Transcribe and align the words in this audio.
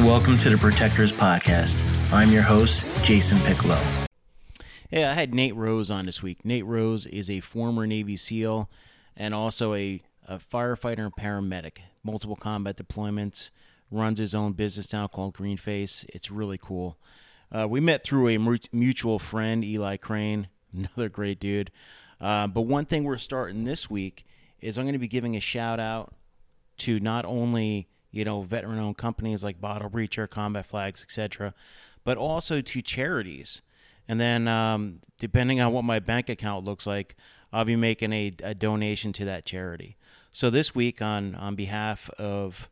Welcome 0.00 0.38
to 0.38 0.50
the 0.50 0.58
Protectors 0.58 1.12
Podcast. 1.12 1.80
I'm 2.12 2.32
your 2.32 2.42
host, 2.42 3.04
Jason 3.04 3.38
Piccolo. 3.40 3.78
Hey, 4.90 5.04
I 5.04 5.14
had 5.14 5.32
Nate 5.32 5.54
Rose 5.54 5.88
on 5.88 6.06
this 6.06 6.20
week. 6.20 6.44
Nate 6.44 6.66
Rose 6.66 7.06
is 7.06 7.30
a 7.30 7.38
former 7.38 7.86
Navy 7.86 8.16
SEAL 8.16 8.68
and 9.16 9.34
also 9.34 9.74
a, 9.74 10.02
a 10.26 10.38
firefighter 10.38 11.00
and 11.00 11.14
paramedic, 11.14 11.78
multiple 12.02 12.36
combat 12.36 12.76
deployments, 12.76 13.50
runs 13.90 14.18
his 14.18 14.34
own 14.34 14.52
business 14.52 14.92
now 14.92 15.06
called 15.06 15.34
Greenface. 15.34 16.04
It's 16.10 16.30
really 16.30 16.58
cool. 16.58 16.96
Uh, 17.52 17.66
we 17.68 17.80
met 17.80 18.04
through 18.04 18.28
a 18.28 18.58
mutual 18.72 19.18
friend, 19.18 19.64
Eli 19.64 19.96
Crane, 19.96 20.48
another 20.76 21.08
great 21.08 21.40
dude. 21.40 21.70
Uh, 22.20 22.46
but 22.46 22.62
one 22.62 22.84
thing 22.84 23.04
we're 23.04 23.18
starting 23.18 23.64
this 23.64 23.90
week 23.90 24.24
is 24.60 24.78
I'm 24.78 24.84
going 24.84 24.92
to 24.92 24.98
be 24.98 25.08
giving 25.08 25.36
a 25.36 25.40
shout 25.40 25.80
out 25.80 26.14
to 26.78 27.00
not 27.00 27.24
only 27.24 27.88
you 28.10 28.24
know, 28.24 28.42
veteran 28.42 28.78
owned 28.78 28.96
companies 28.96 29.44
like 29.44 29.60
Bottle 29.60 29.88
Breacher, 29.88 30.28
Combat 30.28 30.66
Flags, 30.66 31.02
etc., 31.02 31.54
but 32.04 32.16
also 32.16 32.60
to 32.60 32.82
charities. 32.82 33.62
And 34.08 34.20
then, 34.20 34.48
um, 34.48 35.00
depending 35.18 35.60
on 35.60 35.72
what 35.72 35.84
my 35.84 36.00
bank 36.00 36.28
account 36.28 36.64
looks 36.64 36.86
like, 36.86 37.16
I'll 37.52 37.64
be 37.64 37.76
making 37.76 38.12
a, 38.12 38.32
a 38.42 38.54
donation 38.54 39.12
to 39.14 39.24
that 39.26 39.44
charity. 39.44 39.96
So 40.32 40.50
this 40.50 40.74
week, 40.74 41.02
on 41.02 41.34
on 41.34 41.56
behalf 41.56 42.08
of 42.10 42.68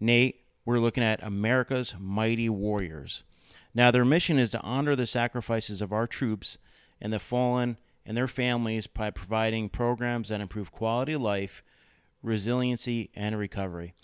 Nate, 0.00 0.40
we're 0.64 0.78
looking 0.78 1.04
at 1.04 1.22
America's 1.22 1.94
Mighty 1.98 2.48
Warriors. 2.48 3.22
Now, 3.74 3.90
their 3.90 4.04
mission 4.04 4.38
is 4.38 4.50
to 4.50 4.60
honor 4.60 4.94
the 4.94 5.06
sacrifices 5.06 5.80
of 5.80 5.92
our 5.92 6.06
troops 6.06 6.58
and 7.00 7.10
the 7.12 7.18
fallen 7.18 7.78
and 8.04 8.16
their 8.16 8.28
families 8.28 8.86
by 8.86 9.10
providing 9.10 9.68
programs 9.68 10.28
that 10.28 10.40
improve 10.40 10.70
quality 10.72 11.14
of 11.14 11.22
life, 11.22 11.62
resiliency, 12.22 13.10
and 13.14 13.36
recovery. 13.38 13.94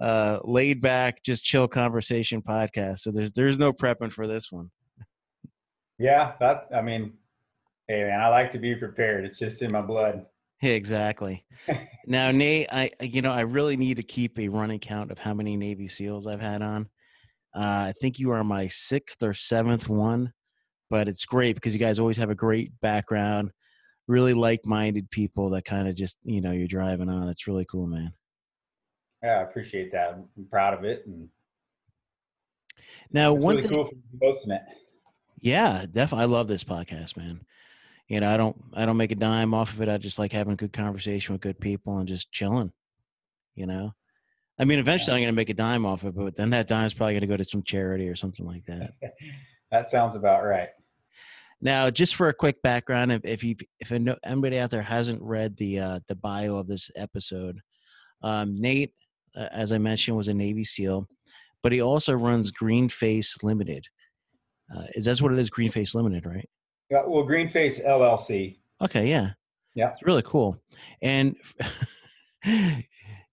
uh, 0.01 0.39
laid 0.45 0.81
back, 0.81 1.23
just 1.23 1.45
chill 1.45 1.69
conversation 1.69 2.43
podcast. 2.43 3.01
So 3.01 3.11
there's 3.11 3.33
there's 3.33 3.59
no 3.59 3.73
prepping 3.73 4.13
for 4.13 4.27
this 4.27 4.53
one. 4.53 4.71
Yeah, 5.99 6.33
that 6.41 6.69
I 6.75 6.83
mean, 6.83 7.15
hey 7.89 8.05
man, 8.05 8.21
I 8.21 8.29
like 8.29 8.53
to 8.53 8.59
be 8.59 8.75
prepared. 8.75 9.25
It's 9.25 9.39
just 9.39 9.63
in 9.63 9.73
my 9.73 9.81
blood. 9.81 10.27
Exactly. 10.63 11.45
now, 12.07 12.31
Nate, 12.31 12.69
I 12.71 12.91
you 13.01 13.23
know 13.23 13.33
I 13.33 13.43
really 13.43 13.77
need 13.77 13.97
to 13.97 14.03
keep 14.03 14.39
a 14.39 14.49
running 14.49 14.79
count 14.79 15.11
of 15.11 15.19
how 15.19 15.35
many 15.35 15.57
Navy 15.57 15.89
SEALs 15.89 16.27
I've 16.27 16.41
had 16.41 16.63
on. 16.63 16.89
Uh, 17.55 17.89
I 17.89 17.95
think 18.01 18.19
you 18.19 18.31
are 18.33 18.45
my 18.45 18.69
sixth 18.69 19.23
or 19.23 19.33
seventh 19.33 19.89
one, 19.89 20.33
but 20.91 21.09
it's 21.09 21.25
great 21.25 21.55
because 21.55 21.73
you 21.73 21.81
guys 21.81 21.99
always 21.99 22.19
have 22.19 22.31
a 22.31 22.35
great 22.35 22.71
background, 22.83 23.51
really 24.09 24.35
like-minded 24.35 25.11
people 25.11 25.51
that 25.51 25.65
kind 25.65 25.89
of 25.89 25.95
just 25.95 26.19
you 26.23 26.41
know 26.41 26.53
you're 26.53 26.69
driving 26.69 27.09
on. 27.09 27.29
It's 27.29 27.47
really 27.47 27.67
cool, 27.71 27.87
man. 27.87 28.13
Yeah, 29.23 29.39
I 29.39 29.43
appreciate 29.43 29.93
that. 29.93 30.13
I'm 30.13 30.47
proud 30.51 30.75
of 30.75 30.85
it. 30.85 31.07
And 31.07 31.29
now, 33.11 33.33
one 33.33 33.57
really 33.57 33.69
thing, 33.69 33.77
cool 33.77 33.91
hosting 34.23 34.53
it. 34.53 34.63
Yeah, 35.41 35.85
definitely. 35.91 36.23
I 36.23 36.27
love 36.27 36.49
this 36.49 36.65
podcast, 36.65 37.17
man. 37.17 37.41
You 38.09 38.21
know, 38.21 38.31
I 38.31 38.37
don't, 38.37 38.57
I 38.75 38.87
don't 38.87 38.97
make 38.97 39.13
a 39.13 39.17
dime 39.17 39.53
off 39.53 39.75
of 39.75 39.83
it. 39.83 39.89
I 39.89 39.99
just 39.99 40.19
like 40.19 40.33
having 40.33 40.53
a 40.53 40.57
good 40.57 40.73
conversation 40.73 41.33
with 41.33 41.43
good 41.43 41.59
people 41.59 41.99
and 41.99 42.09
just 42.09 42.31
chilling. 42.33 42.73
You 43.55 43.67
know, 43.67 43.95
I 44.59 44.65
mean, 44.65 44.79
eventually 44.79 45.13
yeah. 45.13 45.17
I'm 45.17 45.23
going 45.23 45.35
to 45.35 45.41
make 45.41 45.51
a 45.51 45.55
dime 45.55 45.87
off 45.87 46.05
of 46.05 46.17
it, 46.17 46.25
but 46.25 46.37
then 46.37 46.51
that 46.51 46.69
dime 46.69 46.87
is 46.87 46.95
probably 46.95 47.15
going 47.15 47.23
to 47.23 47.27
go 47.27 47.37
to 47.37 47.45
some 47.45 47.63
charity 47.63 48.09
or 48.09 48.15
something 48.15 48.47
like 48.47 48.65
that. 48.67 48.93
that 49.71 49.89
sounds 49.91 50.15
about 50.15 50.45
right. 50.45 50.69
Now, 51.61 51.91
just 51.91 52.17
for 52.17 52.29
a 52.29 52.35
quick 52.35 52.61
background, 52.63 53.13
if, 53.13 53.25
if 53.25 53.43
you 53.43 53.57
if 53.81 53.91
anybody 53.91 54.59
out 54.59 54.71
there 54.71 54.83
hasn't 54.83 55.23
read 55.23 55.57
the 55.57 55.81
uh, 55.81 56.01
the 56.07 56.15
bio 56.15 56.57
of 56.57 56.67
this 56.67 56.91
episode, 56.97 57.61
um, 58.23 58.61
Nate 58.61 58.93
uh, 59.37 59.49
as 59.53 59.73
I 59.73 59.79
mentioned, 59.79 60.17
was 60.17 60.29
a 60.29 60.35
Navy 60.35 60.65
SEAL, 60.65 61.07
but 61.63 61.73
he 61.73 61.83
also 61.83 62.15
runs 62.15 62.51
Green 62.51 62.89
Face 62.89 63.37
Limited. 63.43 63.87
Uh, 64.75 64.85
is 64.95 65.05
that's 65.05 65.23
what 65.23 65.33
it 65.33 65.39
is? 65.39 65.51
Greenface 65.51 65.95
Limited, 65.95 66.27
right? 66.27 66.49
Yeah. 66.91 67.03
Well, 67.07 67.25
Greenface 67.25 67.85
LLC. 67.85 68.59
Okay. 68.83 69.09
Yeah. 69.09 69.31
Yeah. 69.75 69.91
It's 69.91 70.03
really 70.03 70.23
cool. 70.23 70.61
And 71.03 71.37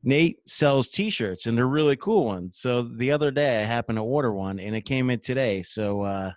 Nate 0.03 0.47
sells 0.47 0.89
T-shirts, 0.89 1.45
and 1.45 1.57
they're 1.57 1.67
really 1.67 1.95
cool 1.95 2.25
ones. 2.25 2.57
So 2.57 2.83
the 2.83 3.11
other 3.11 3.31
day, 3.31 3.61
I 3.61 3.65
happened 3.65 3.97
to 3.97 4.03
order 4.03 4.33
one, 4.33 4.59
and 4.59 4.75
it 4.75 4.81
came 4.81 5.09
in 5.09 5.19
today. 5.19 5.61
So. 5.61 6.01
Uh, 6.01 6.31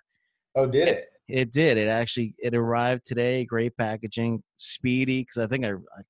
oh, 0.55 0.65
did 0.65 0.87
it? 0.87 1.05
It 1.27 1.51
did. 1.51 1.77
It 1.77 1.89
actually 1.89 2.35
it 2.37 2.55
arrived 2.55 3.05
today. 3.05 3.43
Great 3.43 3.75
packaging, 3.75 4.41
speedy. 4.55 5.21
Because 5.21 5.37
I 5.39 5.47
think 5.47 5.65
I, 5.65 5.71
I 5.71 6.01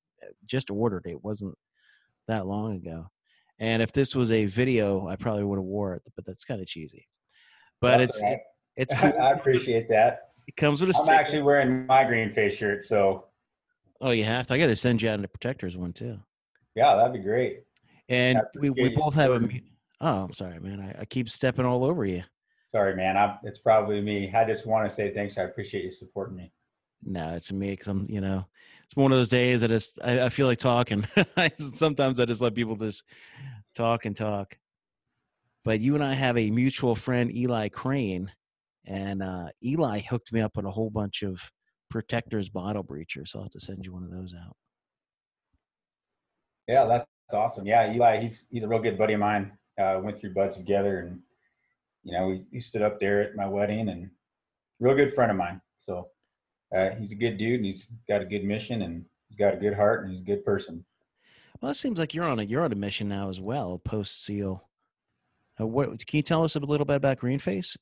just 0.46 0.70
ordered 0.70 1.02
it. 1.06 1.12
it. 1.12 1.24
wasn't 1.24 1.56
that 2.28 2.46
long 2.46 2.76
ago. 2.76 3.10
And 3.58 3.82
if 3.82 3.90
this 3.92 4.14
was 4.14 4.30
a 4.30 4.44
video, 4.44 5.08
I 5.08 5.16
probably 5.16 5.42
would 5.42 5.58
have 5.58 5.64
wore 5.64 5.94
it, 5.94 6.02
but 6.14 6.24
that's 6.24 6.44
kind 6.44 6.60
of 6.60 6.68
cheesy. 6.68 7.08
But 7.80 7.98
that's 7.98 8.10
it's 8.10 8.22
right. 8.22 8.38
It's 8.78 8.94
cool. 8.98 9.12
I 9.20 9.32
appreciate 9.32 9.88
that. 9.90 10.30
It 10.46 10.56
comes 10.56 10.80
with 10.80 10.96
a. 10.96 10.98
I'm 10.98 11.08
actually 11.10 11.42
wearing 11.42 11.84
my 11.84 12.04
green 12.04 12.32
face 12.32 12.56
shirt, 12.56 12.84
so. 12.84 13.24
Oh, 14.00 14.12
you 14.12 14.24
have 14.24 14.46
to. 14.46 14.54
I 14.54 14.58
got 14.58 14.68
to 14.68 14.76
send 14.76 15.02
you 15.02 15.10
out 15.10 15.16
into 15.16 15.28
protectors 15.28 15.76
one 15.76 15.92
too. 15.92 16.18
Yeah, 16.74 16.94
that'd 16.96 17.12
be 17.12 17.18
great. 17.18 17.64
And 18.08 18.40
we, 18.54 18.70
we 18.70 18.88
both 18.90 19.14
have 19.14 19.32
a. 19.32 19.48
Oh, 20.00 20.24
I'm 20.24 20.32
sorry, 20.32 20.60
man. 20.60 20.80
I, 20.80 21.02
I 21.02 21.04
keep 21.04 21.28
stepping 21.28 21.66
all 21.66 21.84
over 21.84 22.06
you. 22.06 22.22
Sorry, 22.68 22.94
man. 22.94 23.16
I, 23.16 23.36
it's 23.42 23.58
probably 23.58 24.00
me. 24.00 24.32
I 24.32 24.44
just 24.44 24.66
want 24.66 24.88
to 24.88 24.94
say 24.94 25.12
thanks. 25.12 25.36
I 25.36 25.42
appreciate 25.42 25.84
you 25.84 25.90
supporting 25.90 26.36
me. 26.36 26.52
No, 27.02 27.34
it's 27.34 27.50
me 27.50 27.70
because 27.70 27.88
I'm, 27.88 28.06
you 28.08 28.20
know, 28.20 28.46
it's 28.84 28.94
one 28.94 29.10
of 29.10 29.18
those 29.18 29.28
days 29.28 29.60
that 29.60 29.68
just 29.68 29.98
I, 30.02 30.26
I 30.26 30.28
feel 30.28 30.46
like 30.46 30.58
talking. 30.58 31.06
Sometimes 31.56 32.20
I 32.20 32.24
just 32.24 32.40
let 32.40 32.54
people 32.54 32.76
just 32.76 33.04
talk 33.74 34.04
and 34.04 34.16
talk. 34.16 34.56
But 35.64 35.80
you 35.80 35.94
and 35.94 36.04
I 36.04 36.14
have 36.14 36.38
a 36.38 36.50
mutual 36.50 36.94
friend, 36.94 37.34
Eli 37.34 37.68
Crane, 37.68 38.30
and 38.88 39.22
uh, 39.22 39.46
Eli 39.62 40.00
hooked 40.00 40.32
me 40.32 40.40
up 40.40 40.56
on 40.56 40.64
a 40.64 40.70
whole 40.70 40.90
bunch 40.90 41.22
of 41.22 41.40
protectors 41.90 42.48
bottle 42.48 42.82
breachers. 42.82 43.28
So 43.28 43.38
I'll 43.38 43.44
have 43.44 43.52
to 43.52 43.60
send 43.60 43.84
you 43.84 43.92
one 43.92 44.02
of 44.02 44.10
those 44.10 44.34
out. 44.34 44.56
Yeah, 46.66 46.84
that's 46.86 47.06
awesome. 47.32 47.66
Yeah, 47.66 47.92
Eli, 47.92 48.20
he's 48.20 48.46
he's 48.50 48.64
a 48.64 48.68
real 48.68 48.80
good 48.80 48.98
buddy 48.98 49.14
of 49.14 49.20
mine. 49.20 49.52
Uh, 49.80 50.00
went 50.02 50.20
through 50.20 50.34
BUD/S 50.34 50.56
together, 50.56 51.00
and 51.00 51.20
you 52.02 52.12
know, 52.12 52.28
we, 52.28 52.44
we 52.52 52.60
stood 52.60 52.82
up 52.82 52.98
there 52.98 53.22
at 53.22 53.36
my 53.36 53.46
wedding, 53.46 53.88
and 53.90 54.10
real 54.80 54.96
good 54.96 55.14
friend 55.14 55.30
of 55.30 55.36
mine. 55.36 55.60
So 55.78 56.08
uh, 56.76 56.90
he's 56.98 57.12
a 57.12 57.16
good 57.16 57.38
dude 57.38 57.56
and 57.56 57.64
he's 57.64 57.92
got 58.08 58.22
a 58.22 58.26
good 58.26 58.44
mission 58.44 58.82
and 58.82 59.04
he's 59.28 59.38
got 59.38 59.54
a 59.54 59.56
good 59.56 59.74
heart 59.74 60.02
and 60.02 60.12
he's 60.12 60.20
a 60.20 60.24
good 60.24 60.44
person. 60.44 60.84
Well, 61.60 61.70
it 61.70 61.76
seems 61.76 61.98
like 61.98 62.14
you're 62.14 62.24
on 62.24 62.38
a 62.38 62.42
you're 62.44 62.62
on 62.62 62.72
a 62.72 62.76
mission 62.76 63.08
now 63.08 63.28
as 63.28 63.40
well, 63.40 63.78
post 63.78 64.24
seal. 64.24 64.68
Uh, 65.60 65.66
what 65.66 65.88
can 66.06 66.16
you 66.16 66.22
tell 66.22 66.44
us 66.44 66.54
a 66.54 66.60
little 66.60 66.86
bit 66.86 66.96
about 66.96 67.18
Greenface? 67.18 67.76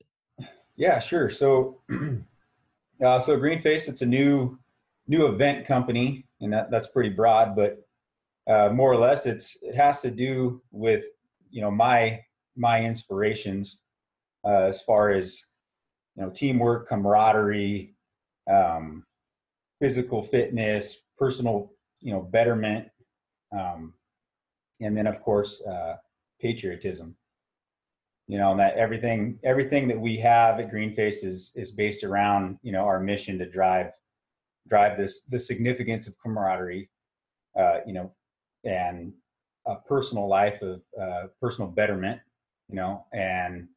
Yeah, 0.77 0.99
sure. 0.99 1.31
So, 1.31 1.81
uh, 1.91 3.19
so 3.19 3.37
Greenface, 3.39 3.89
it's 3.89 4.03
a 4.03 4.07
new 4.07 4.59
new 5.09 5.27
event 5.27 5.67
company 5.67 6.27
and 6.41 6.53
that, 6.53 6.71
that's 6.71 6.89
pretty 6.89 7.11
broad, 7.11 7.55
but 7.55 7.87
uh, 8.49 8.69
more 8.73 8.93
or 8.93 8.99
less, 8.99 9.27
it's 9.27 9.59
it 9.63 9.75
has 9.75 10.01
to 10.03 10.11
do 10.11 10.63
with 10.71 11.03
you 11.51 11.61
know 11.61 11.71
my 11.71 12.21
my 12.57 12.85
inspirations 12.85 13.81
uh, 14.45 14.65
as 14.65 14.83
far 14.83 15.11
as 15.11 15.43
you 16.17 16.23
know 16.23 16.31
teamwork, 16.31 16.89
camaraderie, 16.89 17.95
um, 18.49 19.05
physical 19.81 20.23
fitness, 20.23 20.97
personal 21.19 21.73
you 22.01 22.13
know 22.13 22.21
betterment, 22.21 22.87
um, 23.57 23.95
and 24.81 24.97
then 24.97 25.09
of 25.09 25.21
course 25.21 25.61
uh, 25.65 25.97
patriotism. 26.41 27.17
You 28.29 28.39
know, 28.39 28.51
and 28.51 28.61
that 28.61 28.77
everything 28.77 29.39
everything 29.45 29.87
that 29.89 30.01
we 30.01 30.17
have 30.19 30.59
at 30.59 30.71
Greenface 30.73 31.25
is 31.25 31.53
is 31.55 31.71
based 31.71 32.03
around 32.03 32.59
you 32.63 32.73
know 32.73 32.85
our 32.85 33.01
mission 33.01 33.39
to 33.39 33.49
drive 33.49 33.93
drive 34.69 34.99
this 34.99 35.23
the 35.23 35.39
significance 35.39 36.07
of 36.07 36.19
camaraderie, 36.19 36.91
uh, 37.59 37.79
you 37.87 37.93
know, 37.93 38.13
and 38.65 39.13
a 39.67 39.77
personal 39.77 40.29
life 40.29 40.61
of 40.63 40.81
uh, 41.01 41.29
personal 41.41 41.71
betterment, 41.71 42.21
you 42.69 42.77
know, 42.77 43.05
and 43.13 43.69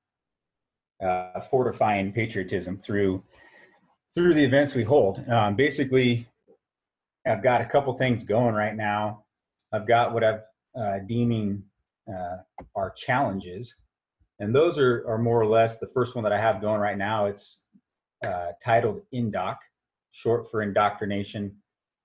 uh, 1.04 1.42
fortifying 1.42 2.12
patriotism 2.12 2.78
through 2.78 3.24
through 4.14 4.34
the 4.34 4.44
events 4.44 4.74
we 4.74 4.84
hold. 4.84 5.28
Um, 5.30 5.56
basically, 5.56 6.28
I've 7.26 7.44
got 7.44 7.62
a 7.62 7.66
couple 7.66 7.94
things 7.94 8.24
going 8.24 8.56
right 8.56 8.76
now. 8.76 9.26
I've 9.72 9.88
got 9.88 10.14
what 10.14 10.24
I've 10.24 10.42
uh, 10.76 11.00
deeming 11.08 11.64
uh, 12.08 12.38
our 12.76 12.92
challenges, 12.92 13.76
and 14.40 14.56
those 14.56 14.78
are 14.78 15.06
are 15.08 15.18
more 15.18 15.40
or 15.40 15.46
less 15.46 15.80
the 15.80 15.90
first 15.94 16.16
one 16.16 16.24
that 16.24 16.34
I 16.34 16.40
have 16.40 16.62
going 16.62 16.80
right 16.80 16.98
now. 16.98 17.26
It's 17.26 17.62
uh, 18.26 18.48
titled 18.64 19.02
Indoc, 19.14 19.58
short 20.12 20.50
for 20.50 20.62
indoctrination. 20.62 21.56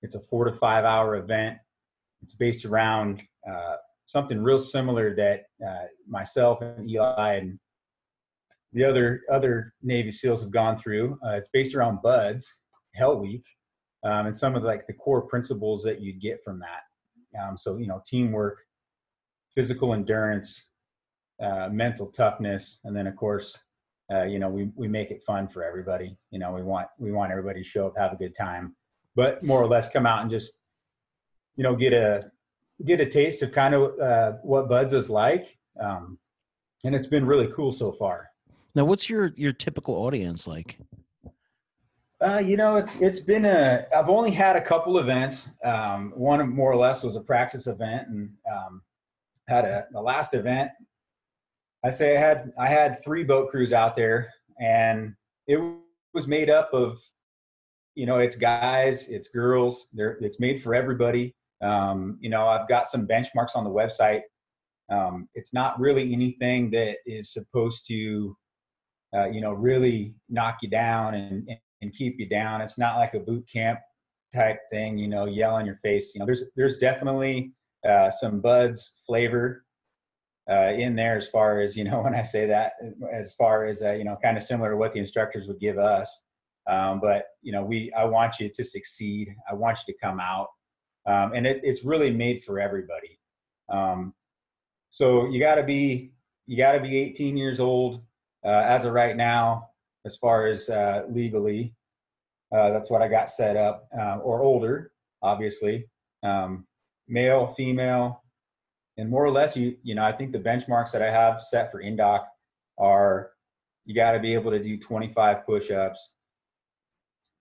It's 0.02 0.14
a 0.14 0.20
four 0.20 0.44
to 0.44 0.52
five 0.56 0.84
hour 0.84 1.16
event. 1.16 1.58
It's 2.22 2.34
based 2.34 2.64
around 2.64 3.22
uh, 3.48 3.76
something 4.06 4.42
real 4.42 4.60
similar 4.60 5.14
that 5.16 5.44
uh, 5.66 5.86
myself 6.08 6.60
and 6.60 6.90
Eli 6.90 7.34
and 7.34 7.58
the 8.72 8.84
other 8.84 9.22
other 9.30 9.74
Navy 9.82 10.10
SEALs 10.10 10.42
have 10.42 10.50
gone 10.50 10.76
through. 10.76 11.18
Uh, 11.24 11.32
it's 11.32 11.50
based 11.52 11.74
around 11.74 12.02
BUD/S, 12.02 12.46
Hell 12.94 13.18
Week, 13.18 13.44
um, 14.04 14.26
and 14.26 14.36
some 14.36 14.56
of 14.56 14.62
the, 14.62 14.68
like 14.68 14.86
the 14.86 14.92
core 14.92 15.22
principles 15.22 15.82
that 15.84 16.00
you'd 16.00 16.20
get 16.20 16.42
from 16.44 16.60
that. 16.60 17.40
Um, 17.40 17.56
so 17.56 17.76
you 17.78 17.86
know, 17.86 18.02
teamwork, 18.06 18.58
physical 19.54 19.94
endurance, 19.94 20.68
uh, 21.42 21.68
mental 21.70 22.06
toughness, 22.08 22.80
and 22.84 22.96
then 22.96 23.06
of 23.06 23.16
course, 23.16 23.56
uh, 24.12 24.24
you 24.24 24.38
know, 24.38 24.48
we 24.48 24.70
we 24.74 24.88
make 24.88 25.10
it 25.10 25.22
fun 25.24 25.48
for 25.48 25.64
everybody. 25.64 26.16
You 26.30 26.38
know, 26.38 26.52
we 26.52 26.62
want 26.62 26.88
we 26.98 27.12
want 27.12 27.32
everybody 27.32 27.62
to 27.62 27.68
show 27.68 27.86
up, 27.86 27.94
have 27.96 28.12
a 28.12 28.16
good 28.16 28.34
time, 28.34 28.74
but 29.14 29.42
more 29.42 29.60
or 29.60 29.66
less 29.66 29.88
come 29.88 30.06
out 30.06 30.22
and 30.22 30.30
just 30.30 30.54
you 31.56 31.64
know 31.64 31.74
get 31.74 31.92
a 31.92 32.30
get 32.84 33.00
a 33.00 33.06
taste 33.06 33.42
of 33.42 33.52
kind 33.52 33.74
of 33.74 33.98
uh, 33.98 34.32
what 34.42 34.68
BUD/S 34.68 34.92
is 34.92 35.10
like. 35.10 35.56
Um, 35.80 36.18
and 36.84 36.94
it's 36.94 37.06
been 37.06 37.24
really 37.24 37.48
cool 37.54 37.72
so 37.72 37.90
far. 37.92 38.28
Now, 38.74 38.84
what's 38.84 39.08
your 39.08 39.32
your 39.36 39.52
typical 39.52 39.94
audience 39.94 40.46
like? 40.46 40.78
Uh, 42.20 42.38
you 42.38 42.56
know, 42.56 42.76
it's 42.76 42.96
it's 42.96 43.20
been 43.20 43.44
a. 43.44 43.86
I've 43.94 44.08
only 44.08 44.30
had 44.30 44.56
a 44.56 44.60
couple 44.60 44.98
events. 44.98 45.48
Um, 45.64 46.12
one 46.14 46.48
more 46.48 46.72
or 46.72 46.76
less 46.76 47.02
was 47.02 47.16
a 47.16 47.20
practice 47.20 47.66
event, 47.66 48.08
and 48.08 48.30
um, 48.50 48.82
had 49.48 49.64
a 49.64 49.86
the 49.92 50.00
last 50.00 50.34
event. 50.34 50.70
I 51.84 51.90
say 51.90 52.16
I 52.16 52.20
had 52.20 52.52
I 52.58 52.68
had 52.68 53.02
three 53.02 53.24
boat 53.24 53.50
crews 53.50 53.72
out 53.72 53.94
there, 53.94 54.32
and 54.60 55.14
it 55.46 55.60
was 56.14 56.26
made 56.26 56.48
up 56.48 56.70
of, 56.72 56.98
you 57.94 58.06
know, 58.06 58.18
it's 58.18 58.36
guys, 58.36 59.08
it's 59.08 59.28
girls. 59.28 59.88
There, 59.92 60.16
it's 60.20 60.40
made 60.40 60.62
for 60.62 60.74
everybody. 60.74 61.34
Um, 61.62 62.18
you 62.20 62.30
know, 62.30 62.46
I've 62.46 62.68
got 62.68 62.88
some 62.88 63.06
benchmarks 63.06 63.56
on 63.56 63.64
the 63.64 63.70
website. 63.70 64.22
Um, 64.90 65.28
it's 65.34 65.52
not 65.52 65.78
really 65.80 66.12
anything 66.12 66.70
that 66.70 66.96
is 67.06 67.32
supposed 67.32 67.86
to 67.88 68.36
uh, 69.14 69.26
you 69.26 69.40
know, 69.40 69.52
really 69.52 70.14
knock 70.28 70.58
you 70.62 70.68
down 70.68 71.14
and, 71.14 71.48
and 71.80 71.94
keep 71.94 72.18
you 72.18 72.28
down. 72.28 72.60
It's 72.60 72.78
not 72.78 72.96
like 72.96 73.14
a 73.14 73.20
boot 73.20 73.44
camp 73.52 73.78
type 74.34 74.58
thing, 74.72 74.98
you 74.98 75.06
know, 75.06 75.26
yell 75.26 75.58
in 75.58 75.66
your 75.66 75.76
face. 75.76 76.14
You 76.14 76.18
know, 76.18 76.26
there's 76.26 76.44
there's 76.56 76.78
definitely 76.78 77.52
uh, 77.88 78.10
some 78.10 78.40
BUD/S 78.40 78.94
flavor 79.06 79.63
uh, 80.50 80.72
in 80.72 80.94
there 80.94 81.16
as 81.16 81.28
far 81.28 81.60
as 81.60 81.76
you 81.76 81.84
know 81.84 82.00
when 82.04 82.14
I 82.14 82.22
say 82.22 82.46
that, 82.46 82.72
as 83.12 83.34
far 83.34 83.66
as 83.66 83.82
uh, 83.82 83.92
you 83.92 84.04
know, 84.04 84.16
kind 84.22 84.36
of 84.36 84.42
similar 84.42 84.70
to 84.70 84.76
what 84.76 84.92
the 84.92 85.00
instructors 85.00 85.46
would 85.46 85.60
give 85.60 85.78
us. 85.78 86.22
Um, 86.66 87.00
but 87.00 87.26
you 87.42 87.52
know, 87.52 87.62
we 87.62 87.92
I 87.96 88.04
want 88.04 88.40
you 88.40 88.48
to 88.48 88.64
succeed. 88.64 89.34
I 89.50 89.54
want 89.54 89.78
you 89.86 89.92
to 89.92 90.00
come 90.00 90.20
out, 90.20 90.48
um, 91.06 91.32
and 91.34 91.46
it, 91.46 91.60
it's 91.62 91.84
really 91.84 92.10
made 92.10 92.42
for 92.42 92.58
everybody. 92.58 93.18
Um, 93.68 94.14
so 94.90 95.26
you 95.28 95.40
got 95.40 95.56
to 95.56 95.62
be 95.62 96.12
you 96.46 96.56
got 96.56 96.72
to 96.72 96.80
be 96.80 96.96
18 96.98 97.36
years 97.36 97.60
old 97.60 98.02
uh, 98.44 98.48
as 98.48 98.84
of 98.84 98.92
right 98.92 99.16
now, 99.16 99.70
as 100.04 100.16
far 100.16 100.46
as 100.46 100.68
uh, 100.68 101.02
legally, 101.08 101.74
uh, 102.54 102.70
that's 102.70 102.90
what 102.90 103.02
I 103.02 103.08
got 103.08 103.30
set 103.30 103.56
up, 103.56 103.88
uh, 103.98 104.18
or 104.18 104.42
older, 104.42 104.92
obviously, 105.22 105.88
um, 106.22 106.66
male, 107.08 107.54
female, 107.56 108.22
and 108.96 109.10
more 109.10 109.24
or 109.24 109.30
less, 109.30 109.56
you 109.56 109.76
you 109.82 109.94
know, 109.94 110.04
I 110.04 110.12
think 110.12 110.32
the 110.32 110.38
benchmarks 110.38 110.92
that 110.92 111.02
I 111.02 111.10
have 111.10 111.42
set 111.42 111.70
for 111.70 111.82
Indoc 111.82 112.24
are 112.78 113.30
you 113.84 113.94
got 113.94 114.12
to 114.12 114.20
be 114.20 114.34
able 114.34 114.50
to 114.50 114.62
do 114.62 114.78
25 114.78 115.44
push-ups. 115.44 116.14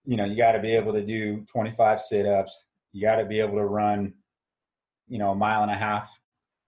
You 0.05 0.17
know, 0.17 0.25
you 0.25 0.35
got 0.35 0.51
to 0.53 0.59
be 0.59 0.75
able 0.75 0.91
to 0.93 1.05
do 1.05 1.45
25 1.51 2.01
sit-ups. 2.01 2.65
You 2.91 3.01
got 3.01 3.15
to 3.15 3.25
be 3.25 3.39
able 3.39 3.55
to 3.55 3.65
run, 3.65 4.13
you 5.07 5.17
know, 5.17 5.31
a 5.31 5.35
mile 5.35 5.63
and 5.63 5.71
a 5.71 5.77
half 5.77 6.09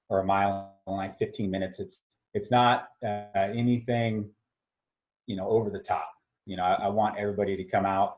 or 0.08 0.20
a 0.20 0.24
mile 0.24 0.74
in 0.88 0.94
like 0.94 1.18
15 1.20 1.52
minutes. 1.52 1.80
It's 1.80 2.00
it's 2.36 2.52
not 2.52 2.90
uh, 3.04 3.26
anything 3.36 4.30
you 5.26 5.36
know 5.36 5.48
over 5.48 5.72
the 5.72 5.80
top 5.80 6.10
you 6.46 6.56
know 6.56 6.64
i, 6.64 6.74
I 6.74 6.88
want 6.90 7.18
everybody 7.18 7.56
to 7.58 7.64
come 7.64 7.86
out 7.86 8.18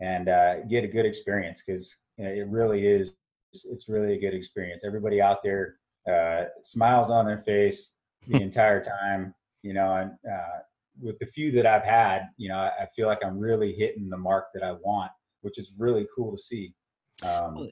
and 0.00 0.28
uh, 0.28 0.60
get 0.64 0.84
a 0.84 0.88
good 0.88 1.06
experience 1.06 1.62
because 1.66 1.94
you 2.16 2.24
know, 2.24 2.30
it 2.30 2.46
really 2.48 2.86
is 2.86 3.14
it's 3.52 3.88
really 3.88 4.14
a 4.14 4.20
good 4.20 4.34
experience 4.34 4.84
everybody 4.84 5.20
out 5.20 5.42
there 5.42 5.76
uh, 6.08 6.44
smiles 6.62 7.10
on 7.10 7.26
their 7.26 7.42
face 7.42 7.92
the 8.28 8.40
entire 8.40 8.82
time 8.82 9.34
you 9.62 9.72
know 9.72 9.96
and 9.96 10.10
uh, 10.30 10.58
with 11.00 11.18
the 11.18 11.26
few 11.26 11.52
that 11.52 11.66
i've 11.66 11.84
had 11.84 12.28
you 12.36 12.48
know 12.48 12.56
I, 12.56 12.70
I 12.82 12.86
feel 12.94 13.06
like 13.06 13.24
i'm 13.24 13.38
really 13.38 13.72
hitting 13.72 14.08
the 14.08 14.16
mark 14.16 14.46
that 14.54 14.62
i 14.62 14.72
want 14.72 15.10
which 15.46 15.58
is 15.58 15.70
really 15.78 16.06
cool 16.14 16.32
to 16.32 16.42
see. 16.42 16.74
Um, 17.22 17.70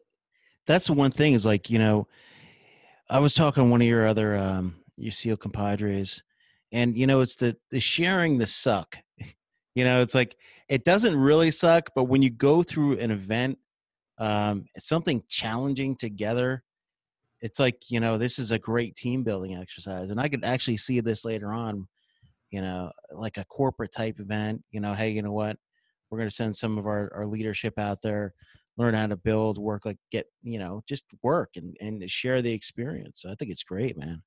that's 0.64 0.86
the 0.86 0.92
one 0.92 1.10
thing 1.10 1.34
is 1.34 1.44
like 1.44 1.68
you 1.68 1.78
know 1.78 2.06
i 3.10 3.18
was 3.18 3.34
talking 3.34 3.64
to 3.64 3.68
one 3.68 3.82
of 3.82 3.86
your 3.86 4.06
other 4.06 4.36
um, 4.36 4.76
your 4.96 5.12
seal 5.12 5.36
compadres 5.36 6.22
and 6.72 6.96
you 6.96 7.06
know 7.06 7.20
it's 7.20 7.36
the 7.36 7.56
the 7.70 7.80
sharing 7.80 8.38
the 8.38 8.46
suck. 8.46 8.96
You 9.76 9.82
know 9.82 10.02
it's 10.02 10.14
like 10.14 10.36
it 10.68 10.84
doesn't 10.84 11.16
really 11.16 11.50
suck 11.50 11.90
but 11.96 12.04
when 12.04 12.22
you 12.22 12.30
go 12.30 12.62
through 12.62 12.96
an 13.00 13.10
event 13.10 13.58
um 14.18 14.66
something 14.78 15.20
challenging 15.28 15.96
together 15.96 16.62
it's 17.44 17.60
like 17.60 17.90
you 17.90 18.00
know 18.00 18.16
this 18.16 18.38
is 18.38 18.50
a 18.50 18.58
great 18.58 18.96
team 18.96 19.22
building 19.22 19.54
exercise 19.54 20.10
and 20.10 20.18
i 20.18 20.28
could 20.28 20.44
actually 20.44 20.78
see 20.78 20.98
this 21.00 21.24
later 21.24 21.52
on 21.52 21.86
you 22.50 22.60
know 22.60 22.90
like 23.12 23.36
a 23.36 23.44
corporate 23.44 23.92
type 23.92 24.18
event 24.18 24.60
you 24.72 24.80
know 24.80 24.94
hey 24.94 25.10
you 25.10 25.22
know 25.22 25.32
what 25.32 25.56
we're 26.10 26.18
going 26.18 26.28
to 26.28 26.34
send 26.34 26.56
some 26.56 26.78
of 26.78 26.86
our, 26.86 27.12
our 27.14 27.26
leadership 27.26 27.78
out 27.78 27.98
there 28.02 28.32
learn 28.78 28.94
how 28.94 29.06
to 29.06 29.16
build 29.16 29.58
work 29.58 29.84
like 29.84 29.98
get 30.10 30.26
you 30.42 30.58
know 30.58 30.82
just 30.88 31.04
work 31.22 31.50
and 31.56 31.76
and 31.80 32.10
share 32.10 32.40
the 32.40 32.52
experience 32.52 33.20
so 33.20 33.30
i 33.30 33.34
think 33.34 33.50
it's 33.50 33.62
great 33.62 33.96
man 33.96 34.20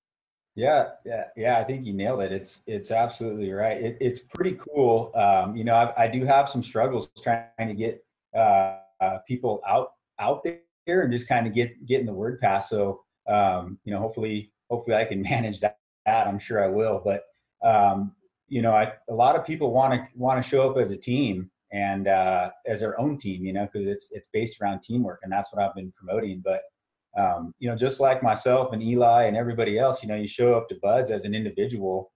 yeah, 0.55 0.88
yeah, 1.05 1.25
yeah. 1.36 1.59
I 1.59 1.63
think 1.63 1.86
you 1.86 1.93
nailed 1.93 2.21
it. 2.21 2.31
It's 2.31 2.63
it's 2.65 2.89
absolutely 2.89 3.51
right. 3.51 3.79
It, 3.79 3.97
it's 4.01 4.17
pretty 4.17 4.57
cool. 4.74 5.12
Um, 5.13 5.55
you 5.55 5.63
know, 5.63 5.75
I, 5.75 6.05
I, 6.05 6.07
do 6.07 6.25
have 6.25 6.50
some 6.50 6.63
struggles 6.63 7.09
trying 7.21 7.45
to 7.59 7.75
get 7.75 8.03
uh, 8.36 8.77
uh, 9.00 9.19
people 9.27 9.62
out 9.69 9.89
out 10.19 10.43
there 10.43 11.01
and 11.01 11.13
just 11.13 11.27
kind 11.27 11.45
of 11.45 11.53
get 11.53 11.86
getting 11.86 12.07
the 12.07 12.13
word 12.13 12.39
passed. 12.41 12.71
So 12.71 13.03
um, 13.27 13.79
you 13.84 13.93
know, 13.93 14.00
hopefully, 14.00 14.51
hopefully, 14.69 14.96
I 14.96 15.05
can 15.05 15.22
manage 15.29 15.60
that. 15.62 15.77
I'm 16.05 16.39
sure 16.39 16.63
I 16.63 16.67
will. 16.67 17.01
But 17.03 17.24
um, 17.63 18.13
you 18.48 18.62
know, 18.62 18.72
I, 18.72 18.93
a 19.10 19.13
lot 19.13 19.36
of 19.36 19.46
people 19.46 19.72
want 19.72 19.93
to 19.93 20.07
want 20.15 20.41
to 20.41 20.48
show 20.48 20.69
up 20.69 20.77
as 20.77 20.91
a 20.91 20.98
team 20.98 21.50
and 21.72 22.07
uh, 22.07 22.50
as 22.65 22.79
their 22.79 23.00
own 23.00 23.17
team. 23.17 23.46
You 23.46 23.53
know, 23.53 23.67
because 23.72 23.88
it's 23.88 24.10
it's 24.12 24.29
based 24.31 24.62
around 24.62 24.81
teamwork, 24.81 25.19
and 25.24 25.31
that's 25.31 25.51
what 25.51 25.63
I've 25.63 25.75
been 25.75 25.93
promoting. 25.98 26.41
But 26.43 26.62
um, 27.17 27.53
you 27.60 27.69
know, 27.69 27.75
just 27.75 28.00
like 28.00 28.22
myself 28.22 28.74
and 28.74 28.81
Eli 28.81 29.24
and 29.24 29.36
everybody 29.36 29.79
else, 29.79 30.03
you 30.03 30.10
know, 30.10 30.15
you 30.15 30.27
show 30.27 30.53
up 30.55 30.69
to 30.69 30.75
BUD/S 30.81 31.10
as 31.10 31.25
an 31.25 31.34
individual 31.34 32.12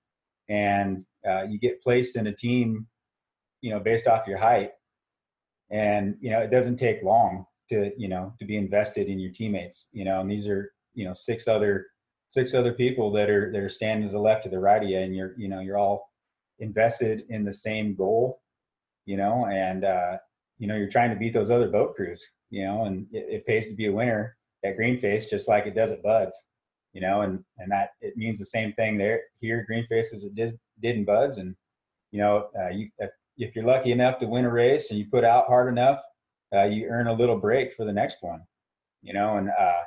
and 0.51 1.05
uh, 1.27 1.43
you 1.43 1.57
get 1.57 1.81
placed 1.81 2.15
in 2.15 2.27
a 2.27 2.35
team, 2.35 2.85
you 3.61 3.71
know, 3.71 3.79
based 3.79 4.07
off 4.07 4.27
your 4.27 4.37
height. 4.37 4.71
And, 5.69 6.15
you 6.19 6.29
know, 6.29 6.39
it 6.39 6.51
doesn't 6.51 6.77
take 6.77 7.01
long 7.03 7.45
to, 7.69 7.91
you 7.97 8.09
know, 8.09 8.33
to 8.39 8.45
be 8.45 8.57
invested 8.57 9.07
in 9.07 9.17
your 9.17 9.31
teammates, 9.31 9.87
you 9.93 10.03
know, 10.03 10.19
and 10.19 10.29
these 10.29 10.47
are, 10.47 10.71
you 10.93 11.05
know, 11.05 11.13
six 11.13 11.47
other, 11.47 11.87
six 12.29 12.53
other 12.53 12.73
people 12.73 13.11
that 13.11 13.29
are, 13.29 13.51
that 13.51 13.61
are 13.61 13.69
standing 13.69 14.07
to 14.07 14.13
the 14.13 14.19
left 14.19 14.43
to 14.43 14.49
the 14.49 14.59
right 14.59 14.83
of 14.83 14.89
you 14.89 14.97
and 14.97 15.15
you're, 15.15 15.33
you 15.37 15.47
know, 15.47 15.59
you're 15.59 15.77
all 15.77 16.09
invested 16.59 17.23
in 17.29 17.43
the 17.43 17.53
same 17.53 17.95
goal, 17.95 18.41
you 19.05 19.17
know, 19.17 19.45
and, 19.45 19.83
uh, 19.83 20.17
you 20.57 20.67
know, 20.67 20.75
you're 20.75 20.89
trying 20.89 21.09
to 21.09 21.15
beat 21.15 21.33
those 21.33 21.49
other 21.49 21.67
boat 21.67 21.95
crews 21.95 22.25
you 22.51 22.65
know, 22.65 22.83
and 22.83 23.07
it, 23.11 23.25
it 23.29 23.45
pays 23.47 23.67
to 23.67 23.73
be 23.73 23.87
a 23.87 23.91
winner 23.91 24.37
at 24.63 24.77
Greenface 24.77 25.29
just 25.29 25.47
like 25.47 25.65
it 25.65 25.73
does 25.73 25.89
at 25.89 26.03
BUD/S, 26.03 26.47
you 26.93 27.01
know, 27.01 27.21
and 27.21 27.43
and 27.57 27.71
that 27.71 27.91
it 28.01 28.15
means 28.15 28.37
the 28.37 28.45
same 28.45 28.73
thing 28.73 28.97
there 28.97 29.21
here 29.39 29.65
Greenface 29.69 30.13
as 30.13 30.23
it 30.23 30.35
did 30.35 30.59
did 30.81 30.97
in 30.97 31.05
BUD/S, 31.05 31.37
and 31.37 31.55
you 32.11 32.19
know, 32.19 32.49
uh, 32.59 32.69
you 32.69 32.89
if 33.37 33.55
you're 33.55 33.65
lucky 33.65 33.91
enough 33.91 34.19
to 34.19 34.27
win 34.27 34.45
a 34.45 34.51
race 34.51 34.91
and 34.91 34.99
you 34.99 35.05
put 35.09 35.23
out 35.23 35.47
hard 35.47 35.69
enough, 35.69 35.99
uh, 36.53 36.65
you 36.65 36.85
earn 36.87 37.07
a 37.07 37.13
little 37.13 37.39
break 37.39 37.73
for 37.73 37.85
the 37.85 37.93
next 37.93 38.17
one, 38.21 38.41
you 39.01 39.13
know, 39.13 39.37
and 39.37 39.49
uh, 39.49 39.81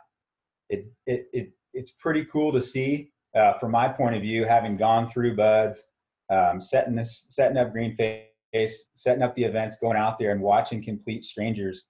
it 0.69 0.87
it 1.07 1.27
it 1.33 1.53
it's 1.73 1.91
pretty 1.91 2.25
cool 2.27 2.53
to 2.53 2.61
see 2.61 3.13
uh, 3.35 3.59
from 3.59 3.73
my 3.73 3.89
point 3.89 4.15
of 4.15 4.23
view, 4.23 4.45
having 4.45 4.77
gone 4.77 5.09
through 5.09 5.37
BUD/S, 5.37 5.83
um, 6.31 6.61
setting 6.61 6.95
this 6.95 7.27
setting 7.29 7.57
up 7.57 7.73
Greenface, 7.75 8.73
setting 8.95 9.23
up 9.23 9.35
the 9.35 9.45
events, 9.45 9.77
going 9.81 9.97
out 9.97 10.19
there 10.19 10.33
and 10.33 10.41
watching 10.41 10.83
complete 10.83 11.25
strangers, 11.25 11.85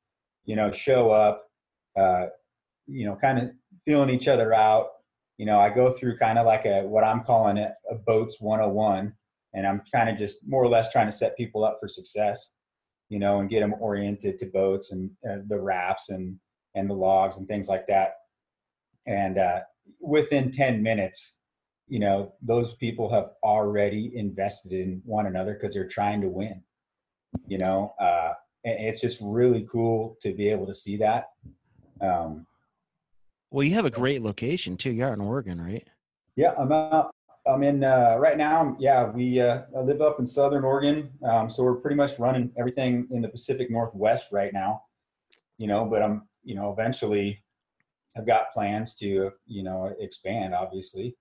you 0.44 0.56
know, 0.56 0.70
show 0.72 1.10
up. 1.10 1.46
Uh, 1.96 2.26
you 2.86 3.06
know, 3.06 3.16
kind 3.16 3.38
of 3.38 3.50
feeling 3.84 4.10
each 4.10 4.28
other 4.28 4.52
out. 4.52 4.88
You 5.38 5.46
know, 5.46 5.58
I 5.58 5.70
go 5.70 5.90
through 5.92 6.18
kind 6.18 6.38
of 6.38 6.46
like 6.46 6.64
a 6.64 6.82
what 6.82 7.04
I'm 7.04 7.22
calling 7.24 7.56
it 7.56 7.72
a 7.90 7.94
boats 7.94 8.40
101, 8.40 9.12
and 9.54 9.66
I'm 9.66 9.82
kind 9.92 10.08
of 10.08 10.18
just 10.18 10.38
more 10.46 10.62
or 10.62 10.68
less 10.68 10.92
trying 10.92 11.06
to 11.06 11.12
set 11.12 11.36
people 11.36 11.64
up 11.64 11.78
for 11.80 11.88
success. 11.88 12.50
You 13.10 13.18
know, 13.18 13.40
and 13.40 13.50
get 13.50 13.60
them 13.60 13.74
oriented 13.80 14.38
to 14.38 14.46
boats 14.46 14.90
and 14.92 15.10
uh, 15.28 15.36
the 15.46 15.60
rafts 15.60 16.08
and 16.08 16.38
and 16.74 16.88
the 16.88 16.94
logs 16.94 17.36
and 17.36 17.46
things 17.46 17.68
like 17.68 17.86
that. 17.88 18.14
And 19.06 19.38
uh, 19.38 19.60
within 20.00 20.50
10 20.50 20.82
minutes, 20.82 21.34
you 21.88 21.98
know, 21.98 22.32
those 22.40 22.74
people 22.74 23.12
have 23.12 23.30
already 23.42 24.12
invested 24.14 24.72
in 24.72 25.02
one 25.04 25.26
another 25.26 25.54
because 25.54 25.74
they're 25.74 25.88
trying 25.88 26.20
to 26.22 26.28
win. 26.28 26.62
You 27.46 27.58
know, 27.58 27.94
uh, 28.00 28.32
and 28.64 28.86
it's 28.86 29.00
just 29.00 29.18
really 29.20 29.66
cool 29.70 30.16
to 30.22 30.32
be 30.32 30.48
able 30.48 30.66
to 30.66 30.74
see 30.74 30.96
that. 30.98 31.30
Um, 32.00 32.46
well, 33.50 33.64
you 33.64 33.74
have 33.74 33.84
a 33.84 33.90
great 33.90 34.22
location 34.22 34.76
too. 34.76 34.90
You're 34.90 35.08
out 35.08 35.14
in 35.14 35.20
Oregon, 35.20 35.60
right? 35.60 35.86
Yeah, 36.36 36.54
I'm 36.58 36.72
out. 36.72 37.14
I'm 37.46 37.62
in 37.62 37.84
uh, 37.84 38.16
right 38.18 38.38
now. 38.38 38.74
Yeah, 38.80 39.10
we 39.10 39.40
uh, 39.40 39.62
I 39.76 39.80
live 39.80 40.00
up 40.00 40.18
in 40.18 40.26
Southern 40.26 40.64
Oregon, 40.64 41.10
um, 41.22 41.50
so 41.50 41.62
we're 41.62 41.76
pretty 41.76 41.96
much 41.96 42.18
running 42.18 42.50
everything 42.58 43.06
in 43.10 43.20
the 43.20 43.28
Pacific 43.28 43.70
Northwest 43.70 44.32
right 44.32 44.52
now. 44.52 44.82
You 45.58 45.66
know, 45.66 45.84
but 45.84 46.02
I'm 46.02 46.22
you 46.42 46.54
know 46.54 46.72
eventually 46.72 47.43
I've 48.16 48.26
got 48.26 48.52
plans 48.52 48.94
to 48.96 49.30
you 49.46 49.62
know 49.62 49.94
expand, 49.98 50.54
obviously, 50.54 51.16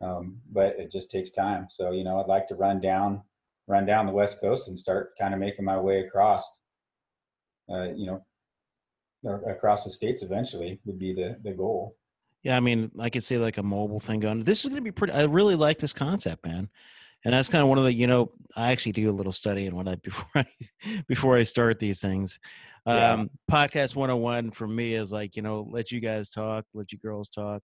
um, 0.00 0.38
but 0.50 0.76
it 0.78 0.92
just 0.92 1.10
takes 1.10 1.30
time. 1.30 1.68
So 1.70 1.90
you 1.92 2.04
know, 2.04 2.20
I'd 2.20 2.28
like 2.28 2.48
to 2.48 2.54
run 2.54 2.80
down 2.80 3.22
run 3.66 3.86
down 3.86 4.06
the 4.06 4.12
West 4.12 4.40
Coast 4.40 4.68
and 4.68 4.78
start 4.78 5.12
kind 5.18 5.34
of 5.34 5.40
making 5.40 5.64
my 5.64 5.78
way 5.78 6.00
across. 6.00 6.44
Uh, 7.72 7.92
you 7.94 8.06
know, 8.06 8.22
across 9.48 9.84
the 9.84 9.90
states 9.90 10.22
eventually 10.22 10.80
would 10.84 10.98
be 10.98 11.12
the 11.12 11.36
the 11.42 11.52
goal. 11.52 11.96
Yeah, 12.42 12.56
I 12.56 12.60
mean, 12.60 12.90
I 12.98 13.08
could 13.08 13.22
say 13.22 13.38
like 13.38 13.58
a 13.58 13.62
mobile 13.62 14.00
thing 14.00 14.20
going. 14.20 14.42
This 14.42 14.64
is 14.64 14.66
going 14.66 14.80
to 14.80 14.84
be 14.84 14.90
pretty. 14.90 15.12
I 15.12 15.24
really 15.24 15.54
like 15.54 15.78
this 15.78 15.92
concept, 15.92 16.44
man. 16.44 16.68
And 17.24 17.34
that's 17.34 17.48
kind 17.48 17.62
of 17.62 17.68
one 17.68 17.78
of 17.78 17.84
the, 17.84 17.92
you 17.92 18.06
know, 18.06 18.32
I 18.56 18.72
actually 18.72 18.92
do 18.92 19.08
a 19.08 19.12
little 19.12 19.32
study 19.32 19.66
and 19.66 19.76
what 19.76 19.88
I 19.88 19.94
before 19.96 20.30
I 20.34 20.46
before 21.08 21.36
I 21.36 21.42
start 21.44 21.78
these 21.78 22.00
things. 22.00 22.38
Yeah. 22.86 23.12
Um, 23.12 23.30
podcast 23.50 23.94
101 23.94 24.50
for 24.50 24.66
me 24.66 24.94
is 24.94 25.12
like, 25.12 25.36
you 25.36 25.42
know, 25.42 25.66
let 25.70 25.92
you 25.92 26.00
guys 26.00 26.30
talk, 26.30 26.64
let 26.74 26.90
you 26.90 26.98
girls 26.98 27.28
talk, 27.28 27.62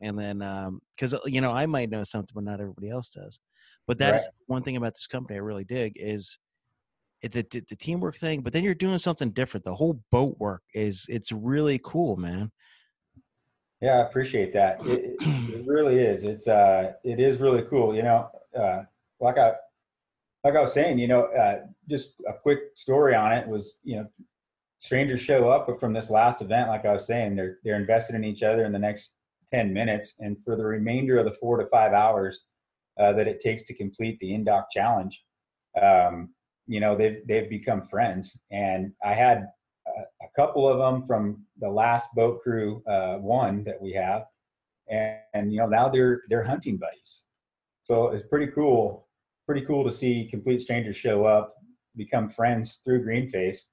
and 0.00 0.18
then 0.18 0.42
um, 0.42 0.80
because 0.96 1.14
you 1.26 1.40
know 1.40 1.52
I 1.52 1.66
might 1.66 1.90
know 1.90 2.02
something, 2.02 2.32
but 2.34 2.44
not 2.44 2.60
everybody 2.60 2.90
else 2.90 3.10
does. 3.10 3.38
But 3.86 3.98
that 3.98 4.10
right. 4.10 4.20
is 4.20 4.28
one 4.46 4.62
thing 4.62 4.76
about 4.76 4.94
this 4.94 5.06
company 5.06 5.36
I 5.36 5.42
really 5.42 5.64
dig 5.64 5.92
is 5.96 6.38
the, 7.22 7.28
the, 7.28 7.64
the 7.68 7.76
teamwork 7.76 8.16
thing, 8.16 8.40
but 8.40 8.52
then 8.52 8.64
you're 8.64 8.74
doing 8.74 8.98
something 8.98 9.30
different. 9.30 9.64
The 9.64 9.74
whole 9.74 10.00
boat 10.10 10.36
work 10.38 10.62
is 10.74 11.06
it's 11.08 11.30
really 11.30 11.80
cool, 11.84 12.16
man. 12.16 12.50
Yeah, 13.80 13.98
I 13.98 14.06
appreciate 14.06 14.52
that. 14.52 14.84
It, 14.86 15.16
it 15.20 15.64
really 15.66 15.98
is. 16.00 16.24
It's 16.24 16.48
uh, 16.48 16.92
it 17.04 17.20
is 17.20 17.38
really 17.38 17.62
cool. 17.62 17.94
You 17.94 18.02
know, 18.02 18.28
uh, 18.58 18.82
like 19.20 19.38
I 19.38 19.52
like 20.44 20.56
I 20.56 20.60
was 20.60 20.72
saying, 20.72 20.98
you 20.98 21.08
know, 21.08 21.24
uh, 21.26 21.60
just 21.88 22.14
a 22.28 22.32
quick 22.32 22.58
story 22.74 23.14
on 23.14 23.32
it 23.32 23.46
was, 23.46 23.78
you 23.84 23.96
know, 23.96 24.06
strangers 24.80 25.20
show 25.20 25.48
up 25.48 25.68
from 25.78 25.92
this 25.92 26.10
last 26.10 26.42
event. 26.42 26.68
Like 26.68 26.84
I 26.84 26.92
was 26.92 27.06
saying, 27.06 27.36
they're 27.36 27.58
they're 27.64 27.76
invested 27.76 28.16
in 28.16 28.24
each 28.24 28.42
other 28.42 28.64
in 28.64 28.72
the 28.72 28.78
next 28.78 29.14
ten 29.52 29.72
minutes, 29.72 30.14
and 30.18 30.36
for 30.44 30.56
the 30.56 30.64
remainder 30.64 31.18
of 31.18 31.24
the 31.24 31.34
four 31.34 31.58
to 31.58 31.66
five 31.68 31.92
hours 31.92 32.42
uh, 32.98 33.12
that 33.12 33.28
it 33.28 33.40
takes 33.40 33.62
to 33.64 33.74
complete 33.74 34.18
the 34.18 34.30
Indoc 34.30 34.64
challenge, 34.72 35.24
um, 35.80 36.30
you 36.66 36.80
know 36.80 36.96
they've 36.96 37.18
they've 37.26 37.50
become 37.50 37.82
friends 37.82 38.38
and 38.50 38.92
i 39.04 39.12
had 39.12 39.48
a, 39.86 40.24
a 40.24 40.28
couple 40.36 40.68
of 40.68 40.78
them 40.78 41.06
from 41.06 41.44
the 41.58 41.68
last 41.68 42.06
boat 42.14 42.40
crew 42.42 42.82
uh, 42.88 43.16
one 43.16 43.64
that 43.64 43.80
we 43.80 43.92
have 43.92 44.22
and, 44.88 45.16
and, 45.34 45.52
you 45.52 45.58
know 45.58 45.66
now 45.66 45.88
they're 45.88 46.22
they're 46.28 46.44
hunting 46.44 46.76
buddies 46.76 47.24
so 47.82 48.08
it's 48.08 48.26
pretty 48.28 48.50
cool 48.52 49.08
pretty 49.46 49.64
cool 49.66 49.84
to 49.84 49.92
see 49.92 50.28
complete 50.30 50.60
strangers 50.60 50.96
show 50.96 51.24
up 51.24 51.54
become 51.96 52.30
friends 52.30 52.80
through 52.84 53.04
greenface 53.04 53.64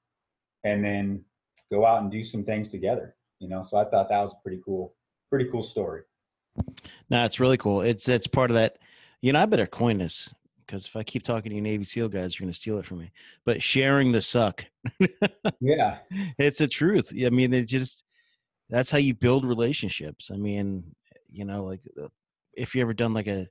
and 0.64 0.84
then 0.84 1.24
go 1.72 1.86
out 1.86 2.02
and 2.02 2.10
do 2.10 2.24
some 2.24 2.44
things 2.44 2.70
together 2.70 3.16
you 3.38 3.48
know 3.48 3.62
so 3.62 3.76
i 3.76 3.84
thought 3.84 4.08
that 4.08 4.20
was 4.20 4.32
a 4.32 4.42
pretty 4.42 4.60
cool 4.64 4.94
pretty 5.28 5.48
cool 5.50 5.62
story 5.62 6.02
no 7.08 7.24
it's 7.24 7.40
really 7.40 7.56
cool 7.56 7.80
it's 7.80 8.08
it's 8.08 8.26
part 8.26 8.50
of 8.50 8.54
that 8.54 8.78
you 9.22 9.32
know 9.32 9.38
i 9.38 9.46
better 9.46 9.66
coin 9.66 9.98
this 9.98 10.30
because 10.70 10.86
if 10.86 10.94
I 10.94 11.02
keep 11.02 11.24
talking 11.24 11.50
to 11.50 11.56
you 11.56 11.60
Navy 11.60 11.82
SEAL 11.82 12.10
guys, 12.10 12.38
you're 12.38 12.44
going 12.44 12.52
to 12.52 12.56
steal 12.56 12.78
it 12.78 12.86
from 12.86 12.98
me. 12.98 13.10
But 13.44 13.60
sharing 13.60 14.12
the 14.12 14.22
suck. 14.22 14.64
yeah. 15.60 15.98
It's 16.38 16.58
the 16.58 16.68
truth. 16.68 17.12
I 17.12 17.28
mean, 17.30 17.52
it 17.52 17.64
just, 17.64 18.04
that's 18.68 18.88
how 18.88 18.98
you 18.98 19.12
build 19.12 19.44
relationships. 19.44 20.30
I 20.32 20.36
mean, 20.36 20.84
you 21.28 21.44
know, 21.44 21.64
like 21.64 21.82
if 22.54 22.76
you 22.76 22.82
ever 22.82 22.94
done 22.94 23.12
like 23.12 23.26
a, 23.26 23.48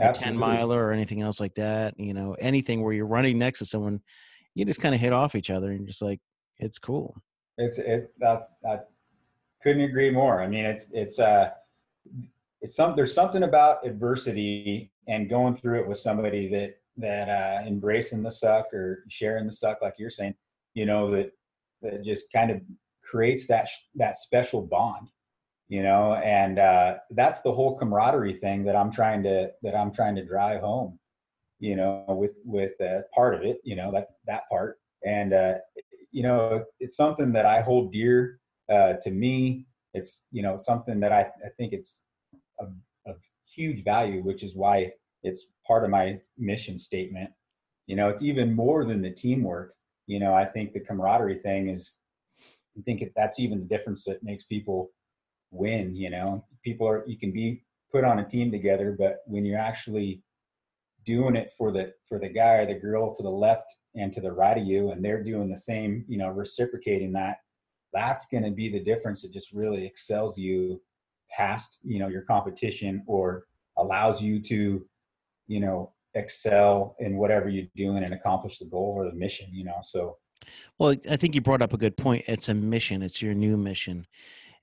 a 0.00 0.12
10 0.12 0.36
miler 0.36 0.84
or 0.86 0.92
anything 0.92 1.22
else 1.22 1.40
like 1.40 1.54
that, 1.54 1.94
you 1.98 2.14
know, 2.14 2.34
anything 2.38 2.82
where 2.82 2.92
you're 2.92 3.06
running 3.06 3.38
next 3.38 3.58
to 3.60 3.66
someone, 3.66 4.00
you 4.54 4.64
just 4.64 4.80
kind 4.80 4.94
of 4.94 5.00
hit 5.00 5.12
off 5.12 5.34
each 5.34 5.50
other 5.50 5.70
and 5.70 5.86
just 5.86 6.02
like, 6.02 6.20
it's 6.58 6.78
cool. 6.78 7.16
It's, 7.58 7.78
it, 7.78 8.12
that, 8.18 8.50
I 8.68 8.78
couldn't 9.62 9.82
agree 9.82 10.10
more. 10.10 10.42
I 10.42 10.48
mean, 10.48 10.64
it's, 10.64 10.88
it's, 10.92 11.18
uh, 11.18 11.50
it's 12.60 12.76
some, 12.76 12.94
there's 12.96 13.14
something 13.14 13.42
about 13.42 13.86
adversity 13.86 14.90
and 15.08 15.28
going 15.28 15.56
through 15.56 15.80
it 15.80 15.88
with 15.88 15.98
somebody 15.98 16.48
that 16.48 16.76
that 16.96 17.28
uh, 17.28 17.66
embracing 17.66 18.22
the 18.22 18.30
suck 18.30 18.72
or 18.72 19.04
sharing 19.08 19.46
the 19.46 19.52
suck, 19.52 19.80
like 19.82 19.94
you're 19.98 20.10
saying, 20.10 20.34
you 20.74 20.86
know, 20.86 21.10
that 21.10 21.32
that 21.82 22.04
just 22.04 22.30
kind 22.32 22.50
of 22.50 22.60
creates 23.02 23.46
that 23.46 23.68
that 23.94 24.16
special 24.16 24.62
bond, 24.62 25.08
you 25.70 25.84
know, 25.84 26.14
and 26.14 26.58
uh, 26.58 26.94
that's 27.10 27.42
the 27.42 27.52
whole 27.52 27.78
camaraderie 27.78 28.34
thing 28.34 28.64
that 28.64 28.74
I'm 28.74 28.90
trying 28.90 29.22
to 29.22 29.50
that 29.62 29.76
I'm 29.76 29.92
trying 29.92 30.16
to 30.16 30.24
drive 30.24 30.62
home, 30.62 30.98
you 31.60 31.76
know, 31.76 32.04
with 32.08 32.40
with 32.44 32.78
uh, 32.80 33.02
part 33.14 33.36
of 33.36 33.42
it, 33.42 33.60
you 33.62 33.76
know, 33.76 33.92
that 33.92 34.08
that 34.26 34.48
part, 34.50 34.80
and 35.06 35.32
uh, 35.32 35.54
you 36.10 36.24
know, 36.24 36.64
it's 36.80 36.96
something 36.96 37.32
that 37.32 37.46
I 37.46 37.62
hold 37.62 37.92
dear 37.92 38.40
uh, 38.68 38.94
to 39.04 39.12
me. 39.12 39.66
It's 39.94 40.24
you 40.32 40.42
know 40.42 40.56
something 40.58 40.98
that 41.00 41.12
I 41.12 41.20
I 41.20 41.50
think 41.56 41.72
it's 41.72 42.02
a, 42.60 42.66
huge 43.52 43.82
value, 43.82 44.22
which 44.22 44.44
is 44.44 44.54
why 44.54 44.92
it's 45.24 45.46
part 45.66 45.82
of 45.82 45.90
my 45.90 46.18
mission 46.38 46.78
statement. 46.78 47.30
You 47.88 47.96
know, 47.96 48.08
it's 48.08 48.22
even 48.22 48.54
more 48.54 48.84
than 48.84 49.02
the 49.02 49.10
teamwork. 49.10 49.74
You 50.06 50.20
know, 50.20 50.32
I 50.32 50.44
think 50.44 50.72
the 50.72 50.78
camaraderie 50.78 51.40
thing 51.40 51.68
is, 51.68 51.94
I 52.78 52.82
think 52.82 53.02
that's 53.16 53.40
even 53.40 53.58
the 53.58 53.64
difference 53.64 54.04
that 54.04 54.22
makes 54.22 54.44
people 54.44 54.92
win. 55.50 55.94
You 55.94 56.10
know, 56.10 56.44
people 56.62 56.88
are, 56.88 57.04
you 57.06 57.18
can 57.18 57.32
be 57.32 57.62
put 57.92 58.04
on 58.04 58.18
a 58.20 58.28
team 58.28 58.50
together, 58.50 58.94
but 58.98 59.18
when 59.26 59.44
you're 59.44 59.58
actually 59.58 60.22
doing 61.04 61.36
it 61.36 61.52
for 61.56 61.72
the, 61.72 61.92
for 62.08 62.18
the 62.18 62.28
guy 62.28 62.54
or 62.54 62.66
the 62.66 62.74
girl 62.74 63.14
to 63.14 63.22
the 63.22 63.30
left 63.30 63.74
and 63.94 64.12
to 64.12 64.20
the 64.20 64.32
right 64.32 64.58
of 64.58 64.64
you, 64.64 64.90
and 64.90 65.04
they're 65.04 65.24
doing 65.24 65.50
the 65.50 65.56
same, 65.56 66.04
you 66.08 66.18
know, 66.18 66.28
reciprocating 66.28 67.12
that, 67.12 67.38
that's 67.92 68.26
going 68.26 68.44
to 68.44 68.50
be 68.50 68.70
the 68.70 68.84
difference 68.84 69.22
that 69.22 69.32
just 69.32 69.52
really 69.52 69.84
excels 69.84 70.38
you 70.38 70.80
past, 71.30 71.78
you 71.82 71.98
know, 71.98 72.08
your 72.08 72.22
competition 72.22 73.02
or 73.06 73.46
allows 73.76 74.22
you 74.22 74.40
to 74.40 74.86
you 75.50 75.60
know 75.60 75.92
excel 76.14 76.96
in 77.00 77.16
whatever 77.16 77.48
you're 77.48 77.66
doing 77.76 78.04
and 78.04 78.14
accomplish 78.14 78.58
the 78.58 78.64
goal 78.64 78.94
or 78.96 79.04
the 79.04 79.16
mission 79.16 79.48
you 79.52 79.64
know? 79.64 79.78
So 79.82 80.16
well 80.78 80.94
i 81.10 81.16
think 81.16 81.34
you 81.34 81.40
brought 81.40 81.62
up 81.62 81.72
a 81.72 81.76
good 81.76 81.96
point. 81.96 82.24
It's 82.26 82.48
a 82.48 82.54
mission. 82.54 83.02
It's 83.02 83.20
your 83.20 83.34
new 83.34 83.56
mission 83.56 84.06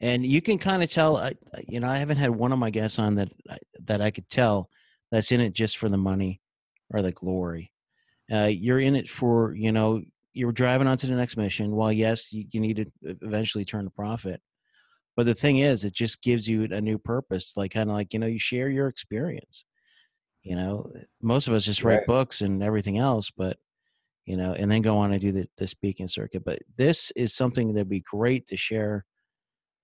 and 0.01 0.25
you 0.25 0.41
can 0.41 0.57
kind 0.57 0.83
of 0.83 0.89
tell 0.89 1.31
you 1.67 1.79
know 1.79 1.87
i 1.87 1.97
haven't 1.97 2.17
had 2.17 2.29
one 2.29 2.51
of 2.51 2.59
my 2.59 2.69
guests 2.69 2.99
on 2.99 3.13
that 3.13 3.31
that 3.83 4.01
i 4.01 4.11
could 4.11 4.29
tell 4.29 4.69
that's 5.11 5.31
in 5.31 5.41
it 5.41 5.53
just 5.53 5.77
for 5.77 5.89
the 5.89 5.97
money 5.97 6.41
or 6.91 7.01
the 7.01 7.11
glory 7.11 7.71
uh, 8.31 8.45
you're 8.45 8.79
in 8.79 8.95
it 8.95 9.09
for 9.09 9.55
you 9.55 9.71
know 9.71 10.01
you're 10.33 10.51
driving 10.51 10.87
on 10.87 10.97
to 10.97 11.07
the 11.07 11.15
next 11.15 11.37
mission 11.37 11.75
While 11.75 11.91
yes 11.91 12.31
you, 12.31 12.45
you 12.51 12.59
need 12.59 12.75
to 12.77 13.17
eventually 13.21 13.65
turn 13.65 13.87
a 13.87 13.91
profit 13.91 14.41
but 15.15 15.25
the 15.25 15.35
thing 15.35 15.59
is 15.59 15.83
it 15.83 15.93
just 15.93 16.21
gives 16.21 16.47
you 16.47 16.67
a 16.71 16.81
new 16.81 16.97
purpose 16.97 17.53
like 17.55 17.71
kind 17.71 17.89
of 17.89 17.95
like 17.95 18.13
you 18.13 18.19
know 18.19 18.27
you 18.27 18.39
share 18.39 18.69
your 18.69 18.87
experience 18.87 19.65
you 20.43 20.55
know 20.55 20.91
most 21.21 21.47
of 21.47 21.53
us 21.53 21.65
just 21.65 21.83
write 21.83 21.99
right. 21.99 22.07
books 22.07 22.41
and 22.41 22.61
everything 22.61 22.97
else 22.97 23.31
but 23.35 23.57
you 24.27 24.35
know, 24.35 24.53
and 24.53 24.69
then 24.69 24.81
go 24.81 24.97
on 24.97 25.13
and 25.13 25.21
do 25.21 25.31
the, 25.31 25.47
the 25.57 25.65
speaking 25.65 26.07
circuit. 26.07 26.43
But 26.43 26.59
this 26.75 27.11
is 27.11 27.33
something 27.33 27.73
that'd 27.73 27.89
be 27.89 28.01
great 28.01 28.45
to 28.47 28.57
share, 28.57 29.05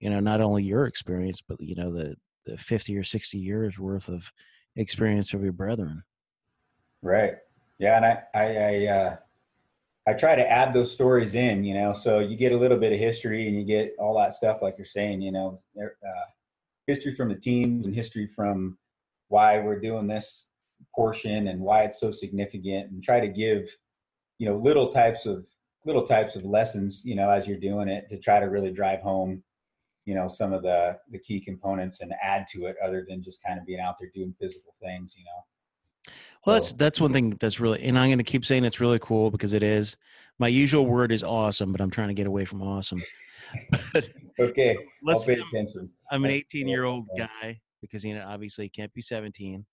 you 0.04 0.10
know, 0.10 0.20
not 0.20 0.42
only 0.42 0.64
your 0.64 0.86
experience, 0.86 1.42
but 1.42 1.62
you 1.62 1.76
know, 1.76 1.90
the 1.90 2.14
the 2.46 2.58
fifty 2.58 2.98
or 2.98 3.04
sixty 3.04 3.38
years 3.38 3.80
worth 3.80 4.10
of 4.10 4.30
experience 4.76 5.34
of 5.34 5.42
your 5.42 5.54
brethren. 5.54 6.04
Right. 7.02 7.36
Yeah, 7.80 7.96
and 7.96 8.06
I 8.06 8.24
I 8.36 8.58
I, 8.58 8.88
uh, 8.88 9.16
I 10.06 10.14
try 10.14 10.36
to 10.36 10.46
add 10.46 10.74
those 10.74 10.92
stories 10.92 11.36
in, 11.36 11.64
you 11.64 11.74
know, 11.74 11.94
so 11.94 12.20
you 12.20 12.36
get 12.36 12.52
a 12.52 12.58
little 12.58 12.78
bit 12.78 12.92
of 12.92 13.00
history 13.00 13.48
and 13.48 13.56
you 13.56 13.64
get 13.64 13.96
all 13.98 14.18
that 14.18 14.34
stuff, 14.34 14.58
like 14.62 14.76
you're 14.78 14.86
saying, 14.86 15.22
you 15.22 15.32
know, 15.32 15.58
uh, 15.82 16.26
history 16.86 17.16
from 17.16 17.30
the 17.30 17.36
teams 17.36 17.86
and 17.86 17.96
history 17.96 18.28
from 18.36 18.78
why 19.30 19.58
we're 19.60 19.80
doing 19.80 20.06
this 20.06 20.48
portion 20.94 21.48
and 21.48 21.62
why 21.62 21.84
it's 21.84 22.02
so 22.02 22.12
significant, 22.12 22.92
and 22.92 23.02
try 23.02 23.22
to 23.22 23.30
give 23.30 23.70
you 24.38 24.50
know 24.50 24.58
little 24.58 24.90
types 24.90 25.26
of 25.26 25.46
little 25.86 26.06
types 26.06 26.36
of 26.36 26.44
lessons 26.44 27.04
you 27.06 27.16
know 27.16 27.30
as 27.30 27.48
you're 27.48 27.58
doing 27.58 27.88
it 27.88 28.10
to 28.10 28.18
try 28.18 28.42
to 28.42 28.48
really 28.48 28.72
drive 28.72 29.00
home 29.00 29.42
you 30.06 30.16
know 30.16 30.28
some 30.28 30.54
of 30.54 30.62
the 30.62 30.98
the 31.12 31.20
key 31.20 31.40
components 31.40 32.02
and 32.02 32.14
add 32.22 32.46
to 32.52 32.66
it 32.66 32.76
other 32.84 33.06
than 33.08 33.24
just 33.24 33.44
kind 33.44 33.60
of 33.60 33.66
being 33.66 33.80
out 33.80 33.96
there 34.00 34.10
doing 34.14 34.34
physical 34.40 34.74
things 34.82 35.16
you 35.18 35.24
know 35.24 36.14
well 36.46 36.56
that's 36.56 36.74
that's 36.74 37.00
one 37.00 37.14
thing 37.14 37.32
that's 37.40 37.60
really 37.60 37.82
and 37.84 37.98
i'm 37.98 38.10
going 38.10 38.18
to 38.18 38.24
keep 38.24 38.46
saying 38.46 38.66
it's 38.66 38.80
really 38.80 39.00
cool 39.00 39.32
because 39.32 39.54
it 39.54 39.64
is 39.64 39.96
my 40.40 40.48
usual 40.48 40.86
word 40.86 41.12
is 41.12 41.24
awesome 41.24 41.72
but 41.72 41.82
i'm 41.82 41.90
trying 41.92 42.10
to 42.10 42.14
get 42.14 42.28
away 42.28 42.46
from 42.46 42.62
awesome 42.62 43.02
okay 44.40 44.76
let's 45.04 45.26
pay 45.26 45.34
attention 45.40 45.90
i'm 46.12 46.26
an 46.26 46.32
18 46.32 46.68
year 46.68 46.84
old 46.84 47.08
guy 47.18 47.60
because 47.82 48.04
you 48.04 48.16
know 48.16 48.26
obviously 48.28 48.68
can't 48.68 48.94
be 48.94 49.02
17 49.02 49.66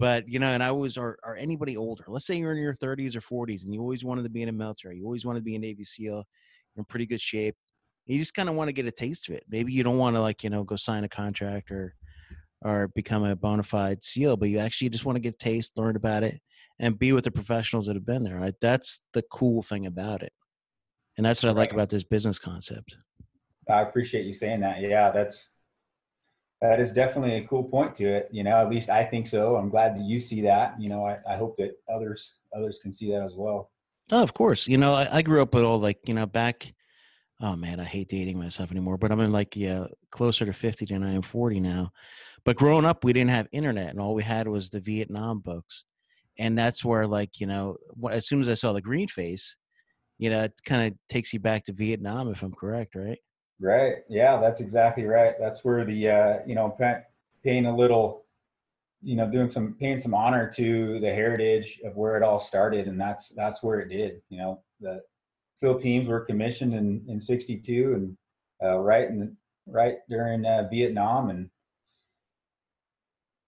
but 0.00 0.26
you 0.26 0.38
know, 0.38 0.46
and 0.46 0.62
I 0.62 0.70
was 0.72 0.96
or, 0.96 1.18
or 1.22 1.36
anybody 1.36 1.76
older. 1.76 2.04
Let's 2.08 2.26
say 2.26 2.36
you're 2.36 2.52
in 2.52 2.58
your 2.58 2.74
30s 2.74 3.14
or 3.14 3.46
40s, 3.46 3.64
and 3.64 3.74
you 3.74 3.82
always 3.82 4.02
wanted 4.02 4.22
to 4.22 4.30
be 4.30 4.40
in 4.40 4.48
a 4.48 4.52
military. 4.52 4.96
You 4.96 5.04
always 5.04 5.26
wanted 5.26 5.40
to 5.40 5.44
be 5.44 5.56
a 5.56 5.58
Navy 5.58 5.84
SEAL. 5.84 6.24
In 6.76 6.84
pretty 6.86 7.04
good 7.04 7.20
shape. 7.20 7.54
You 8.06 8.18
just 8.18 8.34
kind 8.34 8.48
of 8.48 8.54
want 8.54 8.68
to 8.68 8.72
get 8.72 8.86
a 8.86 8.90
taste 8.90 9.28
of 9.28 9.34
it. 9.36 9.44
Maybe 9.48 9.72
you 9.72 9.82
don't 9.82 9.98
want 9.98 10.16
to 10.16 10.20
like 10.20 10.42
you 10.42 10.50
know 10.50 10.64
go 10.64 10.76
sign 10.76 11.04
a 11.04 11.08
contract 11.08 11.70
or 11.70 11.94
or 12.62 12.88
become 12.88 13.24
a 13.24 13.36
bona 13.36 13.62
fide 13.62 14.04
SEAL, 14.04 14.36
but 14.36 14.48
you 14.48 14.58
actually 14.58 14.90
just 14.90 15.04
want 15.04 15.16
to 15.16 15.20
get 15.20 15.38
taste, 15.38 15.78
learn 15.78 15.96
about 15.96 16.22
it, 16.22 16.40
and 16.78 16.98
be 16.98 17.12
with 17.12 17.24
the 17.24 17.30
professionals 17.30 17.86
that 17.86 17.96
have 17.96 18.06
been 18.06 18.24
there. 18.24 18.38
Right? 18.38 18.54
That's 18.60 19.00
the 19.12 19.22
cool 19.30 19.62
thing 19.62 19.86
about 19.86 20.22
it, 20.22 20.32
and 21.16 21.24
that's 21.24 21.42
what 21.42 21.50
I 21.50 21.52
like 21.52 21.72
about 21.72 21.90
this 21.90 22.04
business 22.04 22.38
concept. 22.38 22.96
I 23.68 23.82
appreciate 23.82 24.26
you 24.26 24.32
saying 24.32 24.60
that. 24.60 24.80
Yeah, 24.80 25.10
that's 25.10 25.50
that 26.60 26.80
is 26.80 26.92
definitely 26.92 27.36
a 27.36 27.46
cool 27.46 27.64
point 27.64 27.94
to 27.96 28.04
it. 28.06 28.28
You 28.32 28.44
know, 28.44 28.56
at 28.56 28.68
least 28.68 28.90
I 28.90 29.04
think 29.04 29.26
so. 29.26 29.56
I'm 29.56 29.70
glad 29.70 29.94
that 29.96 30.02
you 30.02 30.20
see 30.20 30.42
that. 30.42 30.80
You 30.80 30.88
know, 30.88 31.06
I, 31.06 31.18
I 31.28 31.36
hope 31.36 31.56
that 31.58 31.72
others 31.92 32.36
others 32.56 32.80
can 32.82 32.92
see 32.92 33.10
that 33.12 33.22
as 33.22 33.34
well. 33.36 33.70
Oh, 34.12 34.22
of 34.22 34.34
course. 34.34 34.66
You 34.66 34.76
know, 34.76 34.92
I, 34.92 35.18
I 35.18 35.22
grew 35.22 35.40
up 35.40 35.54
with 35.54 35.64
all 35.64 35.78
like, 35.78 35.98
you 36.06 36.14
know, 36.14 36.26
back 36.26 36.72
oh 37.40 37.56
man, 37.56 37.80
I 37.80 37.84
hate 37.84 38.08
dating 38.08 38.38
myself 38.38 38.70
anymore, 38.70 38.98
but 38.98 39.10
I'm 39.10 39.20
in 39.20 39.32
like 39.32 39.56
yeah, 39.56 39.86
closer 40.10 40.44
to 40.46 40.52
fifty 40.52 40.86
than 40.86 41.02
I 41.02 41.12
am 41.12 41.22
forty 41.22 41.60
now. 41.60 41.90
But 42.44 42.56
growing 42.56 42.84
up 42.84 43.04
we 43.04 43.12
didn't 43.12 43.30
have 43.30 43.48
internet 43.52 43.90
and 43.90 44.00
all 44.00 44.14
we 44.14 44.22
had 44.22 44.48
was 44.48 44.70
the 44.70 44.80
Vietnam 44.80 45.40
books. 45.40 45.84
And 46.38 46.56
that's 46.56 46.84
where 46.84 47.06
like, 47.06 47.40
you 47.40 47.46
know, 47.46 47.76
as 48.10 48.26
soon 48.26 48.40
as 48.40 48.48
I 48.48 48.54
saw 48.54 48.72
the 48.72 48.80
green 48.80 49.08
face, 49.08 49.56
you 50.18 50.30
know, 50.30 50.44
it 50.44 50.52
kind 50.64 50.86
of 50.86 50.98
takes 51.08 51.32
you 51.32 51.40
back 51.40 51.64
to 51.66 51.72
Vietnam 51.72 52.30
if 52.30 52.42
I'm 52.42 52.52
correct, 52.52 52.94
right? 52.94 53.18
Right. 53.60 53.96
Yeah, 54.08 54.40
that's 54.40 54.60
exactly 54.60 55.04
right. 55.04 55.34
That's 55.38 55.64
where 55.64 55.84
the 55.84 56.08
uh, 56.08 56.38
you 56.46 56.54
know 56.54 56.74
paying 57.44 57.66
a 57.66 57.76
little, 57.76 58.24
you 59.02 59.16
know, 59.16 59.30
doing 59.30 59.50
some 59.50 59.76
paying 59.78 59.98
some 59.98 60.14
honor 60.14 60.50
to 60.56 60.98
the 61.00 61.12
heritage 61.12 61.78
of 61.84 61.96
where 61.96 62.16
it 62.16 62.22
all 62.22 62.40
started, 62.40 62.86
and 62.86 62.98
that's 62.98 63.28
that's 63.30 63.62
where 63.62 63.80
it 63.80 63.90
did. 63.90 64.22
You 64.30 64.38
know, 64.38 64.62
the 64.80 65.02
SEAL 65.60 65.78
teams 65.78 66.08
were 66.08 66.20
commissioned 66.20 66.74
in 66.74 67.04
in 67.08 67.20
'62 67.20 67.94
and 67.94 68.16
uh, 68.62 68.78
right 68.78 69.08
in 69.08 69.36
right 69.66 69.98
during 70.08 70.44
uh, 70.44 70.68
Vietnam, 70.70 71.30
and 71.30 71.50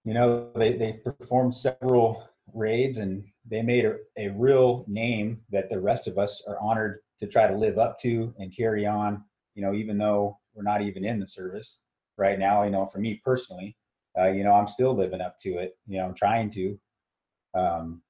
you 0.04 0.14
know 0.14 0.50
they 0.54 0.74
they 0.74 0.92
performed 0.92 1.54
several 1.56 2.28
raids 2.54 2.98
and 2.98 3.24
they 3.48 3.62
made 3.62 3.84
a, 3.84 3.96
a 4.18 4.28
real 4.28 4.84
name 4.86 5.40
that 5.50 5.70
the 5.70 5.80
rest 5.80 6.06
of 6.06 6.18
us 6.18 6.42
are 6.46 6.58
honored 6.60 7.00
to 7.18 7.26
try 7.26 7.46
to 7.46 7.56
live 7.56 7.78
up 7.78 7.98
to 8.00 8.34
and 8.38 8.54
carry 8.54 8.86
on 8.86 9.24
you 9.54 9.62
know, 9.62 9.74
even 9.74 9.98
though 9.98 10.38
we're 10.54 10.62
not 10.62 10.82
even 10.82 11.04
in 11.04 11.20
the 11.20 11.26
service 11.26 11.80
right 12.16 12.38
now, 12.38 12.62
you 12.62 12.70
know, 12.70 12.86
for 12.86 12.98
me 12.98 13.20
personally, 13.24 13.76
uh, 14.18 14.28
you 14.28 14.44
know, 14.44 14.52
I'm 14.52 14.68
still 14.68 14.94
living 14.94 15.20
up 15.20 15.38
to 15.40 15.58
it. 15.58 15.76
You 15.86 15.98
know, 15.98 16.06
I'm 16.06 16.14
trying 16.14 16.50
to. 16.52 16.78
Um, 17.54 18.02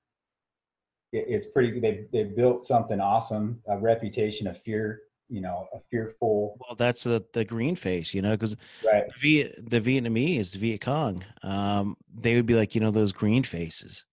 it, 1.12 1.26
it's 1.28 1.46
pretty. 1.46 1.80
They 1.80 2.06
they 2.12 2.24
built 2.24 2.64
something 2.64 3.00
awesome, 3.00 3.60
a 3.68 3.78
reputation 3.78 4.46
of 4.46 4.60
fear. 4.60 5.02
You 5.28 5.40
know, 5.40 5.66
a 5.72 5.78
fearful. 5.90 6.58
Well, 6.60 6.76
that's 6.76 7.04
the 7.04 7.24
the 7.32 7.44
green 7.44 7.74
face. 7.74 8.12
You 8.12 8.22
know, 8.22 8.32
because 8.32 8.56
right. 8.84 9.04
the, 9.22 9.50
the 9.58 9.80
Vietnamese, 9.80 10.52
the 10.52 10.58
Viet 10.58 10.82
Cong, 10.82 11.24
um, 11.42 11.96
they 12.14 12.36
would 12.36 12.46
be 12.46 12.54
like 12.54 12.74
you 12.74 12.80
know 12.80 12.90
those 12.90 13.12
green 13.12 13.42
faces. 13.42 14.04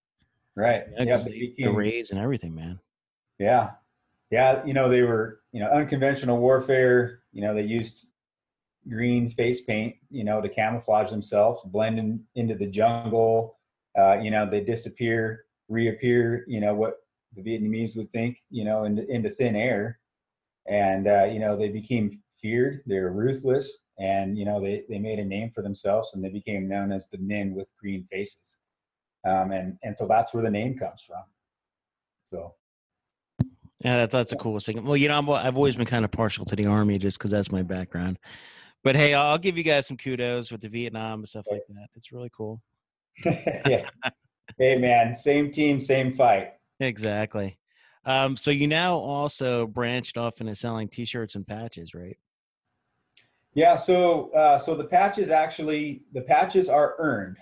Right. 0.56 0.84
You 0.98 1.06
know, 1.06 1.12
yeah. 1.12 1.18
They, 1.18 1.32
became, 1.32 1.66
the 1.68 1.72
raids 1.72 2.12
and 2.12 2.20
everything, 2.20 2.54
man. 2.54 2.80
Yeah. 3.38 3.72
Yeah. 4.30 4.66
You 4.66 4.74
know, 4.74 4.90
they 4.90 5.02
were 5.02 5.42
you 5.52 5.62
know 5.62 5.70
unconventional 5.70 6.38
warfare 6.38 7.20
you 7.32 7.42
know, 7.42 7.54
they 7.54 7.64
used 7.64 8.06
green 8.88 9.30
face 9.30 9.62
paint, 9.62 9.96
you 10.10 10.24
know, 10.24 10.42
to 10.42 10.50
camouflage 10.50 11.10
themselves, 11.12 11.62
blend 11.66 12.00
in, 12.00 12.24
into 12.36 12.56
the 12.56 12.68
jungle. 12.68 13.58
Uh, 13.98 14.18
you 14.20 14.32
know, 14.32 14.50
they 14.50 14.62
disappear, 14.62 15.46
reappear. 15.70 16.44
You 16.48 16.60
know 16.60 16.74
what 16.74 16.98
the 17.36 17.42
Vietnamese 17.42 17.96
would 17.96 18.12
think, 18.12 18.38
you 18.50 18.66
know, 18.66 18.84
into, 18.84 19.08
into 19.08 19.30
thin 19.30 19.56
air, 19.56 20.00
and 20.68 21.08
uh, 21.08 21.26
you 21.26 21.40
know 21.40 21.56
they 21.56 21.70
became 21.70 22.20
feared. 22.42 22.82
They're 22.86 23.12
ruthless, 23.12 23.80
and 24.00 24.38
you 24.38 24.46
know 24.46 24.60
they 24.60 24.84
they 24.90 25.00
made 25.00 25.20
a 25.20 25.26
name 25.26 25.52
for 25.54 25.62
themselves, 25.62 26.14
and 26.14 26.24
they 26.24 26.30
became 26.30 26.68
known 26.68 26.92
as 26.92 27.10
the 27.10 27.20
men 27.20 27.54
with 27.54 27.72
green 27.80 28.06
faces. 28.06 28.60
Um, 29.26 29.52
and 29.52 29.78
and 29.84 29.98
so 29.98 30.08
that's 30.08 30.34
where 30.34 30.44
the 30.44 30.50
name 30.50 30.78
comes 30.78 31.04
from. 31.04 31.24
So 32.30 32.56
yeah, 33.84 33.98
that's 33.98 34.14
that's 34.14 34.32
the 34.32 34.38
coolest 34.38 34.66
thing. 34.66 34.84
Well, 34.84 34.98
you 34.98 35.08
know, 35.08 35.34
i 35.34 35.44
have 35.44 35.56
always 35.56 35.76
been 35.76 35.86
kind 35.86 36.04
of 36.04 36.12
partial 36.12 36.46
to 36.46 36.56
the 36.56 36.66
army 36.66 36.98
just 36.98 37.18
because 37.18 37.32
that's 37.32 37.52
my 37.52 37.62
background. 37.62 38.20
But 38.84 38.96
hey, 38.96 39.14
I'll 39.14 39.38
give 39.38 39.58
you 39.58 39.64
guys 39.64 39.88
some 39.88 39.98
kudos 39.98 40.52
with 40.52 40.62
the 40.62 40.70
Vietnam 40.70 41.20
and 41.20 41.30
stuff 41.30 41.46
like 41.50 41.64
that. 41.68 41.88
It's 41.96 42.12
really 42.12 42.32
cool. 42.36 42.62
yeah. 43.26 43.90
Hey, 44.60 44.78
man, 44.78 45.16
same 45.16 45.50
team, 45.50 45.80
same 45.80 46.12
fight. 46.12 46.52
Exactly. 46.82 47.58
Um, 48.04 48.36
so 48.36 48.52
you 48.52 48.68
now 48.68 48.98
also 48.98 49.66
branched 49.68 50.18
off 50.18 50.42
into 50.42 50.54
selling 50.54 50.90
T-shirts 50.90 51.36
and 51.36 51.48
patches, 51.48 51.94
right? 51.94 52.18
Yeah. 53.54 53.78
So, 53.78 54.32
uh, 54.34 54.58
so 54.58 54.76
the 54.76 54.84
patches 54.84 55.30
actually, 55.30 56.04
the 56.14 56.22
patches 56.22 56.68
are 56.68 56.96
earned. 57.00 57.38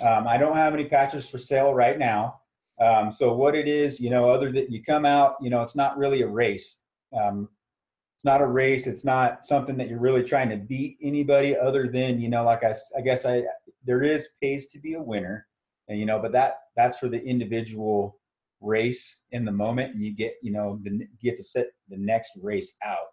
Um, 0.00 0.26
I 0.26 0.38
don't 0.38 0.56
have 0.56 0.72
any 0.72 0.86
patches 0.86 1.28
for 1.28 1.38
sale 1.38 1.74
right 1.74 1.98
now. 1.98 2.40
Um, 2.80 3.12
so 3.12 3.34
what 3.34 3.54
it 3.54 3.68
is, 3.68 4.00
you 4.00 4.08
know, 4.08 4.30
other 4.30 4.50
that 4.52 4.70
you 4.70 4.82
come 4.82 5.04
out, 5.04 5.34
you 5.42 5.50
know, 5.50 5.60
it's 5.60 5.76
not 5.76 5.98
really 5.98 6.22
a 6.22 6.28
race. 6.28 6.78
Um, 7.12 7.50
it's 8.16 8.24
not 8.24 8.40
a 8.40 8.46
race. 8.46 8.86
It's 8.86 9.04
not 9.04 9.44
something 9.44 9.76
that 9.76 9.88
you're 9.88 10.00
really 10.00 10.22
trying 10.22 10.48
to 10.48 10.56
beat 10.56 10.96
anybody 11.02 11.54
other 11.58 11.88
than, 11.88 12.18
you 12.18 12.30
know, 12.30 12.44
like 12.44 12.64
I, 12.64 12.74
I 12.96 13.02
guess 13.02 13.26
I, 13.26 13.42
there 13.84 14.02
is 14.02 14.28
pays 14.40 14.68
to 14.68 14.78
be 14.78 14.94
a 14.94 15.02
winner 15.02 15.47
and, 15.88 15.98
you 15.98 16.06
know, 16.06 16.18
but 16.18 16.32
that, 16.32 16.54
that's 16.76 16.98
for 16.98 17.08
the 17.08 17.22
individual 17.22 18.18
race 18.60 19.20
in 19.30 19.44
the 19.44 19.52
moment 19.52 19.94
and 19.94 20.04
you 20.04 20.14
get, 20.14 20.34
you 20.42 20.52
know, 20.52 20.78
the, 20.82 21.06
get 21.22 21.36
to 21.36 21.42
set 21.42 21.68
the 21.88 21.96
next 21.96 22.32
race 22.40 22.76
out. 22.84 23.08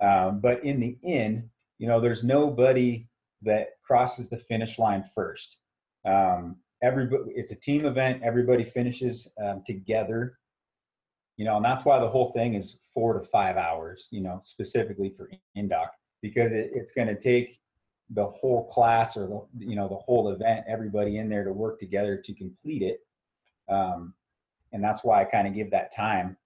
Um, 0.00 0.40
but 0.40 0.64
in 0.64 0.80
the 0.80 0.96
end, 1.04 1.48
you 1.78 1.86
know, 1.86 2.00
there's 2.00 2.24
nobody 2.24 3.06
that 3.42 3.68
crosses 3.84 4.28
the 4.28 4.38
finish 4.38 4.78
line 4.78 5.04
first. 5.14 5.58
Um, 6.04 6.56
everybody 6.82 7.32
it's 7.34 7.52
a 7.52 7.56
team 7.56 7.86
event 7.86 8.22
everybody 8.22 8.64
finishes 8.64 9.32
um, 9.42 9.62
together 9.64 10.38
you 11.36 11.44
know 11.44 11.56
and 11.56 11.64
that's 11.64 11.84
why 11.84 11.98
the 11.98 12.08
whole 12.08 12.30
thing 12.32 12.54
is 12.54 12.78
four 12.94 13.18
to 13.18 13.26
five 13.28 13.56
hours 13.56 14.08
you 14.10 14.20
know 14.20 14.40
specifically 14.44 15.12
for 15.16 15.30
indoc 15.56 15.88
because 16.22 16.52
it, 16.52 16.70
it's 16.72 16.92
going 16.92 17.08
to 17.08 17.18
take 17.18 17.58
the 18.10 18.26
whole 18.26 18.68
class 18.68 19.16
or 19.16 19.26
the 19.26 19.66
you 19.66 19.76
know 19.76 19.88
the 19.88 19.96
whole 19.96 20.30
event 20.30 20.64
everybody 20.68 21.18
in 21.18 21.28
there 21.28 21.44
to 21.44 21.52
work 21.52 21.78
together 21.78 22.16
to 22.16 22.32
complete 22.34 22.82
it 22.82 23.00
um, 23.72 24.14
and 24.72 24.82
that's 24.82 25.04
why 25.04 25.20
i 25.20 25.24
kind 25.24 25.46
of 25.46 25.54
give 25.54 25.70
that 25.70 25.94
time 25.94 26.36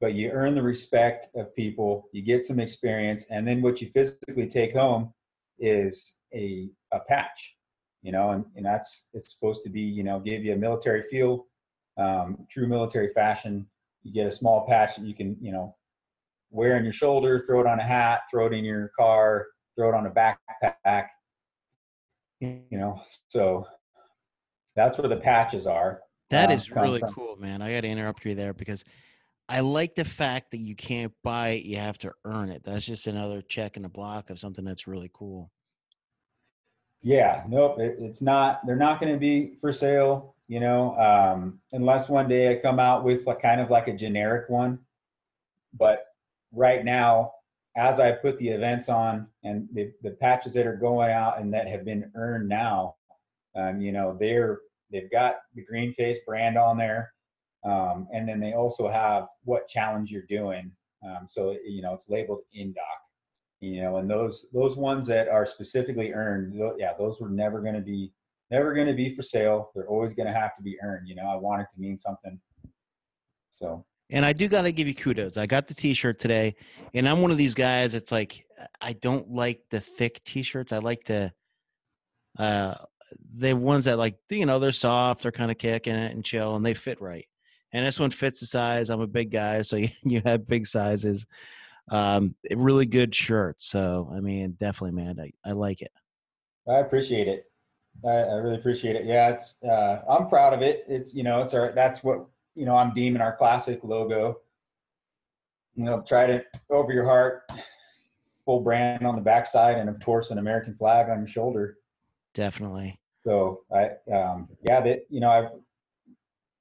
but 0.00 0.14
you 0.14 0.30
earn 0.30 0.54
the 0.54 0.62
respect 0.62 1.28
of 1.34 1.54
people 1.54 2.08
you 2.12 2.22
get 2.22 2.42
some 2.42 2.58
experience 2.58 3.26
and 3.30 3.46
then 3.46 3.60
what 3.60 3.80
you 3.80 3.90
physically 3.92 4.48
take 4.48 4.74
home 4.74 5.12
is 5.58 6.14
a, 6.34 6.68
a 6.92 7.00
patch 7.00 7.54
you 8.04 8.12
know, 8.12 8.30
and, 8.30 8.44
and 8.54 8.64
that's 8.64 9.06
it's 9.14 9.32
supposed 9.32 9.64
to 9.64 9.70
be, 9.70 9.80
you 9.80 10.04
know, 10.04 10.20
give 10.20 10.44
you 10.44 10.52
a 10.52 10.56
military 10.56 11.04
feel, 11.10 11.46
um, 11.96 12.46
true 12.50 12.68
military 12.68 13.12
fashion. 13.14 13.66
You 14.02 14.12
get 14.12 14.26
a 14.26 14.30
small 14.30 14.66
patch 14.68 14.96
that 14.96 15.06
you 15.06 15.14
can, 15.14 15.36
you 15.40 15.50
know, 15.50 15.74
wear 16.50 16.76
on 16.76 16.84
your 16.84 16.92
shoulder, 16.92 17.40
throw 17.40 17.60
it 17.60 17.66
on 17.66 17.80
a 17.80 17.84
hat, 17.84 18.20
throw 18.30 18.46
it 18.46 18.52
in 18.52 18.62
your 18.62 18.92
car, 18.96 19.46
throw 19.76 19.90
it 19.90 19.94
on 19.94 20.06
a 20.06 20.10
backpack. 20.10 21.06
You 22.40 22.64
know, 22.72 23.00
so 23.28 23.66
that's 24.76 24.98
where 24.98 25.08
the 25.08 25.16
patches 25.16 25.66
are. 25.66 26.00
That 26.30 26.50
um, 26.50 26.54
is 26.54 26.70
really 26.70 27.00
from. 27.00 27.14
cool, 27.14 27.36
man. 27.36 27.62
I 27.62 27.72
got 27.72 27.82
to 27.82 27.88
interrupt 27.88 28.24
you 28.24 28.34
there 28.34 28.52
because 28.52 28.84
I 29.48 29.60
like 29.60 29.94
the 29.94 30.04
fact 30.04 30.50
that 30.50 30.58
you 30.58 30.74
can't 30.74 31.12
buy 31.22 31.50
it; 31.50 31.64
you 31.64 31.76
have 31.76 31.98
to 31.98 32.12
earn 32.24 32.50
it. 32.50 32.62
That's 32.64 32.84
just 32.84 33.06
another 33.06 33.42
check 33.42 33.76
in 33.76 33.82
the 33.82 33.88
block 33.88 34.30
of 34.30 34.38
something 34.38 34.64
that's 34.64 34.86
really 34.86 35.10
cool. 35.14 35.50
Yeah, 37.02 37.44
nope, 37.48 37.78
it, 37.78 37.96
it's 38.00 38.22
not. 38.22 38.66
They're 38.66 38.76
not 38.76 39.00
going 39.00 39.12
to 39.12 39.18
be 39.18 39.56
for 39.60 39.72
sale, 39.72 40.34
you 40.48 40.60
know, 40.60 40.98
um, 40.98 41.60
unless 41.72 42.08
one 42.08 42.28
day 42.28 42.50
I 42.50 42.60
come 42.60 42.78
out 42.80 43.04
with 43.04 43.26
like 43.26 43.42
kind 43.42 43.60
of 43.60 43.70
like 43.70 43.88
a 43.88 43.92
generic 43.94 44.48
one. 44.48 44.78
But 45.74 46.06
right 46.52 46.84
now, 46.84 47.32
as 47.76 47.98
I 48.00 48.12
put 48.12 48.38
the 48.38 48.48
events 48.48 48.88
on 48.88 49.26
and 49.42 49.68
the, 49.72 49.92
the 50.02 50.12
patches 50.12 50.54
that 50.54 50.66
are 50.66 50.76
going 50.76 51.10
out 51.10 51.40
and 51.40 51.52
that 51.52 51.68
have 51.68 51.84
been 51.84 52.10
earned 52.14 52.48
now, 52.48 52.94
um, 53.56 53.80
you 53.80 53.92
know, 53.92 54.16
they're 54.18 54.60
they've 54.92 55.10
got 55.10 55.36
the 55.54 55.64
green 55.64 55.92
face 55.94 56.18
brand 56.26 56.56
on 56.56 56.76
there, 56.76 57.12
um, 57.64 58.06
and 58.12 58.28
then 58.28 58.40
they 58.40 58.52
also 58.52 58.88
have 58.88 59.26
what 59.44 59.68
challenge 59.68 60.10
you're 60.10 60.22
doing. 60.28 60.70
Um, 61.04 61.26
so 61.28 61.56
you 61.66 61.82
know, 61.82 61.94
it's 61.94 62.08
labeled 62.08 62.40
Indoc. 62.56 62.74
you 63.60 63.82
know 63.82 63.96
and 63.96 64.10
those 64.10 64.46
those 64.52 64.76
ones 64.76 65.06
that 65.06 65.28
are 65.28 65.46
specifically 65.46 66.12
earned 66.12 66.54
yeah 66.78 66.92
those 66.98 67.20
were 67.20 67.28
never 67.28 67.60
going 67.60 67.74
to 67.74 67.80
be 67.80 68.12
never 68.50 68.74
going 68.74 68.86
to 68.86 68.94
be 68.94 69.14
for 69.14 69.22
sale 69.22 69.70
they're 69.74 69.88
always 69.88 70.12
going 70.12 70.26
to 70.26 70.38
have 70.38 70.54
to 70.56 70.62
be 70.62 70.76
earned 70.82 71.08
you 71.08 71.14
know 71.14 71.26
i 71.26 71.36
want 71.36 71.62
it 71.62 71.66
to 71.74 71.80
mean 71.80 71.96
something 71.96 72.38
so 73.54 73.84
and 74.14 74.24
i 74.24 74.32
do 74.32 74.48
got 74.48 74.62
to 74.62 74.72
give 74.72 74.88
you 74.88 74.94
kudos 74.94 75.36
i 75.36 75.46
got 75.46 75.68
the 75.68 75.74
t-shirt 75.74 76.18
today 76.18 76.54
and 76.94 77.08
i'm 77.08 77.20
one 77.20 77.30
of 77.30 77.36
these 77.36 77.54
guys 77.54 77.94
it's 77.94 78.12
like 78.12 78.46
i 78.80 78.92
don't 78.94 79.30
like 79.30 79.60
the 79.70 79.80
thick 79.80 80.22
t-shirts 80.24 80.72
i 80.72 80.78
like 80.78 81.04
the 81.04 81.30
uh 82.38 82.74
the 83.36 83.52
ones 83.52 83.84
that 83.84 83.98
like 83.98 84.16
you 84.30 84.46
know 84.46 84.58
they're 84.58 84.72
soft 84.72 85.22
they're 85.22 85.32
kind 85.32 85.50
of 85.50 85.58
kicking 85.58 85.94
it 85.94 86.12
and 86.12 86.24
chill 86.24 86.56
and 86.56 86.64
they 86.64 86.74
fit 86.74 87.00
right 87.00 87.26
and 87.72 87.86
this 87.86 88.00
one 88.00 88.10
fits 88.10 88.40
the 88.40 88.46
size 88.46 88.88
i'm 88.88 89.00
a 89.00 89.06
big 89.06 89.30
guy 89.30 89.60
so 89.62 89.76
you, 89.76 89.88
you 90.04 90.22
have 90.24 90.46
big 90.46 90.66
sizes 90.66 91.26
um, 91.90 92.34
really 92.50 92.86
good 92.86 93.14
shirt. 93.14 93.56
So 93.58 94.10
I 94.12 94.20
mean, 94.20 94.56
definitely, 94.60 95.02
man, 95.02 95.20
I, 95.20 95.32
I 95.48 95.52
like 95.52 95.82
it. 95.82 95.92
I 96.68 96.78
appreciate 96.78 97.28
it. 97.28 97.44
I, 98.04 98.10
I 98.10 98.34
really 98.36 98.56
appreciate 98.56 98.96
it. 98.96 99.04
Yeah, 99.04 99.30
it's 99.30 99.62
uh, 99.62 100.00
I'm 100.08 100.28
proud 100.28 100.52
of 100.52 100.62
it. 100.62 100.84
It's 100.88 101.14
you 101.14 101.22
know, 101.22 101.40
it's 101.40 101.54
our 101.54 101.72
that's 101.74 102.02
what 102.02 102.26
you 102.54 102.66
know 102.66 102.76
I'm 102.76 102.94
deeming 102.94 103.22
our 103.22 103.36
classic 103.36 103.80
logo. 103.82 104.40
You 105.74 105.84
know, 105.84 106.04
try 106.06 106.26
to 106.26 106.44
over 106.70 106.92
your 106.92 107.04
heart, 107.04 107.42
full 108.44 108.60
brand 108.60 109.06
on 109.06 109.16
the 109.16 109.22
backside, 109.22 109.78
and 109.78 109.88
of 109.88 109.98
course 110.00 110.30
an 110.30 110.38
American 110.38 110.74
flag 110.74 111.08
on 111.08 111.18
your 111.18 111.26
shoulder. 111.26 111.78
Definitely. 112.34 112.98
So 113.24 113.62
I 113.74 114.12
um, 114.12 114.48
yeah 114.68 114.80
that 114.80 115.06
you 115.10 115.20
know 115.20 115.30
I 115.30 115.48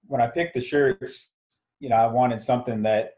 when 0.08 0.22
I 0.22 0.28
picked 0.28 0.56
the 0.56 0.62
shirts, 0.62 1.32
you 1.80 1.90
know 1.90 1.96
I 1.96 2.08
wanted 2.08 2.42
something 2.42 2.82
that 2.84 3.16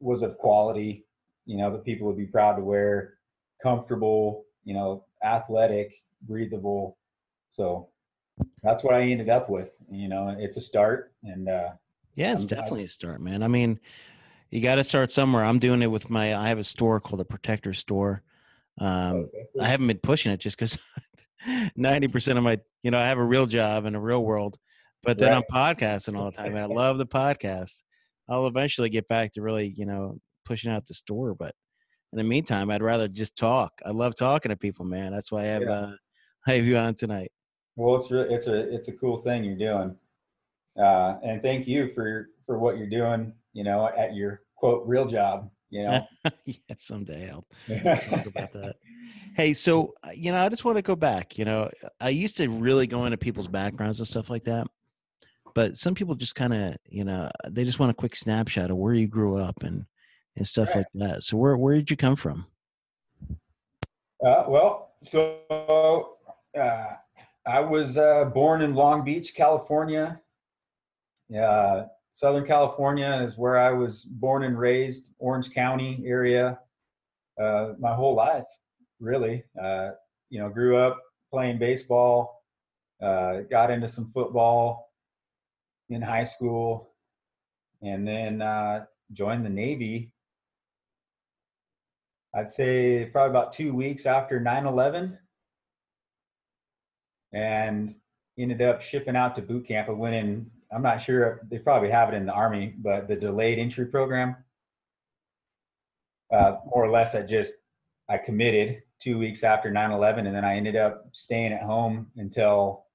was 0.00 0.22
of 0.22 0.36
quality 0.38 1.04
you 1.46 1.56
know, 1.56 1.70
that 1.70 1.84
people 1.84 2.06
would 2.06 2.16
be 2.16 2.26
proud 2.26 2.56
to 2.56 2.62
wear, 2.62 3.14
comfortable, 3.62 4.44
you 4.64 4.74
know, 4.74 5.04
athletic, 5.22 6.02
breathable. 6.22 6.96
So 7.50 7.88
that's 8.62 8.82
what 8.82 8.94
I 8.94 9.02
ended 9.02 9.28
up 9.28 9.50
with. 9.50 9.76
You 9.90 10.08
know, 10.08 10.34
it's 10.38 10.56
a 10.56 10.60
start 10.60 11.12
and 11.22 11.48
uh 11.48 11.70
yeah, 12.14 12.32
it's 12.32 12.42
I'm, 12.42 12.48
definitely 12.48 12.84
a 12.84 12.88
start, 12.88 13.20
man. 13.20 13.42
I 13.42 13.48
mean, 13.48 13.78
you 14.50 14.60
got 14.60 14.76
to 14.76 14.84
start 14.84 15.12
somewhere. 15.12 15.44
I'm 15.44 15.58
doing 15.58 15.82
it 15.82 15.90
with 15.90 16.10
my 16.10 16.34
I 16.36 16.48
have 16.48 16.58
a 16.58 16.64
store 16.64 17.00
called 17.00 17.20
the 17.20 17.24
Protector 17.24 17.72
Store. 17.72 18.22
Um 18.78 19.28
okay. 19.28 19.46
I 19.60 19.68
haven't 19.68 19.86
been 19.86 19.98
pushing 19.98 20.32
it 20.32 20.38
just 20.38 20.58
cuz 20.58 20.78
90% 21.46 22.36
of 22.36 22.42
my, 22.42 22.58
you 22.82 22.90
know, 22.90 22.98
I 22.98 23.06
have 23.06 23.18
a 23.18 23.24
real 23.24 23.46
job 23.46 23.84
in 23.84 23.94
a 23.94 24.00
real 24.00 24.24
world, 24.24 24.58
but 25.02 25.18
then 25.18 25.30
right. 25.30 25.44
I'm 25.52 25.76
podcasting 25.76 26.18
all 26.18 26.30
the 26.30 26.36
time 26.36 26.56
and 26.56 26.58
I 26.58 26.66
love 26.74 26.98
the 26.98 27.06
podcast. 27.06 27.82
I'll 28.28 28.46
eventually 28.46 28.88
get 28.88 29.06
back 29.08 29.32
to 29.32 29.42
really, 29.42 29.68
you 29.76 29.86
know, 29.86 30.18
pushing 30.44 30.72
out 30.72 30.86
the 30.86 30.94
store. 30.94 31.34
But 31.34 31.54
in 32.12 32.18
the 32.18 32.24
meantime, 32.24 32.70
I'd 32.70 32.82
rather 32.82 33.08
just 33.08 33.36
talk. 33.36 33.72
I 33.84 33.90
love 33.90 34.14
talking 34.16 34.50
to 34.50 34.56
people, 34.56 34.84
man. 34.84 35.12
That's 35.12 35.30
why 35.30 35.42
I 35.42 35.46
have 35.46 35.62
yeah. 35.62 35.70
uh, 35.70 35.92
I 36.46 36.54
have 36.54 36.64
you 36.64 36.76
on 36.76 36.94
tonight. 36.94 37.30
Well, 37.76 37.96
it's 37.96 38.10
really, 38.10 38.34
it's 38.34 38.46
a 38.46 38.74
it's 38.74 38.88
a 38.88 38.92
cool 38.92 39.20
thing 39.20 39.44
you're 39.44 39.56
doing, 39.56 39.96
uh, 40.78 41.16
and 41.22 41.42
thank 41.42 41.66
you 41.66 41.92
for 41.94 42.30
for 42.46 42.58
what 42.58 42.78
you're 42.78 42.88
doing. 42.88 43.32
You 43.52 43.64
know, 43.64 43.88
at 43.96 44.14
your 44.14 44.42
quote 44.56 44.86
real 44.86 45.06
job. 45.06 45.50
You 45.70 45.84
know, 45.84 46.06
yeah, 46.44 46.56
someday 46.76 47.30
I'll 47.30 47.46
talk 48.08 48.26
about 48.26 48.52
that. 48.52 48.76
Hey, 49.36 49.52
so 49.52 49.94
uh, 50.04 50.10
you 50.14 50.32
know, 50.32 50.44
I 50.44 50.48
just 50.48 50.64
want 50.64 50.76
to 50.78 50.82
go 50.82 50.94
back. 50.94 51.38
You 51.38 51.44
know, 51.44 51.70
I 52.00 52.10
used 52.10 52.36
to 52.36 52.48
really 52.48 52.86
go 52.86 53.04
into 53.06 53.16
people's 53.16 53.48
backgrounds 53.48 53.98
and 53.98 54.06
stuff 54.06 54.30
like 54.30 54.44
that, 54.44 54.66
but 55.54 55.76
some 55.76 55.94
people 55.94 56.14
just 56.14 56.34
kind 56.34 56.54
of, 56.54 56.76
you 56.88 57.04
know, 57.04 57.30
they 57.48 57.64
just 57.64 57.78
want 57.78 57.90
a 57.90 57.94
quick 57.94 58.14
snapshot 58.14 58.70
of 58.70 58.76
where 58.76 58.94
you 58.94 59.06
grew 59.06 59.38
up 59.38 59.62
and 59.62 59.84
and 60.36 60.46
stuff 60.46 60.68
right. 60.68 60.78
like 60.78 60.86
that. 60.94 61.22
So 61.22 61.36
where 61.36 61.56
where 61.56 61.74
did 61.74 61.90
you 61.90 61.96
come 61.96 62.16
from? 62.16 62.46
Uh, 64.24 64.44
well, 64.48 64.92
so 65.02 66.16
uh, 66.58 66.84
I 67.46 67.60
was 67.60 67.98
uh, 67.98 68.24
born 68.26 68.62
in 68.62 68.74
Long 68.74 69.04
Beach, 69.04 69.34
California. 69.34 70.20
Uh, 71.32 71.84
Southern 72.12 72.46
California 72.46 73.26
is 73.26 73.36
where 73.36 73.58
I 73.58 73.70
was 73.72 74.02
born 74.02 74.44
and 74.44 74.58
raised. 74.58 75.10
Orange 75.18 75.52
County 75.52 76.02
area, 76.06 76.58
uh, 77.40 77.72
my 77.78 77.94
whole 77.94 78.14
life, 78.14 78.44
really. 79.00 79.44
Uh, 79.60 79.90
you 80.30 80.38
know, 80.40 80.48
grew 80.48 80.76
up 80.76 81.00
playing 81.32 81.58
baseball. 81.58 82.42
Uh, 83.02 83.40
got 83.50 83.70
into 83.70 83.88
some 83.88 84.10
football 84.12 84.92
in 85.90 86.00
high 86.00 86.24
school, 86.24 86.94
and 87.82 88.06
then 88.06 88.40
uh, 88.40 88.84
joined 89.12 89.44
the 89.44 89.50
Navy 89.50 90.12
I'd 92.34 92.50
say 92.50 93.08
probably 93.12 93.30
about 93.30 93.52
two 93.52 93.72
weeks 93.72 94.06
after 94.06 94.40
9 94.40 94.66
11 94.66 95.18
and 97.32 97.94
ended 98.36 98.60
up 98.60 98.82
shipping 98.82 99.14
out 99.14 99.36
to 99.36 99.42
boot 99.42 99.68
camp. 99.68 99.88
I 99.88 99.92
went 99.92 100.16
in, 100.16 100.50
I'm 100.74 100.82
not 100.82 101.00
sure, 101.00 101.40
they 101.50 101.58
probably 101.58 101.90
have 101.90 102.08
it 102.08 102.16
in 102.16 102.26
the 102.26 102.32
Army, 102.32 102.74
but 102.78 103.08
the 103.08 103.16
delayed 103.16 103.58
entry 103.58 103.86
program. 103.86 104.36
Uh, 106.32 106.56
more 106.64 106.84
or 106.84 106.90
less, 106.90 107.14
I 107.14 107.22
just, 107.22 107.52
I 108.08 108.18
committed 108.18 108.82
two 109.00 109.18
weeks 109.18 109.44
after 109.44 109.70
9 109.70 109.90
11 109.92 110.26
and 110.26 110.34
then 110.34 110.44
I 110.44 110.56
ended 110.56 110.76
up 110.76 111.06
staying 111.12 111.52
at 111.52 111.62
home 111.62 112.08
until 112.16 112.86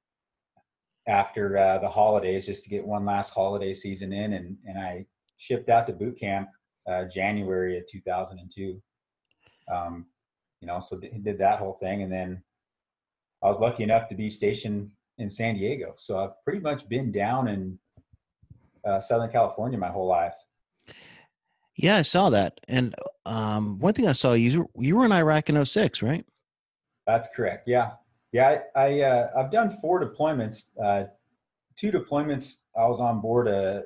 after 1.07 1.57
uh, 1.57 1.79
the 1.79 1.89
holidays 1.89 2.45
just 2.45 2.63
to 2.63 2.69
get 2.69 2.85
one 2.85 3.05
last 3.05 3.33
holiday 3.33 3.73
season 3.73 4.13
in. 4.13 4.33
And, 4.33 4.57
and 4.65 4.77
I 4.77 5.05
shipped 5.37 5.69
out 5.69 5.87
to 5.87 5.93
boot 5.93 6.19
camp 6.19 6.49
uh, 6.89 7.05
January 7.05 7.77
of 7.77 7.87
2002 7.89 8.81
um, 9.69 10.05
you 10.61 10.67
know, 10.67 10.81
so 10.81 10.97
did 10.97 11.37
that 11.37 11.59
whole 11.59 11.73
thing, 11.73 12.03
and 12.03 12.11
then 12.11 12.41
I 13.43 13.47
was 13.47 13.59
lucky 13.59 13.83
enough 13.83 14.09
to 14.09 14.15
be 14.15 14.29
stationed 14.29 14.91
in 15.19 15.29
San 15.29 15.55
Diego. 15.55 15.93
So 15.97 16.17
I've 16.17 16.43
pretty 16.43 16.59
much 16.59 16.87
been 16.89 17.11
down 17.11 17.47
in 17.47 17.77
uh, 18.85 18.99
Southern 18.99 19.29
California 19.29 19.77
my 19.77 19.89
whole 19.89 20.07
life. 20.07 20.33
Yeah, 21.75 21.97
I 21.97 22.01
saw 22.01 22.29
that. 22.31 22.59
And 22.67 22.95
um, 23.25 23.79
one 23.79 23.93
thing 23.93 24.07
I 24.07 24.13
saw 24.13 24.33
you 24.33 24.69
you 24.77 24.95
were 24.95 25.05
in 25.05 25.11
Iraq 25.11 25.49
in 25.49 25.63
06, 25.63 26.01
right? 26.01 26.25
That's 27.05 27.27
correct. 27.35 27.67
Yeah, 27.67 27.91
yeah. 28.31 28.59
I, 28.75 28.81
I 28.81 29.01
uh, 29.01 29.29
I've 29.37 29.51
done 29.51 29.77
four 29.81 30.03
deployments. 30.03 30.65
Uh, 30.81 31.05
two 31.77 31.91
deployments. 31.91 32.55
I 32.77 32.87
was 32.87 32.99
on 32.99 33.21
board 33.21 33.47
a 33.47 33.83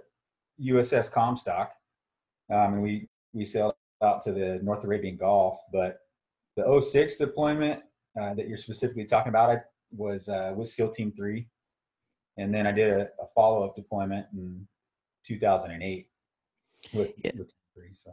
USS 0.62 1.12
Comstock, 1.12 1.74
um, 2.52 2.74
and 2.76 2.84
we 2.84 3.08
we 3.34 3.46
sailed 3.46 3.76
out 4.02 4.24
to 4.24 4.32
the 4.32 4.60
North 4.64 4.84
Arabian 4.84 5.18
Gulf. 5.18 5.60
But 5.72 6.00
the 6.56 6.82
06 6.82 7.18
deployment 7.18 7.82
uh, 8.20 8.34
that 8.34 8.48
you're 8.48 8.58
specifically 8.58 9.06
talking 9.06 9.30
about 9.30 9.50
I 9.50 9.62
was 9.96 10.30
uh, 10.30 10.54
with 10.56 10.70
SEAL 10.70 10.92
Team 10.92 11.12
3. 11.16 11.48
And 12.38 12.54
then 12.54 12.66
I 12.66 12.72
did 12.72 12.90
a, 12.90 13.02
a 13.22 13.28
follow 13.36 13.64
up 13.64 13.76
deployment 13.76 14.26
in 14.34 14.68
2008 15.28 16.08
with, 16.94 17.12
yeah. 17.18 17.32
with 17.38 17.48
Team 17.48 17.58
3. 17.76 17.90
So. 17.94 18.12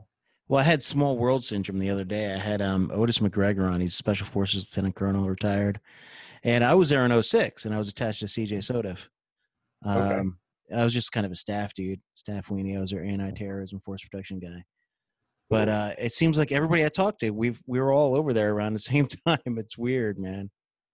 Well, 0.48 0.60
I 0.60 0.64
had 0.64 0.82
small 0.82 1.16
world 1.16 1.44
syndrome 1.44 1.78
the 1.78 1.90
other 1.90 2.04
day. 2.04 2.34
I 2.34 2.38
had 2.38 2.60
um, 2.60 2.90
Otis 2.92 3.20
McGregor 3.20 3.70
on. 3.70 3.80
He's 3.80 3.94
Special 3.94 4.26
Forces 4.26 4.68
Lieutenant 4.68 4.96
Colonel, 4.96 5.28
retired. 5.28 5.80
And 6.42 6.64
I 6.64 6.74
was 6.74 6.88
there 6.88 7.04
in 7.04 7.22
06, 7.22 7.66
and 7.66 7.74
I 7.74 7.78
was 7.78 7.88
attached 7.88 8.20
to 8.20 8.26
CJ 8.26 8.54
SOTF. 8.54 9.06
Um, 9.84 10.38
okay. 10.72 10.80
I 10.80 10.84
was 10.84 10.92
just 10.92 11.12
kind 11.12 11.26
of 11.26 11.32
a 11.32 11.36
staff 11.36 11.74
dude, 11.74 12.00
staff 12.14 12.48
weenie. 12.48 12.76
I 12.76 12.80
was 12.80 12.90
their 12.90 13.04
anti-terrorism 13.04 13.80
force 13.80 14.02
protection 14.02 14.38
guy. 14.38 14.64
But 15.50 15.68
uh, 15.68 15.92
it 15.98 16.12
seems 16.12 16.38
like 16.38 16.52
everybody 16.52 16.84
I 16.84 16.88
talked 16.88 17.20
to, 17.20 17.30
we've 17.30 17.60
we 17.66 17.80
were 17.80 17.92
all 17.92 18.16
over 18.16 18.32
there 18.32 18.52
around 18.52 18.72
the 18.72 18.78
same 18.92 19.08
time. 19.26 19.38
It's 19.58 19.76
weird, 19.76 20.18
man. 20.18 20.50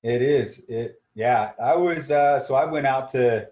It 0.07 0.23
is. 0.23 0.63
It 0.69 1.03
yeah. 1.17 1.51
I 1.61 1.75
was 1.75 2.13
uh, 2.13 2.39
so 2.39 2.55
I 2.55 2.65
went 2.65 2.87
out 2.87 3.09
to. 3.11 3.49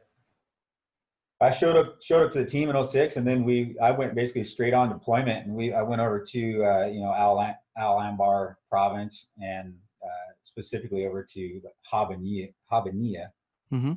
I 1.40 1.50
showed 1.50 1.76
up 1.76 1.96
showed 2.00 2.24
up 2.24 2.32
to 2.34 2.38
the 2.38 2.48
team 2.48 2.70
in 2.70 2.84
06 2.84 3.16
and 3.16 3.26
then 3.26 3.42
we 3.42 3.76
I 3.82 3.90
went 3.90 4.14
basically 4.14 4.44
straight 4.44 4.72
on 4.72 4.88
deployment 4.88 5.46
and 5.46 5.54
we 5.54 5.74
I 5.74 5.82
went 5.82 6.00
over 6.00 6.20
to 6.20 6.64
uh, 6.64 6.86
you 6.86 7.00
know 7.00 7.12
Al 7.12 7.40
Al 7.76 7.96
Anbar 7.96 8.54
province 8.70 9.30
and 9.42 9.74
uh, 10.00 10.32
specifically 10.42 11.06
over 11.06 11.26
to 11.34 11.60
Habbaniyah 11.92 12.54
Habbaniyah 12.72 13.26
mm-hmm. 13.72 13.92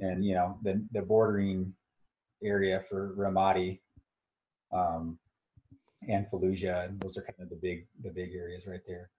and 0.00 0.24
you 0.24 0.34
know 0.34 0.58
the 0.62 0.82
the 0.92 1.02
bordering 1.02 1.74
area 2.42 2.82
for 2.88 3.14
Ramadi 3.18 3.80
um, 4.72 5.18
and 6.08 6.26
Fallujah. 6.30 6.86
And 6.86 7.00
those 7.00 7.18
are 7.18 7.22
kind 7.22 7.36
of 7.40 7.50
the 7.50 7.56
big 7.56 7.86
the 8.02 8.10
big 8.10 8.34
areas 8.34 8.66
right 8.66 8.80
there. 8.86 9.10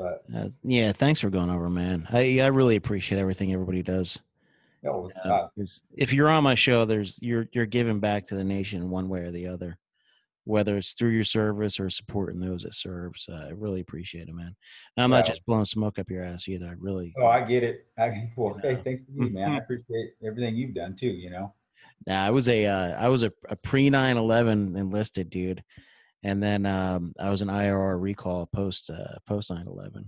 But 0.00 0.24
Uh, 0.34 0.48
yeah, 0.62 0.92
thanks 0.92 1.20
for 1.20 1.28
going 1.30 1.50
over, 1.50 1.68
man. 1.68 2.06
I 2.10 2.40
I 2.40 2.46
really 2.46 2.76
appreciate 2.76 3.18
everything 3.18 3.52
everybody 3.52 3.82
does. 3.82 4.18
no, 4.82 5.10
Uh, 5.24 5.28
uh, 5.28 5.48
if 5.96 6.12
you're 6.12 6.28
on 6.30 6.42
my 6.44 6.54
show, 6.54 6.84
there's 6.84 7.18
you're 7.20 7.46
you're 7.52 7.66
giving 7.66 8.00
back 8.00 8.26
to 8.26 8.34
the 8.34 8.44
nation 8.44 8.88
one 8.90 9.08
way 9.08 9.20
or 9.20 9.30
the 9.30 9.46
other, 9.46 9.76
whether 10.44 10.76
it's 10.78 10.94
through 10.94 11.10
your 11.10 11.24
service 11.24 11.78
or 11.78 11.90
supporting 11.90 12.40
those 12.40 12.64
it 12.64 12.74
serves. 12.74 13.28
Uh, 13.28 13.46
I 13.48 13.50
really 13.50 13.80
appreciate 13.80 14.28
it, 14.28 14.34
man. 14.34 14.56
And 14.96 15.04
I'm 15.04 15.10
not 15.10 15.26
just 15.26 15.44
blowing 15.44 15.64
smoke 15.66 15.98
up 15.98 16.10
your 16.10 16.24
ass 16.24 16.48
either. 16.48 16.66
I 16.66 16.74
really. 16.78 17.12
oh, 17.18 17.26
I 17.26 17.44
get 17.44 17.62
it. 17.62 17.86
I 17.98 18.30
well, 18.36 18.56
You 18.62 18.68
hey, 18.70 18.74
know. 18.76 18.82
thanks 18.82 19.04
to 19.06 19.12
you, 19.12 19.30
man. 19.30 19.50
I 19.52 19.58
appreciate 19.58 20.14
everything 20.24 20.56
you've 20.56 20.74
done 20.74 20.96
too. 20.96 21.08
You 21.10 21.30
know. 21.30 21.54
Nah, 22.06 22.24
I 22.24 22.30
was 22.30 22.48
a 22.48 22.64
uh, 22.64 22.96
I 22.98 23.08
was 23.08 23.22
a, 23.22 23.32
a 23.50 23.56
pre 23.56 23.90
9/11 23.90 24.78
enlisted 24.78 25.28
dude, 25.28 25.62
and 26.22 26.42
then 26.42 26.66
um, 26.66 27.12
I 27.18 27.30
was 27.30 27.42
an 27.42 27.48
IRR 27.48 28.00
recall 28.00 28.46
post 28.46 28.90
uh, 28.90 29.18
post 29.26 29.50
9/11. 29.50 30.04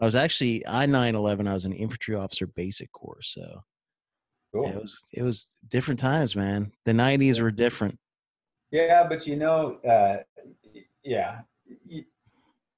I 0.00 0.04
was 0.04 0.14
actually 0.14 0.66
I 0.66 0.86
9/11. 0.86 1.48
I 1.48 1.52
was 1.52 1.64
an 1.64 1.72
infantry 1.72 2.14
officer 2.14 2.46
basic 2.46 2.92
course, 2.92 3.32
so 3.34 3.60
Cool. 4.54 4.68
it 4.68 4.74
was 4.74 5.08
it 5.12 5.22
was 5.22 5.52
different 5.68 6.00
times, 6.00 6.36
man. 6.36 6.72
The 6.84 6.92
90s 6.92 7.40
were 7.40 7.50
different. 7.50 7.98
Yeah, 8.70 9.06
but 9.08 9.26
you 9.26 9.36
know, 9.36 9.76
uh, 9.88 10.18
yeah. 11.02 11.40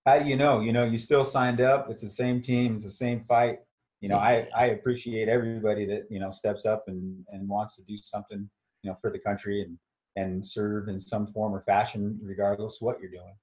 How 0.06 0.18
do 0.18 0.28
you 0.28 0.36
know? 0.36 0.60
You 0.60 0.72
know, 0.72 0.84
you 0.84 0.98
still 0.98 1.24
signed 1.24 1.60
up. 1.60 1.90
It's 1.90 2.02
the 2.02 2.08
same 2.08 2.40
team. 2.40 2.76
It's 2.76 2.84
the 2.84 2.90
same 2.90 3.24
fight. 3.28 3.58
You 4.00 4.08
know, 4.08 4.16
I 4.16 4.48
I 4.56 4.66
appreciate 4.66 5.28
everybody 5.28 5.84
that 5.86 6.06
you 6.10 6.20
know 6.20 6.30
steps 6.30 6.64
up 6.64 6.84
and 6.86 7.24
and 7.32 7.48
wants 7.48 7.76
to 7.76 7.82
do 7.82 7.96
something 8.02 8.48
you 8.82 8.90
know 8.90 8.96
for 9.00 9.10
the 9.10 9.18
country 9.18 9.62
and 9.62 9.76
and 10.18 10.44
serve 10.44 10.88
in 10.88 10.98
some 11.00 11.26
form 11.32 11.54
or 11.54 11.62
fashion, 11.62 12.18
regardless 12.22 12.76
of 12.76 12.82
what 12.86 13.00
you're 13.00 13.10
doing. 13.10 13.34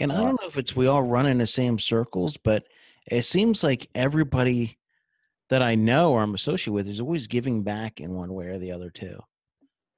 And 0.00 0.12
I 0.12 0.16
Uh, 0.16 0.22
don't 0.22 0.40
know 0.40 0.48
if 0.48 0.56
it's 0.56 0.76
we 0.76 0.86
all 0.86 1.02
run 1.02 1.26
in 1.26 1.38
the 1.38 1.46
same 1.46 1.78
circles, 1.78 2.36
but 2.36 2.64
it 3.06 3.22
seems 3.22 3.62
like 3.62 3.88
everybody 3.94 4.78
that 5.50 5.62
I 5.62 5.74
know 5.74 6.12
or 6.12 6.22
I'm 6.22 6.34
associated 6.34 6.72
with 6.72 6.88
is 6.88 7.00
always 7.00 7.26
giving 7.26 7.62
back 7.62 8.00
in 8.00 8.14
one 8.14 8.32
way 8.34 8.46
or 8.46 8.58
the 8.58 8.72
other 8.72 8.90
too. 8.90 9.18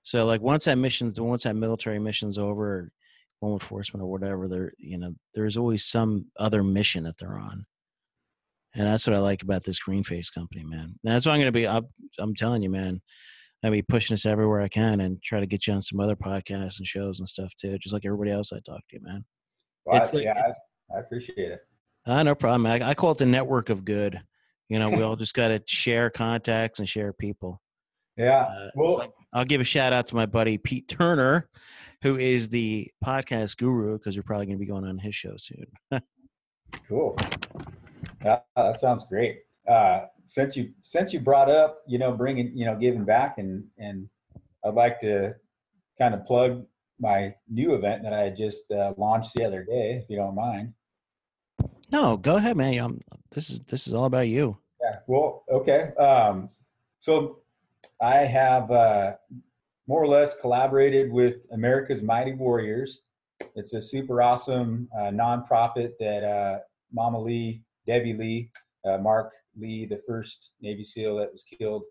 So 0.02 0.24
like 0.24 0.40
once 0.40 0.64
that 0.64 0.78
mission's 0.78 1.20
once 1.20 1.44
that 1.44 1.56
military 1.56 1.98
mission's 1.98 2.38
over, 2.38 2.66
or 2.66 2.92
law 3.40 3.52
enforcement 3.54 4.02
or 4.02 4.10
whatever, 4.10 4.48
there 4.48 4.72
you 4.78 4.98
know 4.98 5.14
there's 5.34 5.56
always 5.56 5.84
some 5.84 6.26
other 6.36 6.62
mission 6.62 7.04
that 7.04 7.16
they're 7.18 7.38
on, 7.38 7.66
and 8.74 8.86
that's 8.86 9.06
what 9.06 9.16
I 9.16 9.20
like 9.20 9.42
about 9.42 9.64
this 9.64 9.78
Green 9.78 10.04
Face 10.04 10.30
company, 10.30 10.64
man. 10.64 10.94
And 11.04 11.14
that's 11.14 11.26
what 11.26 11.32
I'm 11.32 11.40
gonna 11.40 11.52
be. 11.52 11.66
I'm, 11.68 11.86
I'm 12.18 12.34
telling 12.34 12.62
you, 12.62 12.70
man. 12.70 13.00
I'll 13.62 13.70
be 13.70 13.82
pushing 13.82 14.14
this 14.14 14.26
everywhere 14.26 14.60
I 14.60 14.68
can 14.68 15.00
and 15.00 15.22
try 15.22 15.40
to 15.40 15.46
get 15.46 15.66
you 15.66 15.74
on 15.74 15.82
some 15.82 16.00
other 16.00 16.16
podcasts 16.16 16.78
and 16.78 16.86
shows 16.86 17.18
and 17.20 17.28
stuff 17.28 17.52
too, 17.56 17.76
just 17.78 17.92
like 17.92 18.04
everybody 18.06 18.30
else 18.30 18.52
I 18.52 18.60
talk 18.60 18.80
to, 18.90 19.00
man. 19.00 19.24
Well, 19.84 20.02
It's 20.02 20.12
I, 20.12 20.16
like- 20.16 20.24
yeah, 20.24 20.42
I, 20.90 20.96
I 20.96 21.00
appreciate 21.00 21.36
it. 21.52 21.60
Uh, 22.06 22.22
no 22.22 22.34
problem. 22.34 22.66
I, 22.66 22.80
I 22.90 22.94
call 22.94 23.12
it 23.12 23.18
the 23.18 23.26
network 23.26 23.68
of 23.68 23.84
good. 23.84 24.18
You 24.70 24.78
know, 24.78 24.88
we 24.88 25.02
all 25.02 25.16
just 25.16 25.34
got 25.34 25.48
to 25.48 25.62
share 25.66 26.08
contacts 26.10 26.78
and 26.78 26.88
share 26.88 27.12
people. 27.12 27.60
Yeah. 28.16 28.42
Uh, 28.42 28.70
well, 28.74 28.98
like- 28.98 29.12
I'll 29.32 29.44
give 29.44 29.60
a 29.60 29.64
shout 29.64 29.92
out 29.92 30.06
to 30.08 30.16
my 30.16 30.26
buddy 30.26 30.58
Pete 30.58 30.88
Turner, 30.88 31.48
who 32.02 32.16
is 32.16 32.48
the 32.48 32.90
podcast 33.04 33.58
guru, 33.58 33.98
because 33.98 34.14
you're 34.14 34.24
probably 34.24 34.46
going 34.46 34.56
to 34.58 34.60
be 34.64 34.66
going 34.70 34.84
on 34.84 34.98
his 34.98 35.14
show 35.14 35.34
soon. 35.36 35.66
Cool. 36.88 37.16
Yeah, 38.24 38.38
that 38.54 38.78
sounds 38.78 39.04
great. 39.06 39.40
Uh, 39.68 40.02
since 40.30 40.56
you 40.56 40.70
since 40.82 41.12
you 41.12 41.18
brought 41.18 41.50
up, 41.50 41.82
you 41.88 41.98
know, 41.98 42.12
bringing, 42.12 42.56
you 42.56 42.64
know, 42.64 42.76
giving 42.76 43.04
back, 43.04 43.38
and 43.38 43.64
and 43.78 44.08
I'd 44.64 44.74
like 44.74 45.00
to 45.00 45.34
kind 45.98 46.14
of 46.14 46.24
plug 46.24 46.64
my 47.00 47.34
new 47.48 47.74
event 47.74 48.04
that 48.04 48.12
I 48.12 48.30
just 48.30 48.70
uh, 48.70 48.92
launched 48.96 49.32
the 49.34 49.44
other 49.44 49.64
day, 49.64 50.00
if 50.02 50.08
you 50.08 50.16
don't 50.16 50.36
mind. 50.36 50.72
No, 51.90 52.16
go 52.16 52.36
ahead, 52.36 52.56
man. 52.56 52.78
Um 52.78 53.00
this 53.32 53.50
is 53.50 53.60
this 53.60 53.88
is 53.88 53.94
all 53.94 54.04
about 54.04 54.28
you. 54.28 54.56
Yeah. 54.80 54.96
Well, 55.08 55.42
okay. 55.50 55.92
Um, 55.98 56.48
so 57.00 57.40
I 58.00 58.18
have 58.18 58.70
uh, 58.70 59.14
more 59.88 60.02
or 60.02 60.06
less 60.06 60.40
collaborated 60.40 61.10
with 61.12 61.46
America's 61.52 62.02
Mighty 62.02 62.34
Warriors. 62.34 63.00
It's 63.56 63.74
a 63.74 63.82
super 63.82 64.22
awesome 64.22 64.88
uh, 64.96 65.10
nonprofit 65.10 65.92
that 65.98 66.22
uh, 66.22 66.58
Mama 66.92 67.20
Lee, 67.20 67.62
Debbie 67.86 68.14
Lee, 68.14 68.50
uh, 68.84 68.98
Mark 68.98 69.32
Lee, 69.58 69.86
the 69.86 70.00
first 70.06 70.50
Navy 70.60 70.84
SEAL 70.84 71.16
that 71.16 71.32
was 71.32 71.44
killed 71.44 71.84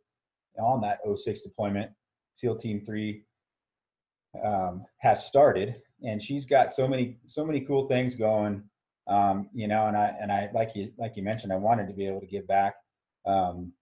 on 0.60 0.82
that 0.82 1.00
06 1.16 1.42
deployment, 1.42 1.92
SEAL 2.34 2.58
Team 2.58 2.82
3, 2.86 3.24
um, 4.44 4.86
has 4.98 5.26
started. 5.26 5.82
And 6.04 6.22
she's 6.22 6.46
got 6.46 6.72
so 6.72 6.88
many, 6.88 7.18
so 7.28 7.46
many 7.46 7.62
cool 7.62 7.88
things 7.88 8.16
going 8.16 8.64
um, 9.10 9.50
you 9.54 9.68
know, 9.68 9.88
and 9.88 9.98
I 9.98 10.14
and 10.22 10.32
I 10.32 10.50
like 10.54 10.76
you 10.76 10.92
like 10.98 11.18
you 11.18 11.24
mentioned, 11.24 11.52
I 11.52 11.58
wanted 11.58 11.88
to 11.88 11.94
be 11.94 12.06
able 12.06 12.22
to 12.22 12.28
give 12.28 12.48
back 12.48 12.76
um, 13.26 13.74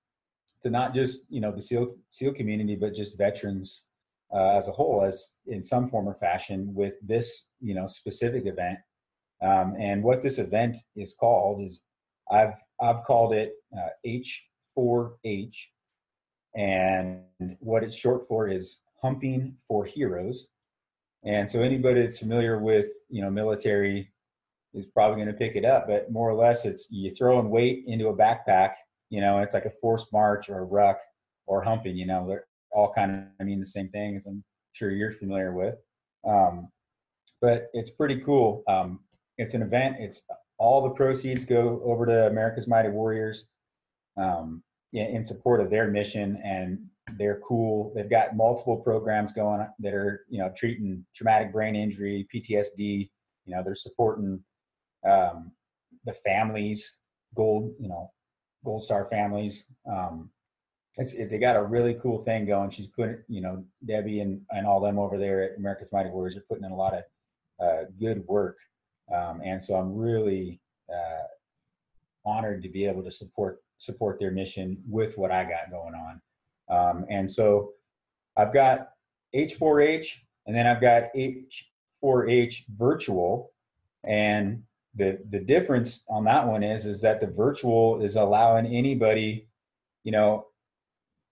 to 0.63 0.70
not 0.70 0.96
just 0.96 1.26
you 1.30 1.41
know 1.41 1.52
the 1.52 1.62
SEAL 1.62 1.96
SEAL 2.10 2.34
community, 2.34 2.76
but 2.76 2.96
just 2.96 3.17
veterans 3.17 3.84
uh, 4.34 4.58
as 4.58 4.70
a 4.70 4.72
whole, 4.72 5.04
as 5.04 5.36
in 5.46 5.63
some 5.63 5.89
form 5.89 6.08
or 6.08 6.15
fashion, 6.15 6.74
with 6.74 6.96
this 7.06 7.46
you 7.60 7.76
know 7.76 7.88
specific 7.88 8.46
event. 8.46 8.80
Um, 9.43 9.76
and 9.78 10.02
what 10.02 10.24
this 10.24 10.39
event 10.39 10.78
is 10.96 11.13
called 11.13 11.62
is 11.62 11.82
I've 12.32 12.54
I've 12.82 13.04
called 13.04 13.34
it 13.34 13.54
uh, 13.76 13.90
H4H, 14.06 15.56
and 16.56 17.22
what 17.60 17.84
it's 17.84 17.96
short 17.96 18.28
for 18.28 18.48
is 18.48 18.80
Humping 19.02 19.56
for 19.68 19.86
Heroes. 19.86 20.48
And 21.24 21.50
so 21.50 21.62
anybody 21.62 22.02
that's 22.02 22.20
familiar 22.20 22.60
with 22.60 22.88
you 23.10 23.22
know 23.22 23.30
military 23.30 24.12
is 24.74 24.86
probably 24.88 25.16
going 25.16 25.28
to 25.28 25.34
pick 25.34 25.56
it 25.56 25.66
up. 25.66 25.88
But 25.88 26.12
more 26.12 26.30
or 26.30 26.36
less, 26.36 26.66
it's 26.66 26.88
you 26.92 27.10
throwing 27.10 27.50
weight 27.50 27.84
into 27.88 28.08
a 28.08 28.16
backpack. 28.16 28.74
You 29.10 29.22
know, 29.22 29.40
it's 29.40 29.54
like 29.54 29.66
a 29.66 29.74
forced 29.82 30.12
march 30.13 30.50
or 30.50 30.60
a 30.60 30.63
ruck 30.63 31.00
or 31.46 31.62
humping. 31.62 31.98
You 31.98 32.06
know, 32.06 32.28
they're 32.28 32.46
all 32.72 32.94
kind 32.94 33.28
of 33.40 33.46
mean 33.46 33.60
the 33.60 33.66
same 33.66 33.90
thing, 33.90 34.16
as 34.16 34.26
I'm 34.26 34.44
sure 34.74 34.92
you're 34.92 35.13
familiar 35.13 35.54
with. 35.54 35.76
Um, 36.28 36.70
but 37.42 37.68
it's 37.74 37.92
pretty 37.92 38.20
cool. 38.22 38.63
Um, 38.68 39.00
it's 39.38 39.54
an 39.54 39.62
event. 39.62 39.98
It's 40.00 40.22
all 40.58 40.82
the 40.82 40.89
proceeds 40.89 41.46
go 41.46 41.82
over 41.84 42.06
to 42.06 42.28
America's 42.28 42.67
Mighty 42.67 42.89
Warriors 42.89 43.48
um, 44.17 44.63
in, 44.93 45.08
in 45.08 45.26
support 45.26 45.62
of 45.62 45.70
their 45.70 45.88
mission, 45.88 46.41
and 46.43 46.80
they're 47.17 47.41
cool. 47.48 47.91
They've 47.96 48.10
got 48.10 48.36
multiple 48.36 48.78
programs 48.78 49.34
going 49.34 49.65
that 49.80 49.93
are 49.93 50.26
you 50.30 50.39
know 50.39 50.52
treating 50.56 51.06
traumatic 51.15 51.52
brain 51.52 51.76
injury, 51.76 52.28
PTSD. 52.34 53.10
You 53.46 53.56
know, 53.56 53.63
they're 53.63 53.76
supporting 53.76 54.43
um, 55.08 55.52
the 56.06 56.13
families, 56.13 56.98
gold, 57.36 57.74
you 57.80 57.88
know, 57.88 58.12
gold 58.65 58.84
star 58.84 59.08
families. 59.10 59.72
Um, 59.89 60.32
it's, 60.96 61.13
it, 61.13 61.30
they 61.30 61.38
got 61.38 61.56
a 61.56 61.63
really 61.63 61.98
cool 62.02 62.24
thing 62.24 62.46
going. 62.46 62.72
She's 62.72 62.88
putting, 62.88 63.20
you 63.28 63.41
know, 63.41 63.63
Debbie 63.86 64.22
and, 64.22 64.41
and 64.50 64.65
all 64.65 64.82
them 64.82 64.98
over 64.98 65.17
there 65.17 65.43
at 65.43 65.58
America's 65.58 65.89
Mighty 65.91 66.10
Warriors 66.10 66.36
are 66.36 66.46
putting 66.50 66.65
in 66.65 66.72
a 66.72 66.76
lot 66.76 66.96
of 66.96 67.04
uh, 67.63 67.84
good 68.00 68.26
work. 68.26 68.58
Um, 69.13 69.41
and 69.43 69.62
so 69.62 69.76
I'm 69.76 69.96
really 69.96 70.60
uh, 70.89 71.28
honored 72.26 72.62
to 72.63 72.70
be 72.70 72.86
able 72.86 73.04
to 73.04 73.12
support 73.12 73.62
support 73.78 74.20
their 74.20 74.32
mission 74.32 74.78
with 74.89 75.17
what 75.17 75.32
I 75.32 75.43
got 75.43 75.70
going 75.70 75.93
on. 75.93 76.22
Um, 76.70 77.06
and 77.10 77.30
so 77.30 77.74
I've 78.36 78.54
got 78.54 78.89
H4H, 79.36 80.08
and 80.48 80.56
then 80.56 80.65
I've 80.65 80.82
got 80.82 81.04
H4H 81.15 82.63
virtual, 82.76 83.52
and 84.04 84.63
the 84.96 85.20
the 85.30 85.39
difference 85.39 86.04
on 86.10 86.24
that 86.26 86.48
one 86.48 86.63
is 86.63 86.86
is 86.86 87.02
that 87.02 87.22
the 87.22 87.28
virtual 87.28 88.02
is 88.02 88.15
allowing 88.15 88.65
anybody 88.65 89.48
you 90.04 90.12
know 90.12 90.48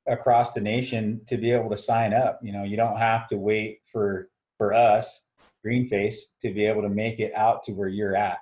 across 0.07 0.53
the 0.53 0.61
nation 0.61 1.19
to 1.25 1.38
be 1.38 1.51
able 1.51 1.69
to 1.69 1.77
sign 1.77 2.13
up. 2.13 2.39
You 2.41 2.53
know 2.53 2.63
you 2.63 2.77
don't 2.77 2.97
have 2.97 3.27
to 3.29 3.38
wait 3.38 3.79
for 3.91 4.29
for 4.57 4.73
us 4.73 5.23
greenface 5.65 6.17
to 6.41 6.54
be 6.54 6.65
able 6.65 6.82
to 6.82 6.89
make 6.89 7.19
it 7.19 7.34
out 7.36 7.63
to 7.63 7.71
where 7.73 7.88
you're 7.88 8.15
at. 8.15 8.38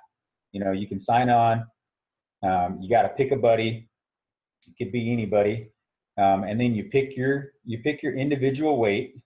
You 0.52 0.60
know 0.64 0.72
you 0.72 0.86
can 0.86 0.98
sign 0.98 1.30
on 1.30 1.66
um, 2.42 2.78
you 2.80 2.88
got 2.88 3.02
to 3.02 3.08
pick 3.08 3.32
a 3.32 3.36
buddy 3.36 3.88
it 4.66 4.74
could 4.82 4.92
be 4.92 5.12
anybody 5.12 5.70
um, 6.16 6.44
and 6.44 6.60
then 6.60 6.74
you 6.74 6.84
pick 6.84 7.16
your 7.16 7.52
you 7.64 7.78
pick 7.78 8.02
your 8.02 8.14
individual 8.14 8.78
weight 8.78 9.16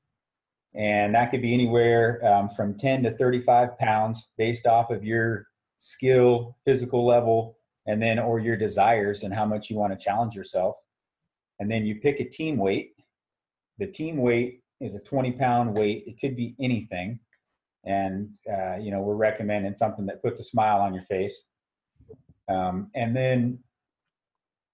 and 0.74 1.14
that 1.14 1.30
could 1.30 1.42
be 1.42 1.54
anywhere 1.54 2.24
um, 2.26 2.48
from 2.50 2.78
10 2.78 3.02
to 3.02 3.16
35 3.16 3.78
pounds 3.78 4.30
based 4.36 4.66
off 4.66 4.90
of 4.90 5.04
your 5.04 5.46
skill 5.78 6.56
physical 6.64 7.06
level 7.06 7.56
and 7.86 8.02
then 8.02 8.18
or 8.18 8.38
your 8.38 8.56
desires 8.56 9.22
and 9.22 9.34
how 9.34 9.46
much 9.46 9.70
you 9.70 9.76
want 9.76 9.92
to 9.92 10.04
challenge 10.04 10.34
yourself. 10.34 10.76
And 11.58 11.70
then 11.70 11.86
you 11.86 11.96
pick 11.96 12.20
a 12.20 12.28
team 12.28 12.58
weight. 12.58 12.92
The 13.78 13.86
team 13.86 14.18
weight 14.18 14.60
is 14.80 14.94
a 14.94 15.00
20 15.00 15.32
pound 15.32 15.76
weight. 15.76 16.04
It 16.06 16.20
could 16.20 16.36
be 16.36 16.54
anything 16.60 17.18
and 17.84 18.28
uh, 18.52 18.76
you 18.76 18.90
know 18.90 19.00
we're 19.00 19.14
recommending 19.14 19.74
something 19.74 20.06
that 20.06 20.22
puts 20.22 20.40
a 20.40 20.44
smile 20.44 20.80
on 20.80 20.94
your 20.94 21.04
face 21.04 21.48
um, 22.48 22.90
and 22.94 23.14
then 23.14 23.58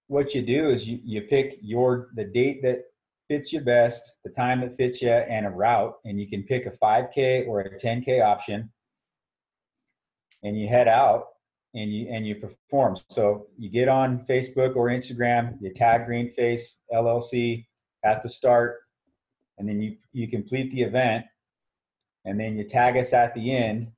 what 0.07 0.35
you 0.35 0.43
do 0.43 0.69
is 0.69 0.89
you, 0.89 1.01
you 1.05 1.23
pick 1.23 1.59
your 1.61 2.09
the 2.15 2.25
date 2.25 2.63
that 2.63 2.85
fits 3.29 3.53
you 3.53 3.61
best, 3.61 4.13
the 4.25 4.31
time 4.31 4.61
that 4.61 4.77
fits 4.77 5.01
you, 5.01 5.11
and 5.11 5.47
a 5.47 5.51
route. 5.51 5.95
And 6.05 6.21
you 6.21 6.29
can 6.29 6.43
pick 6.43 6.67
a 6.67 6.71
5K 6.71 7.47
or 7.49 7.61
a 7.61 7.79
10K 7.79 8.23
option, 8.23 8.71
and 10.43 10.59
you 10.59 10.69
head 10.69 10.89
out 10.89 11.29
and 11.75 11.93
you 11.93 12.09
and 12.11 12.27
you 12.27 12.37
perform. 12.37 12.97
So 13.11 13.47
you 13.59 13.71
get 13.71 13.89
on 13.89 14.25
Facebook 14.29 14.77
or 14.77 14.89
Instagram, 14.89 15.57
you 15.61 15.73
tag 15.73 16.07
Greenface 16.07 16.77
LLC 16.93 17.67
at 18.05 18.23
the 18.23 18.29
start, 18.29 18.81
and 19.59 19.69
then 19.69 19.81
you 19.81 19.97
you 20.13 20.29
complete 20.29 20.71
the 20.73 20.83
event, 20.83 21.25
and 22.25 22.39
then 22.39 22.57
you 22.57 22.65
tag 22.65 22.97
us 22.97 23.13
at 23.13 23.35
the 23.35 23.55
end 23.55 23.93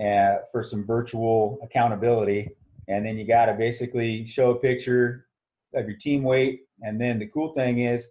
uh, 0.00 0.36
for 0.52 0.62
some 0.62 0.86
virtual 0.86 1.58
accountability. 1.62 2.50
And 2.88 3.04
then 3.04 3.18
you 3.18 3.26
got 3.26 3.46
to 3.46 3.54
basically 3.54 4.26
show 4.26 4.50
a 4.50 4.58
picture 4.58 5.26
of 5.74 5.88
your 5.88 5.96
team 5.98 6.22
weight. 6.22 6.62
And 6.80 7.00
then 7.00 7.18
the 7.18 7.26
cool 7.26 7.52
thing 7.52 7.80
is, 7.80 8.08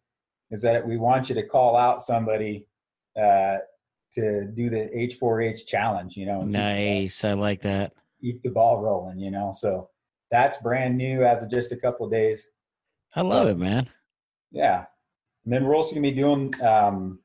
is 0.52 0.62
that 0.62 0.88
we 0.88 0.98
want 0.98 1.30
you 1.30 1.36
to 1.36 1.44
call 1.44 1.76
out 1.76 2.02
somebody 2.02 2.68
uh, 3.20 3.58
to 4.14 4.46
do 4.46 4.70
the 4.70 4.90
H4H 4.96 5.66
challenge. 5.66 6.16
You 6.16 6.26
know, 6.26 6.44
nice. 6.44 7.24
I 7.24 7.34
like 7.34 7.62
that. 7.64 7.94
Keep 8.22 8.44
the 8.44 8.50
ball 8.50 8.82
rolling. 8.82 9.20
You 9.20 9.32
know, 9.32 9.54
so 9.58 9.90
that's 10.32 10.58
brand 10.58 10.98
new 10.98 11.24
as 11.24 11.42
of 11.42 11.50
just 11.50 11.72
a 11.72 11.78
couple 11.78 12.06
of 12.06 12.12
days. 12.12 12.46
I 13.16 13.22
love 13.22 13.48
it, 13.48 13.58
man. 13.58 13.90
Yeah, 14.52 14.86
and 15.46 15.54
then 15.54 15.66
we're 15.66 15.76
also 15.76 15.96
gonna 15.96 16.02
be 16.02 16.12
doing 16.12 16.54
um, 16.64 17.20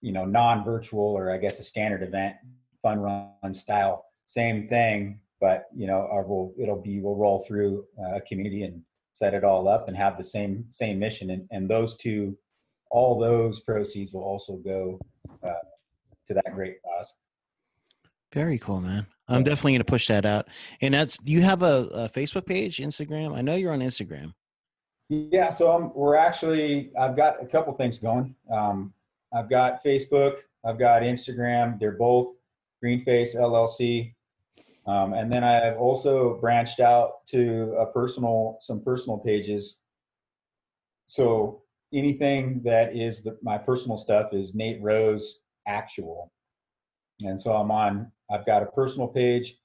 you 0.00 0.12
know 0.12 0.24
non-virtual 0.24 1.02
or 1.02 1.30
I 1.30 1.38
guess 1.38 1.58
a 1.58 1.64
standard 1.64 2.02
event, 2.02 2.36
fun 2.82 3.00
run 3.00 3.54
style, 3.54 4.06
same 4.26 4.68
thing. 4.68 5.20
But 5.40 5.66
you 5.74 5.86
know, 5.86 6.08
our, 6.10 6.22
we'll, 6.22 6.52
it'll 6.58 6.80
be 6.80 7.00
we'll 7.00 7.16
roll 7.16 7.44
through 7.46 7.84
a 8.14 8.20
community 8.20 8.62
and 8.62 8.82
set 9.12 9.34
it 9.34 9.44
all 9.44 9.68
up 9.68 9.88
and 9.88 9.96
have 9.96 10.16
the 10.16 10.24
same 10.24 10.64
same 10.70 10.98
mission. 10.98 11.30
And, 11.30 11.46
and 11.50 11.68
those 11.68 11.96
two, 11.96 12.36
all 12.90 13.18
those 13.18 13.60
proceeds 13.60 14.12
will 14.12 14.22
also 14.22 14.56
go 14.56 14.98
uh, 15.42 15.52
to 16.28 16.34
that 16.34 16.54
great 16.54 16.76
cause. 16.82 17.14
Very 18.32 18.58
cool, 18.58 18.80
man. 18.80 19.06
I'm 19.28 19.42
definitely 19.42 19.72
going 19.72 19.80
to 19.80 19.84
push 19.84 20.08
that 20.08 20.26
out. 20.26 20.48
And 20.80 20.92
that's 20.92 21.18
you 21.24 21.40
have 21.42 21.62
a, 21.62 21.88
a, 21.92 22.08
Facebook 22.08 22.46
page, 22.46 22.78
Instagram. 22.78 23.34
I 23.34 23.40
know 23.40 23.54
you're 23.54 23.72
on 23.72 23.80
Instagram. 23.80 24.34
Yeah, 25.08 25.50
so 25.50 25.70
I'm, 25.70 25.94
we're 25.94 26.16
actually 26.16 26.90
I've 26.98 27.16
got 27.16 27.42
a 27.42 27.46
couple 27.46 27.72
things 27.74 27.98
going. 27.98 28.34
Um, 28.50 28.92
I've 29.36 29.50
got 29.50 29.84
Facebook, 29.84 30.38
I've 30.64 30.78
got 30.78 31.02
Instagram. 31.02 31.78
They're 31.78 31.92
both 31.92 32.28
Greenface 32.82 33.36
LLC. 33.36 34.14
Um, 34.86 35.14
and 35.14 35.32
then 35.32 35.42
I've 35.42 35.78
also 35.78 36.38
branched 36.40 36.80
out 36.80 37.26
to 37.28 37.74
a 37.78 37.86
personal, 37.86 38.58
some 38.60 38.82
personal 38.82 39.18
pages. 39.18 39.78
So 41.06 41.62
anything 41.92 42.60
that 42.64 42.94
is 42.94 43.22
the, 43.22 43.38
my 43.42 43.56
personal 43.56 43.96
stuff 43.96 44.32
is 44.32 44.54
Nate 44.54 44.82
Rose 44.82 45.40
Actual. 45.66 46.30
And 47.20 47.40
so 47.40 47.52
I'm 47.52 47.70
on, 47.70 48.12
I've 48.30 48.44
got 48.44 48.62
a 48.62 48.66
personal 48.66 49.08
page, 49.08 49.56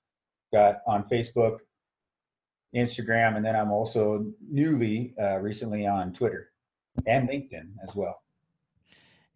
got 0.54 0.78
on 0.88 1.04
Facebook, 1.10 1.58
Instagram, 2.76 3.36
and 3.36 3.44
then 3.44 3.56
I'm 3.56 3.72
also 3.72 4.32
newly, 4.50 5.16
uh, 5.22 5.38
recently 5.38 5.88
on 5.88 6.14
Twitter 6.14 6.52
and 7.06 7.28
LinkedIn 7.28 7.72
as 7.84 7.96
well. 7.96 8.22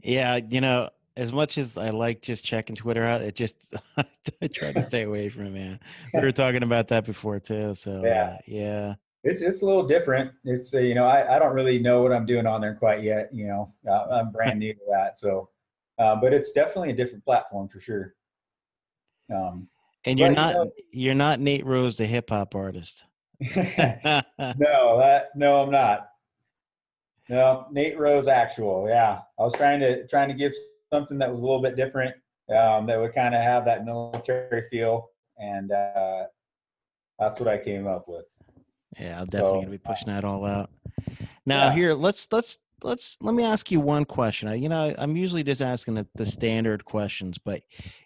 Yeah, 0.03 0.39
you 0.49 0.61
know, 0.61 0.89
as 1.15 1.31
much 1.31 1.57
as 1.57 1.77
I 1.77 1.89
like 1.89 2.21
just 2.21 2.43
checking 2.43 2.75
Twitter 2.75 3.03
out, 3.03 3.21
it 3.21 3.35
just 3.35 3.73
I 3.97 4.47
try 4.47 4.71
to 4.71 4.83
stay 4.83 5.03
away 5.03 5.29
from 5.29 5.47
it, 5.47 5.51
man. 5.51 5.79
We 6.13 6.21
were 6.21 6.31
talking 6.31 6.63
about 6.63 6.87
that 6.89 7.05
before 7.05 7.39
too, 7.39 7.73
so 7.75 8.03
yeah, 8.03 8.23
uh, 8.23 8.37
yeah. 8.45 8.95
It's 9.23 9.41
it's 9.41 9.61
a 9.61 9.65
little 9.65 9.87
different. 9.87 10.31
It's 10.43 10.73
uh, 10.73 10.79
you 10.79 10.95
know 10.95 11.05
I, 11.05 11.35
I 11.35 11.39
don't 11.39 11.53
really 11.53 11.79
know 11.79 12.01
what 12.01 12.11
I'm 12.11 12.25
doing 12.25 12.45
on 12.45 12.61
there 12.61 12.75
quite 12.75 13.03
yet. 13.03 13.29
You 13.33 13.47
know 13.47 13.73
uh, 13.87 14.07
I'm 14.11 14.31
brand 14.31 14.59
new 14.59 14.73
to 14.73 14.81
that, 14.91 15.17
so 15.17 15.49
uh, 15.97 16.15
but 16.15 16.33
it's 16.33 16.51
definitely 16.51 16.91
a 16.91 16.95
different 16.95 17.23
platform 17.23 17.69
for 17.69 17.79
sure. 17.79 18.15
Um, 19.33 19.67
and 20.05 20.19
you're 20.19 20.29
but, 20.29 20.35
not 20.35 20.55
you 20.55 20.63
know, 20.65 20.71
you're 20.91 21.15
not 21.15 21.39
Nate 21.39 21.65
Rose, 21.65 21.95
the 21.95 22.05
hip 22.05 22.29
hop 22.29 22.55
artist. 22.55 23.05
no, 23.55 24.21
that 24.37 25.29
no, 25.35 25.63
I'm 25.63 25.71
not. 25.71 26.09
No, 27.29 27.65
Nate 27.71 27.97
Rose, 27.97 28.27
actual. 28.27 28.87
Yeah, 28.87 29.19
I 29.39 29.43
was 29.43 29.53
trying 29.53 29.79
to 29.79 30.05
trying 30.07 30.27
to 30.29 30.33
give 30.33 30.53
something 30.91 31.17
that 31.19 31.31
was 31.31 31.41
a 31.41 31.45
little 31.45 31.61
bit 31.61 31.75
different 31.75 32.13
um, 32.49 32.85
that 32.87 32.99
would 32.99 33.15
kind 33.15 33.33
of 33.33 33.41
have 33.41 33.65
that 33.65 33.85
military 33.85 34.63
feel, 34.69 35.09
and 35.37 35.71
uh, 35.71 36.23
that's 37.17 37.39
what 37.39 37.47
I 37.47 37.57
came 37.57 37.87
up 37.87 38.07
with. 38.07 38.25
Yeah, 38.99 39.21
I'm 39.21 39.27
definitely 39.27 39.49
so, 39.49 39.61
gonna 39.61 39.71
be 39.71 39.77
pushing 39.77 40.07
that 40.07 40.23
all 40.23 40.45
out. 40.45 40.69
Now, 41.45 41.65
yeah. 41.65 41.73
here, 41.73 41.93
let's 41.93 42.27
let's 42.31 42.57
let's 42.83 43.17
let 43.21 43.33
me 43.33 43.43
ask 43.43 43.71
you 43.71 43.79
one 43.79 44.05
question. 44.05 44.49
I, 44.49 44.55
you 44.55 44.69
know, 44.69 44.93
I'm 44.97 45.15
usually 45.15 45.43
just 45.43 45.61
asking 45.61 45.95
the, 45.95 46.07
the 46.15 46.25
standard 46.25 46.85
questions, 46.85 47.37
but 47.37 47.61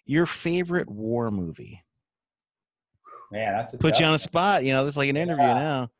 your 0.06 0.26
favorite 0.26 0.88
war 0.88 1.30
movie? 1.30 1.82
Man, 3.30 3.52
that's 3.52 3.76
put 3.76 3.98
you 3.98 4.06
on 4.06 4.14
a 4.14 4.18
spot. 4.18 4.64
You 4.64 4.72
know, 4.72 4.84
this 4.84 4.94
is 4.94 4.96
like 4.96 5.10
an 5.10 5.16
interview 5.16 5.44
yeah. 5.44 5.54
now. 5.54 5.90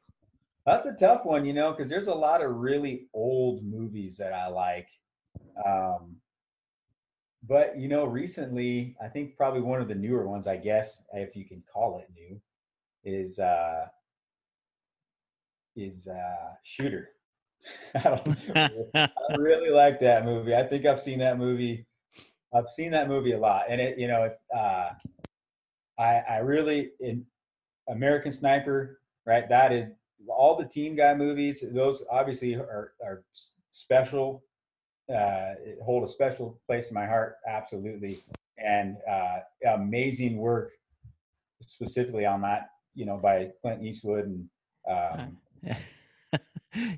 That's 0.68 0.86
a 0.86 0.92
tough 0.92 1.24
one, 1.24 1.46
you 1.46 1.54
know, 1.54 1.72
because 1.72 1.88
there's 1.88 2.08
a 2.08 2.14
lot 2.14 2.44
of 2.44 2.56
really 2.56 3.06
old 3.14 3.64
movies 3.64 4.18
that 4.18 4.34
I 4.34 4.48
like. 4.48 4.88
Um, 5.64 6.16
but 7.42 7.78
you 7.78 7.88
know, 7.88 8.04
recently, 8.04 8.94
I 9.02 9.08
think 9.08 9.34
probably 9.34 9.62
one 9.62 9.80
of 9.80 9.88
the 9.88 9.94
newer 9.94 10.28
ones, 10.28 10.46
I 10.46 10.58
guess, 10.58 11.02
if 11.14 11.34
you 11.34 11.46
can 11.46 11.62
call 11.72 12.00
it 12.00 12.08
new, 12.14 12.38
is 13.02 13.38
uh 13.38 13.86
is 15.74 16.06
uh 16.06 16.52
Shooter. 16.64 17.12
I, 17.94 19.08
really 19.38 19.70
like 19.70 19.98
that 20.00 20.26
movie. 20.26 20.54
I 20.54 20.64
think 20.64 20.84
I've 20.84 21.00
seen 21.00 21.20
that 21.20 21.38
movie. 21.38 21.86
I've 22.54 22.68
seen 22.68 22.90
that 22.90 23.08
movie 23.08 23.32
a 23.32 23.38
lot, 23.38 23.64
and 23.70 23.80
it, 23.80 23.98
you 23.98 24.08
know, 24.08 24.30
uh, 24.54 24.90
I 25.98 26.22
I 26.28 26.36
really 26.38 26.90
in 27.00 27.24
American 27.88 28.32
Sniper, 28.32 29.00
right? 29.24 29.48
That 29.48 29.72
is 29.72 29.88
all 30.28 30.56
the 30.56 30.64
team 30.64 30.96
guy 30.96 31.14
movies. 31.14 31.62
Those 31.72 32.02
obviously 32.10 32.54
are 32.54 32.92
are 33.04 33.24
special 33.70 34.42
uh, 35.14 35.54
hold 35.82 36.04
a 36.04 36.08
special 36.08 36.60
place 36.66 36.88
in 36.88 36.94
my 36.94 37.06
heart, 37.06 37.36
absolutely. 37.46 38.22
And 38.58 38.96
uh, 39.10 39.38
amazing 39.66 40.36
work, 40.36 40.72
specifically 41.60 42.26
on 42.26 42.42
that, 42.42 42.70
you 42.94 43.06
know, 43.06 43.16
by 43.16 43.50
Clint 43.62 43.82
Eastwood 43.82 44.26
and. 44.26 44.48
Um, 44.88 45.38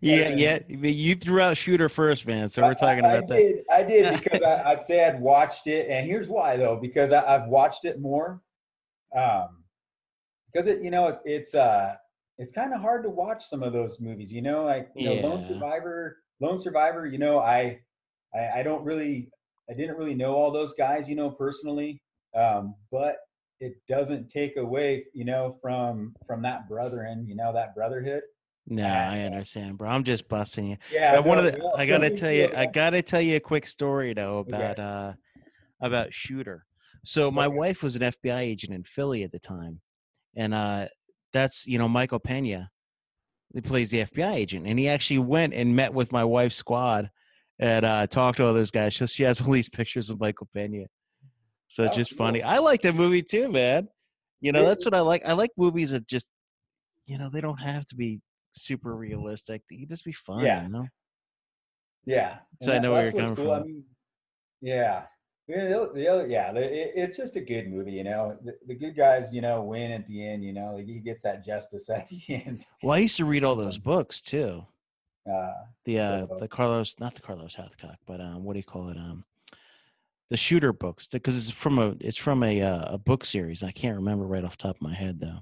yeah, 0.00 0.30
yeah. 0.30 0.58
You 0.68 1.14
threw 1.14 1.40
out 1.40 1.56
Shooter 1.56 1.88
first, 1.88 2.26
man. 2.26 2.48
So 2.48 2.62
we're 2.62 2.74
talking 2.74 3.04
I, 3.04 3.14
about 3.14 3.24
I 3.24 3.26
that. 3.26 3.36
Did, 3.36 3.64
I 3.70 3.82
did 3.82 4.20
because 4.22 4.42
I, 4.42 4.74
would 4.74 4.82
say 4.82 5.04
I'd 5.04 5.20
watched 5.20 5.66
it, 5.66 5.88
and 5.88 6.06
here's 6.06 6.28
why 6.28 6.56
though, 6.56 6.78
because 6.80 7.12
I, 7.12 7.24
have 7.30 7.48
watched 7.48 7.84
it 7.84 8.00
more. 8.00 8.40
Um, 9.16 9.64
because 10.52 10.66
it, 10.66 10.82
you 10.82 10.90
know, 10.90 11.08
it, 11.08 11.20
it's 11.24 11.54
uh, 11.54 11.94
it's 12.40 12.52
kind 12.52 12.72
of 12.72 12.80
hard 12.80 13.04
to 13.04 13.10
watch 13.10 13.44
some 13.44 13.62
of 13.62 13.72
those 13.72 14.00
movies. 14.00 14.32
You 14.32 14.42
know, 14.42 14.64
like 14.64 14.88
you 14.96 15.10
yeah. 15.10 15.20
know, 15.20 15.28
Lone 15.28 15.44
Survivor, 15.46 16.16
Lone 16.40 16.58
Survivor. 16.58 17.06
You 17.06 17.18
know, 17.18 17.38
I 17.38 17.80
I, 18.34 18.60
I 18.60 18.62
don't 18.62 18.82
really, 18.82 19.28
I 19.70 19.74
didn't 19.74 19.96
really 19.96 20.14
know 20.14 20.34
all 20.34 20.50
those 20.50 20.74
guys, 20.74 21.08
you 21.08 21.16
know, 21.16 21.30
personally, 21.30 22.02
um, 22.34 22.74
but 22.90 23.16
it 23.60 23.74
doesn't 23.88 24.30
take 24.30 24.56
away, 24.56 25.04
you 25.12 25.26
know, 25.26 25.58
from 25.60 26.14
from 26.26 26.40
that 26.42 26.66
brethren, 26.66 27.26
you 27.26 27.36
know, 27.36 27.52
that 27.52 27.74
brotherhood. 27.74 28.22
No, 28.66 28.84
I 28.84 29.20
understand, 29.20 29.76
bro. 29.78 29.90
I'm 29.90 30.04
just 30.04 30.28
busting 30.28 30.66
you. 30.66 30.76
Yeah. 30.92 31.18
one 31.18 31.38
of 31.38 31.44
the, 31.44 31.52
no, 31.58 31.72
I 31.76 31.86
gotta 31.86 32.08
tell 32.08 32.32
you, 32.32 32.50
I 32.56 32.66
gotta 32.66 33.02
tell 33.02 33.20
you 33.20 33.36
a 33.36 33.40
quick 33.40 33.66
story 33.66 34.14
though 34.14 34.38
about 34.38 34.78
okay. 34.78 34.82
uh 34.82 35.12
about 35.82 36.14
Shooter. 36.14 36.64
So 37.04 37.30
my 37.30 37.46
okay. 37.46 37.56
wife 37.56 37.82
was 37.82 37.96
an 37.96 38.02
FBI 38.02 38.40
agent 38.40 38.72
in 38.72 38.82
Philly 38.84 39.24
at 39.24 39.32
the 39.32 39.38
time, 39.38 39.80
and 40.36 40.54
uh 40.54 40.86
that's 41.32 41.66
you 41.66 41.78
know 41.78 41.88
Michael 41.88 42.18
Pena. 42.18 42.70
He 43.52 43.60
plays 43.60 43.90
the 43.90 44.04
FBI 44.04 44.34
agent, 44.34 44.66
and 44.66 44.78
he 44.78 44.88
actually 44.88 45.18
went 45.18 45.54
and 45.54 45.74
met 45.74 45.92
with 45.92 46.12
my 46.12 46.24
wife's 46.24 46.56
squad 46.56 47.10
and 47.58 47.84
uh, 47.84 48.06
talk 48.06 48.36
to 48.36 48.46
all 48.46 48.54
those 48.54 48.70
guys. 48.70 48.94
She, 48.94 49.06
she 49.06 49.22
has 49.24 49.40
all 49.40 49.52
these 49.52 49.68
pictures 49.78 50.10
of 50.10 50.20
Michael 50.20 50.48
Pena. 50.54 50.86
So 51.68 51.84
it's 51.84 51.94
oh, 51.94 51.96
just 51.96 52.10
cool. 52.12 52.26
funny. 52.26 52.42
I 52.42 52.58
like 52.58 52.82
the 52.82 52.92
movie 52.92 53.22
too, 53.22 53.48
man. 53.48 53.88
You 54.40 54.52
know, 54.52 54.64
that's 54.64 54.84
what 54.84 54.94
I 54.94 55.00
like. 55.00 55.22
I 55.26 55.34
like 55.34 55.50
movies 55.56 55.90
that 55.90 56.06
just, 56.08 56.26
you 57.06 57.18
know, 57.18 57.28
they 57.30 57.40
don't 57.40 57.60
have 57.60 57.84
to 57.86 57.94
be 57.94 58.20
super 58.52 58.96
realistic. 58.96 59.62
They 59.70 59.84
just 59.84 60.04
be 60.04 60.12
fun. 60.12 60.40
Yeah. 60.40 60.62
You 60.62 60.68
know? 60.70 60.86
Yeah. 62.06 62.38
So 62.62 62.72
and 62.72 62.80
I 62.80 62.82
know 62.82 62.92
where 62.94 63.04
you're 63.04 63.12
coming 63.12 63.36
cool. 63.36 63.44
from. 63.44 63.62
I 63.62 63.66
mean, 63.66 63.84
yeah. 64.62 65.02
The, 65.50 65.90
the 65.94 66.08
other, 66.08 66.26
yeah, 66.26 66.52
it, 66.52 66.92
it's 66.94 67.16
just 67.16 67.36
a 67.36 67.40
good 67.40 67.68
movie, 67.70 67.92
you 67.92 68.04
know. 68.04 68.38
The, 68.44 68.56
the, 68.66 68.74
good 68.74 68.96
guys, 68.96 69.32
you 69.32 69.40
know, 69.40 69.62
win 69.62 69.90
at 69.92 70.06
the 70.06 70.26
end. 70.26 70.44
You 70.44 70.52
know, 70.52 70.76
he 70.76 70.98
gets 70.98 71.22
that 71.24 71.44
justice 71.44 71.90
at 71.94 72.08
the 72.08 72.22
end. 72.28 72.64
Well, 72.82 72.94
I 72.94 72.98
used 72.98 73.16
to 73.16 73.24
read 73.24 73.44
all 73.44 73.56
those 73.56 73.78
books 73.78 74.20
too. 74.20 74.64
Uh, 75.30 75.52
the 75.84 75.98
uh, 75.98 76.26
so, 76.26 76.38
the 76.40 76.48
Carlos, 76.48 76.96
not 76.98 77.14
the 77.14 77.20
Carlos 77.20 77.54
Hathcock, 77.54 77.96
but 78.06 78.20
um, 78.20 78.44
what 78.44 78.54
do 78.54 78.58
you 78.58 78.64
call 78.64 78.88
it? 78.88 78.96
Um, 78.96 79.24
the 80.28 80.36
shooter 80.36 80.72
books, 80.72 81.08
because 81.08 81.36
it's 81.36 81.50
from 81.50 81.78
a 81.78 81.94
it's 82.00 82.16
from 82.16 82.42
a 82.42 82.62
uh, 82.62 82.94
a 82.94 82.98
book 82.98 83.24
series. 83.24 83.62
I 83.62 83.72
can't 83.72 83.96
remember 83.96 84.24
right 84.26 84.44
off 84.44 84.56
top 84.56 84.76
of 84.76 84.82
my 84.82 84.94
head 84.94 85.20
though. 85.20 85.40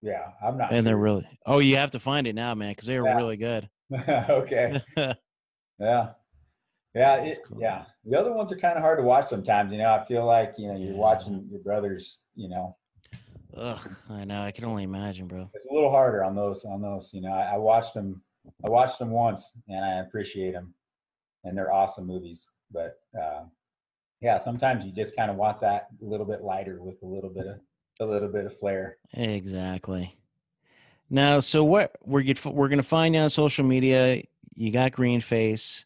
Yeah, 0.00 0.30
I'm 0.44 0.56
not. 0.56 0.72
And 0.72 0.78
sure. 0.78 0.82
they're 0.82 0.96
really. 0.96 1.28
Oh, 1.46 1.58
you 1.60 1.76
have 1.76 1.92
to 1.92 2.00
find 2.00 2.26
it 2.26 2.34
now, 2.34 2.54
man, 2.54 2.72
because 2.72 2.86
they're 2.86 3.04
yeah. 3.04 3.16
really 3.16 3.36
good. 3.36 3.68
okay. 4.08 4.82
yeah. 5.78 6.08
Yeah, 6.94 7.16
it, 7.16 7.38
cool. 7.46 7.58
yeah. 7.60 7.84
The 8.04 8.18
other 8.18 8.32
ones 8.32 8.52
are 8.52 8.56
kind 8.56 8.76
of 8.76 8.82
hard 8.82 8.98
to 8.98 9.02
watch 9.04 9.26
sometimes. 9.26 9.72
You 9.72 9.78
know, 9.78 9.92
I 9.94 10.04
feel 10.04 10.26
like 10.26 10.54
you 10.58 10.68
know 10.68 10.76
you're 10.76 10.90
Yeah. 10.92 10.98
watching 10.98 11.46
your 11.50 11.60
brothers. 11.60 12.20
You 12.34 12.48
know, 12.50 12.76
Ugh, 13.56 13.90
I 14.10 14.24
know. 14.24 14.42
I 14.42 14.50
can 14.50 14.64
only 14.64 14.84
imagine, 14.84 15.26
bro. 15.26 15.48
it's 15.54 15.66
a 15.66 15.72
little 15.72 15.90
harder 15.90 16.22
on 16.24 16.34
those. 16.34 16.64
On 16.64 16.80
those, 16.82 17.12
you 17.14 17.20
know, 17.22 17.32
I, 17.32 17.54
I 17.54 17.56
watched 17.56 17.94
them. 17.94 18.22
I 18.66 18.70
watched 18.70 18.98
them 18.98 19.10
once, 19.10 19.52
and 19.68 19.84
I 19.84 20.00
appreciate 20.00 20.52
them, 20.52 20.74
and 21.44 21.56
they're 21.56 21.72
awesome 21.72 22.06
movies. 22.06 22.48
But 22.72 22.98
uh, 23.18 23.44
yeah, 24.20 24.36
sometimes 24.38 24.84
you 24.84 24.92
just 24.92 25.16
kind 25.16 25.30
of 25.30 25.36
want 25.36 25.60
that 25.60 25.88
a 26.02 26.04
little 26.04 26.26
bit 26.26 26.42
lighter 26.42 26.82
with 26.82 27.02
a 27.02 27.06
little 27.06 27.30
bit 27.30 27.46
of 27.46 27.60
a 28.00 28.04
little 28.06 28.28
bit 28.28 28.44
of 28.46 28.58
flair. 28.58 28.96
Exactly. 29.14 30.14
Now, 31.10 31.40
so 31.40 31.62
what 31.62 31.96
we're 32.04 32.22
get, 32.22 32.44
we're 32.44 32.68
gonna 32.68 32.82
find 32.82 33.14
you 33.14 33.20
on 33.20 33.30
social 33.30 33.64
media. 33.64 34.22
You 34.54 34.70
got 34.72 34.92
GreenFace. 34.92 35.84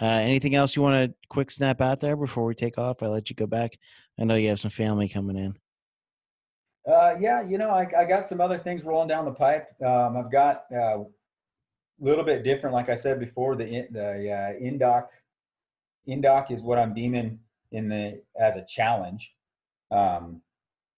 Uh, 0.00 0.06
anything 0.06 0.54
else 0.54 0.74
you 0.74 0.82
want 0.82 1.10
to 1.10 1.14
quick 1.28 1.50
snap 1.50 1.80
out 1.80 2.00
there 2.00 2.16
before 2.16 2.44
we 2.44 2.54
take 2.54 2.78
off? 2.78 3.02
I 3.02 3.06
let 3.06 3.30
you 3.30 3.36
go 3.36 3.46
back. 3.46 3.78
I 4.18 4.24
know 4.24 4.34
you 4.34 4.48
have 4.48 4.60
some 4.60 4.70
family 4.70 5.08
coming 5.08 5.36
in. 5.36 5.54
Uh, 6.90 7.14
yeah, 7.18 7.42
you 7.42 7.56
know, 7.56 7.70
I, 7.70 7.88
I 7.96 8.04
got 8.04 8.26
some 8.26 8.40
other 8.40 8.58
things 8.58 8.84
rolling 8.84 9.08
down 9.08 9.24
the 9.24 9.32
pipe. 9.32 9.68
Um, 9.82 10.16
I've 10.16 10.30
got 10.30 10.64
a 10.70 10.76
uh, 10.76 11.04
little 11.98 12.24
bit 12.24 12.44
different, 12.44 12.74
like 12.74 12.88
I 12.88 12.94
said 12.94 13.20
before. 13.20 13.56
The 13.56 13.66
in- 13.66 13.92
the 13.92 14.30
uh, 14.30 14.62
Indoc 14.62 15.06
Indoc 16.08 16.50
is 16.50 16.60
what 16.60 16.78
I'm 16.78 16.92
deeming 16.92 17.38
in 17.72 17.88
the 17.88 18.22
as 18.38 18.56
a 18.56 18.64
challenge, 18.68 19.32
um, 19.90 20.42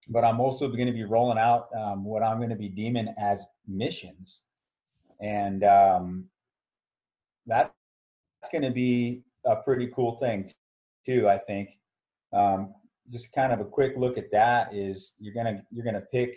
but 0.09 0.25
I'm 0.25 0.39
also 0.41 0.67
going 0.67 0.87
to 0.87 0.91
be 0.91 1.05
rolling 1.05 1.37
out 1.37 1.69
um, 1.75 2.03
what 2.03 2.23
I'm 2.23 2.37
going 2.37 2.49
to 2.49 2.55
be 2.55 2.69
deeming 2.69 3.13
as 3.17 3.45
missions, 3.65 4.43
and 5.21 5.63
um, 5.63 6.25
that 7.45 7.73
going 8.51 8.63
to 8.63 8.71
be 8.71 9.23
a 9.45 9.55
pretty 9.55 9.87
cool 9.87 10.17
thing 10.17 10.49
too. 11.05 11.29
I 11.29 11.37
think. 11.37 11.69
Um, 12.33 12.73
just 13.09 13.31
kind 13.31 13.53
of 13.53 13.61
a 13.61 13.65
quick 13.65 13.93
look 13.95 14.17
at 14.17 14.31
that 14.31 14.73
is 14.73 15.13
you're 15.19 15.33
gonna 15.33 15.63
you're 15.71 15.85
gonna 15.85 16.03
pick 16.11 16.35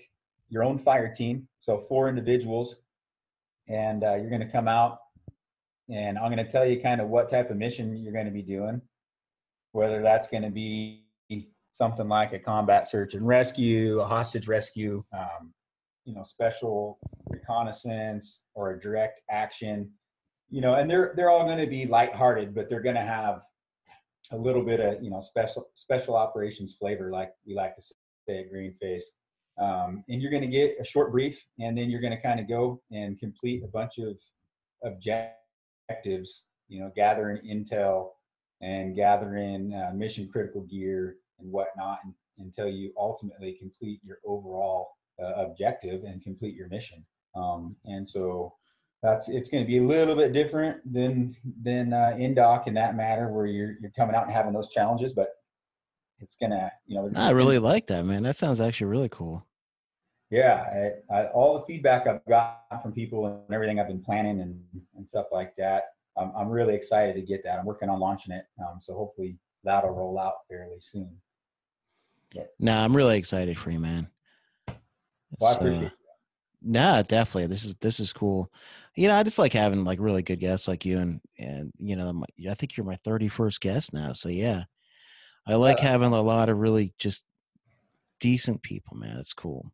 your 0.48 0.62
own 0.62 0.78
fire 0.78 1.12
team, 1.12 1.48
so 1.58 1.78
four 1.78 2.08
individuals, 2.08 2.76
and 3.68 4.04
uh, 4.04 4.14
you're 4.14 4.30
gonna 4.30 4.50
come 4.50 4.68
out, 4.68 4.98
and 5.88 6.18
I'm 6.18 6.30
gonna 6.30 6.48
tell 6.48 6.64
you 6.64 6.80
kind 6.80 7.00
of 7.00 7.08
what 7.08 7.28
type 7.28 7.50
of 7.50 7.56
mission 7.56 7.96
you're 7.96 8.12
gonna 8.12 8.30
be 8.30 8.42
doing, 8.42 8.80
whether 9.72 10.00
that's 10.02 10.28
gonna 10.28 10.50
be 10.50 11.04
something 11.72 12.08
like 12.08 12.32
a 12.32 12.38
combat 12.38 12.88
search 12.88 13.14
and 13.14 13.26
rescue, 13.26 14.00
a 14.00 14.06
hostage 14.06 14.48
rescue, 14.48 15.04
um, 15.12 15.52
you 16.04 16.14
know, 16.14 16.24
special 16.24 16.98
reconnaissance, 17.28 18.42
or 18.54 18.72
a 18.72 18.80
direct 18.80 19.22
action, 19.30 19.90
you 20.50 20.60
know, 20.60 20.74
and 20.74 20.90
they're 20.90 21.12
they're 21.16 21.30
all 21.30 21.44
going 21.44 21.58
to 21.58 21.66
be 21.66 21.86
lighthearted, 21.86 22.54
but 22.54 22.68
they're 22.68 22.82
going 22.82 22.96
to 22.96 23.02
have 23.02 23.42
a 24.32 24.36
little 24.36 24.62
bit 24.62 24.80
of 24.80 25.02
you 25.02 25.10
know 25.10 25.20
special 25.20 25.66
special 25.74 26.16
operations 26.16 26.74
flavor, 26.74 27.10
like 27.10 27.30
we 27.46 27.54
like 27.54 27.76
to 27.76 27.82
say 27.82 28.40
at 28.40 28.52
GreenFace. 28.52 29.04
Um, 29.58 30.04
and 30.08 30.22
you're 30.22 30.30
going 30.30 30.42
to 30.42 30.48
get 30.48 30.76
a 30.80 30.84
short 30.84 31.12
brief, 31.12 31.44
and 31.58 31.76
then 31.76 31.90
you're 31.90 32.00
going 32.00 32.16
to 32.16 32.22
kind 32.22 32.40
of 32.40 32.48
go 32.48 32.80
and 32.90 33.18
complete 33.18 33.62
a 33.64 33.68
bunch 33.68 33.98
of 33.98 34.16
objectives. 34.84 36.44
You 36.68 36.80
know, 36.80 36.92
gathering 36.94 37.38
intel 37.48 38.10
and 38.60 38.94
gathering 38.94 39.74
uh, 39.74 39.92
mission 39.94 40.28
critical 40.30 40.62
gear 40.62 41.16
and 41.38 41.50
whatnot, 41.50 41.98
and, 42.04 42.14
until 42.38 42.68
you 42.68 42.92
ultimately 42.96 43.52
complete 43.52 44.00
your 44.02 44.18
overall 44.26 44.88
uh, 45.22 45.44
objective 45.44 46.04
and 46.04 46.22
complete 46.22 46.54
your 46.54 46.68
mission. 46.68 47.04
Um, 47.34 47.76
and 47.84 48.08
so 48.08 48.54
that's 49.02 49.28
it's 49.28 49.48
going 49.48 49.62
to 49.62 49.66
be 49.66 49.78
a 49.78 49.82
little 49.82 50.14
bit 50.14 50.32
different 50.32 50.80
than 50.92 51.36
than 51.62 51.92
uh, 51.92 52.14
Indoc 52.18 52.66
in 52.66 52.74
that 52.74 52.96
matter 52.96 53.28
where 53.28 53.46
you're 53.46 53.76
you're 53.80 53.92
coming 53.96 54.14
out 54.14 54.24
and 54.24 54.32
having 54.32 54.52
those 54.52 54.68
challenges 54.68 55.12
but 55.12 55.28
it's 56.18 56.36
gonna 56.36 56.70
you 56.86 56.96
know 56.96 57.10
I 57.16 57.30
really 57.30 57.58
like 57.58 57.86
that, 57.86 58.04
man. 58.04 58.22
That 58.22 58.36
sounds 58.36 58.60
actually 58.60 58.88
really 58.88 59.08
cool. 59.08 59.46
yeah 60.30 60.92
I, 61.10 61.14
I, 61.14 61.26
all 61.28 61.58
the 61.58 61.64
feedback 61.66 62.06
i've 62.06 62.24
got 62.28 62.60
from 62.82 62.92
people 62.92 63.26
and 63.26 63.54
everything 63.54 63.80
i've 63.80 63.88
been 63.88 64.02
planning 64.02 64.40
and 64.40 64.60
and 64.96 65.08
stuff 65.08 65.26
like 65.32 65.56
that 65.56 65.84
i'm, 66.16 66.30
I'm 66.36 66.48
really 66.48 66.74
excited 66.74 67.14
to 67.16 67.22
get 67.22 67.42
that 67.44 67.58
i'm 67.58 67.66
working 67.66 67.88
on 67.88 67.98
launching 67.98 68.34
it 68.34 68.44
um, 68.60 68.78
so 68.80 68.94
hopefully 68.94 69.38
that'll 69.64 69.90
roll 69.90 70.18
out 70.18 70.34
fairly 70.48 70.78
soon 70.80 71.10
yeah. 72.32 72.44
Nah, 72.58 72.84
I'm 72.84 72.96
really 72.96 73.18
excited 73.18 73.58
for 73.58 73.70
you, 73.70 73.80
man. 73.80 74.08
well 75.38 75.58
i 75.60 75.68
uh, 75.68 75.90
Nah, 76.62 77.02
definitely. 77.02 77.46
This 77.46 77.64
is 77.64 77.74
this 77.76 78.00
is 78.00 78.12
cool. 78.12 78.52
You 78.94 79.08
know, 79.08 79.16
I 79.16 79.22
just 79.22 79.38
like 79.38 79.52
having 79.52 79.84
like 79.84 79.98
really 80.00 80.22
good 80.22 80.40
guests 80.40 80.68
like 80.68 80.84
you, 80.84 80.98
and 80.98 81.20
and 81.38 81.72
you 81.78 81.96
know, 81.96 82.12
my, 82.12 82.26
I 82.50 82.54
think 82.54 82.76
you're 82.76 82.86
my 82.86 82.98
31st 83.04 83.60
guest 83.60 83.92
now. 83.92 84.12
So 84.12 84.28
yeah, 84.28 84.64
I 85.46 85.54
like 85.54 85.78
Yeah. 85.78 85.88
having 85.90 86.12
a 86.12 86.20
lot 86.20 86.48
of 86.48 86.58
really 86.58 86.92
just 86.98 87.24
decent 88.20 88.62
people, 88.62 88.96
man. 88.96 89.16
It's 89.18 89.32
cool. 89.32 89.72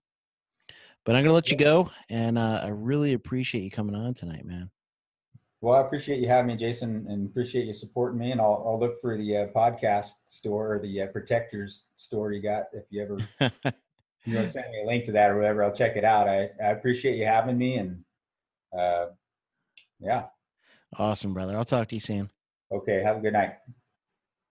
But 1.05 1.17
I'm 1.17 1.25
gonna 1.25 1.35
let 1.35 1.51
you 1.51 1.57
go, 1.57 1.91
and 2.09 2.39
uh, 2.39 2.61
I 2.65 2.69
really 2.69 3.13
appreciate 3.15 3.63
you 3.63 3.71
coming 3.71 3.95
on 3.97 4.15
tonight, 4.15 4.45
man. 4.45 4.71
Well, 5.61 5.75
I 5.75 5.81
appreciate 5.81 6.21
you 6.21 6.29
having 6.29 6.49
me, 6.49 6.57
Jason, 6.57 7.07
and 7.09 7.27
appreciate 7.27 7.67
you 7.67 7.75
supporting 7.75 8.19
me. 8.19 8.31
And 8.31 8.41
I'll, 8.41 8.63
I'll 8.67 8.79
look 8.79 9.01
for 9.01 9.17
the 9.17 9.37
uh, 9.37 9.47
podcast 9.47 10.11
store 10.27 10.75
or 10.75 10.79
the 10.81 11.03
uh, 11.03 11.07
Protectors 11.07 11.87
store 11.97 12.33
you 12.33 12.43
got. 12.43 12.65
If 12.73 12.85
you 12.91 13.03
ever 13.03 13.19
you 14.27 14.35
want 14.35 14.47
to 14.47 14.53
send 14.53 14.71
me 14.71 14.83
a 14.83 14.87
link 14.87 15.05
to 15.07 15.13
that 15.13 15.31
or 15.31 15.37
whatever, 15.37 15.65
I'll 15.65 15.73
check 15.75 15.97
it 15.97 16.05
out. 16.05 16.29
I, 16.29 16.51
I 16.63 16.71
appreciate 16.71 17.17
you 17.17 17.27
having 17.27 17.57
me. 17.57 17.77
And 17.77 18.05
uh, 18.77 19.07
yeah, 20.01 20.25
awesome, 20.99 21.35
brother. 21.35 21.57
I'll 21.57 21.65
talk 21.65 21.89
to 21.89 21.95
you 21.95 22.01
soon. 22.01 22.31
okay. 22.73 23.03
Have 23.03 23.19
a 23.19 23.21
good 23.21 23.33
night. 23.33 23.55